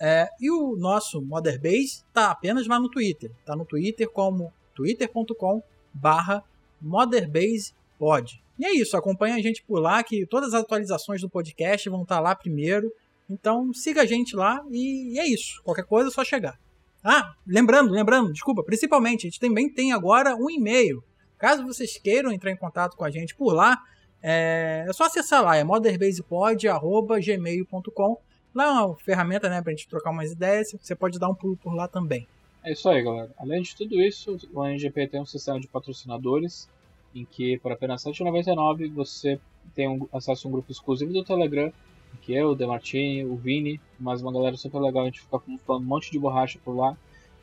É, 0.00 0.28
e 0.40 0.50
o 0.50 0.76
nosso 0.76 1.20
Mother 1.20 1.60
Base 1.60 2.02
tá 2.12 2.30
apenas 2.30 2.66
lá 2.66 2.78
no 2.78 2.88
Twitter. 2.88 3.30
Tá 3.44 3.54
no 3.54 3.66
Twitter 3.66 4.08
como 4.08 4.52
twitter.com 4.74 5.62
barra 5.92 6.42
motherbasepod. 6.80 8.42
E 8.58 8.64
é 8.64 8.72
isso, 8.72 8.96
acompanha 8.96 9.36
a 9.36 9.40
gente 9.40 9.62
por 9.62 9.80
lá 9.80 10.02
que 10.02 10.26
todas 10.26 10.54
as 10.54 10.62
atualizações 10.62 11.20
do 11.20 11.28
podcast 11.28 11.88
vão 11.88 12.02
estar 12.02 12.20
lá 12.20 12.34
primeiro. 12.34 12.90
Então 13.28 13.72
siga 13.74 14.02
a 14.02 14.06
gente 14.06 14.34
lá 14.34 14.64
e, 14.70 15.14
e 15.14 15.18
é 15.18 15.26
isso. 15.26 15.60
Qualquer 15.62 15.84
coisa 15.84 16.08
é 16.08 16.12
só 16.12 16.24
chegar. 16.24 16.58
Ah, 17.02 17.34
lembrando, 17.46 17.92
lembrando, 17.92 18.32
desculpa, 18.32 18.62
principalmente, 18.62 19.26
a 19.26 19.30
gente 19.30 19.40
também 19.40 19.72
tem 19.72 19.92
agora 19.92 20.36
um 20.36 20.50
e-mail. 20.50 21.02
Caso 21.40 21.64
vocês 21.64 21.96
queiram 21.96 22.30
entrar 22.30 22.52
em 22.52 22.56
contato 22.56 22.96
com 22.96 23.04
a 23.04 23.10
gente 23.10 23.34
por 23.34 23.52
lá, 23.54 23.82
é, 24.22 24.84
é 24.86 24.92
só 24.92 25.04
acessar 25.04 25.42
lá, 25.42 25.56
é 25.56 25.64
motherbasepod.gmail.com. 25.64 28.18
Lá 28.54 28.64
é 28.64 28.70
uma 28.70 28.94
ferramenta 28.96 29.48
né, 29.48 29.62
pra 29.62 29.72
gente 29.72 29.88
trocar 29.88 30.10
umas 30.10 30.30
ideias, 30.30 30.76
você 30.78 30.94
pode 30.94 31.18
dar 31.18 31.30
um 31.30 31.34
pulo 31.34 31.56
por 31.56 31.74
lá 31.74 31.88
também. 31.88 32.28
É 32.62 32.72
isso 32.72 32.86
aí, 32.90 33.02
galera. 33.02 33.30
Além 33.38 33.62
de 33.62 33.74
tudo 33.74 34.02
isso, 34.02 34.36
o 34.52 34.66
NGP 34.66 35.08
tem 35.08 35.22
um 35.22 35.24
sistema 35.24 35.58
de 35.58 35.66
patrocinadores 35.66 36.68
em 37.14 37.24
que 37.24 37.56
por 37.58 37.72
apenas 37.72 38.04
R$ 38.04 38.12
7,99 38.12 38.92
você 38.92 39.40
tem 39.74 39.88
um, 39.88 40.06
acesso 40.12 40.46
a 40.46 40.48
um 40.48 40.52
grupo 40.52 40.70
exclusivo 40.70 41.10
do 41.10 41.24
Telegram, 41.24 41.72
que 42.20 42.36
é 42.36 42.44
o 42.44 42.54
Demartini, 42.54 43.24
o 43.24 43.34
Vini, 43.34 43.80
mais 43.98 44.20
uma 44.20 44.30
galera 44.30 44.58
super 44.58 44.78
legal, 44.78 45.04
a 45.04 45.06
gente 45.06 45.22
fica 45.22 45.40
falando 45.64 45.84
um 45.84 45.86
monte 45.86 46.10
de 46.10 46.18
borracha 46.18 46.58
por 46.62 46.76
lá. 46.76 46.94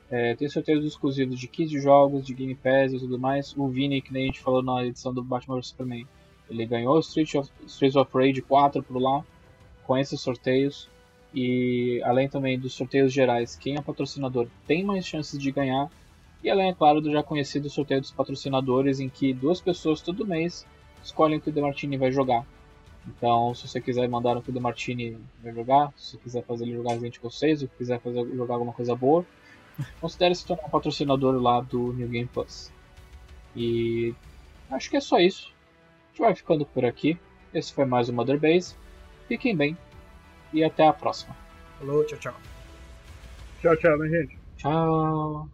É, 0.10 0.36
tem 0.36 0.48
sorteios 0.48 0.86
exclusivos 0.86 1.38
de 1.38 1.48
15 1.48 1.80
jogos, 1.82 2.26
de 2.26 2.34
Game 2.34 2.56
Pass 2.56 2.94
e 2.94 3.00
tudo 3.00 3.20
mais. 3.20 3.54
O 3.58 3.68
Vini, 3.68 4.02
que 4.02 4.14
nem 4.14 4.24
a 4.24 4.26
gente 4.28 4.40
falou 4.40 4.64
na 4.64 4.86
edição 4.86 5.14
do 5.14 5.22
Batman 5.22 5.56
vs 5.56 5.68
Superman, 5.68 6.08
ele 6.50 6.66
ganhou 6.66 7.00
Street 7.00 7.36
of, 7.36 7.50
Streets 7.66 7.96
of 7.96 8.10
Rage 8.14 8.42
4 8.42 8.82
por 8.84 9.02
lá, 9.02 9.26
com 9.86 9.98
esses 9.98 10.20
sorteios. 10.22 10.90
E 11.34 12.02
além 12.06 12.30
também 12.30 12.58
dos 12.58 12.74
sorteios 12.74 13.12
gerais, 13.12 13.56
quem 13.56 13.76
é 13.76 13.82
patrocinador 13.82 14.48
tem 14.66 14.84
mais 14.84 15.06
chances 15.06 15.38
de 15.38 15.52
ganhar. 15.52 15.90
E 16.42 16.50
além, 16.50 16.70
é 16.70 16.74
claro, 16.74 17.02
do 17.02 17.12
já 17.12 17.22
conhecido 17.22 17.70
sorteio 17.70 18.00
dos 18.00 18.12
patrocinadores, 18.12 19.00
em 19.00 19.10
que 19.10 19.34
duas 19.34 19.60
pessoas 19.60 20.02
todo 20.02 20.26
mês 20.26 20.66
escolhem 21.04 21.38
o 21.38 21.42
que 21.42 21.50
o 21.50 21.52
Demartini 21.52 21.98
vai 21.98 22.12
jogar. 22.12 22.46
Então, 23.06 23.54
se 23.54 23.68
você 23.68 23.82
quiser 23.82 24.08
mandar 24.08 24.38
o 24.38 24.42
que 24.42 24.50
o 24.50 24.54
Demartini 24.54 25.18
vai 25.42 25.54
jogar, 25.54 25.94
se 25.98 26.12
você 26.12 26.18
quiser 26.18 26.44
fazer 26.44 26.66
ele 26.66 26.74
jogar 26.74 26.98
gente 27.00 27.20
vocês, 27.20 27.62
ou 27.62 27.70
quiser 27.78 28.00
fazer, 28.00 28.26
jogar 28.36 28.56
alguma 28.56 28.74
coisa 28.74 28.96
boa, 28.96 29.26
considere 30.00 30.36
se 30.36 30.46
tornar 30.46 30.66
um 30.66 30.70
patrocinador 30.70 31.42
lá 31.42 31.62
do 31.62 31.94
New 31.94 32.08
Game 32.08 32.30
Plus. 32.32 32.72
E 33.56 34.14
acho 34.70 34.90
que 34.90 34.98
é 34.98 35.02
só 35.02 35.20
isso. 35.20 35.52
A 35.52 36.10
gente 36.10 36.20
vai 36.22 36.36
ficando 36.36 36.66
por 36.66 36.86
aqui. 36.86 37.18
Esse 37.54 37.74
foi 37.74 37.86
mais 37.86 38.10
o 38.10 38.14
Mother 38.14 38.40
Base. 38.40 38.76
Fiquem 39.28 39.56
bem 39.56 39.78
e 40.54 40.64
até 40.64 40.88
a 40.88 40.94
próxima. 40.94 41.36
Falou, 41.80 42.06
tchau, 42.06 42.18
tchau. 42.20 42.34
Tchau, 43.62 43.76
tchau, 43.78 43.98
né, 43.98 44.10
gente? 44.10 44.40
Tchau. 44.58 45.50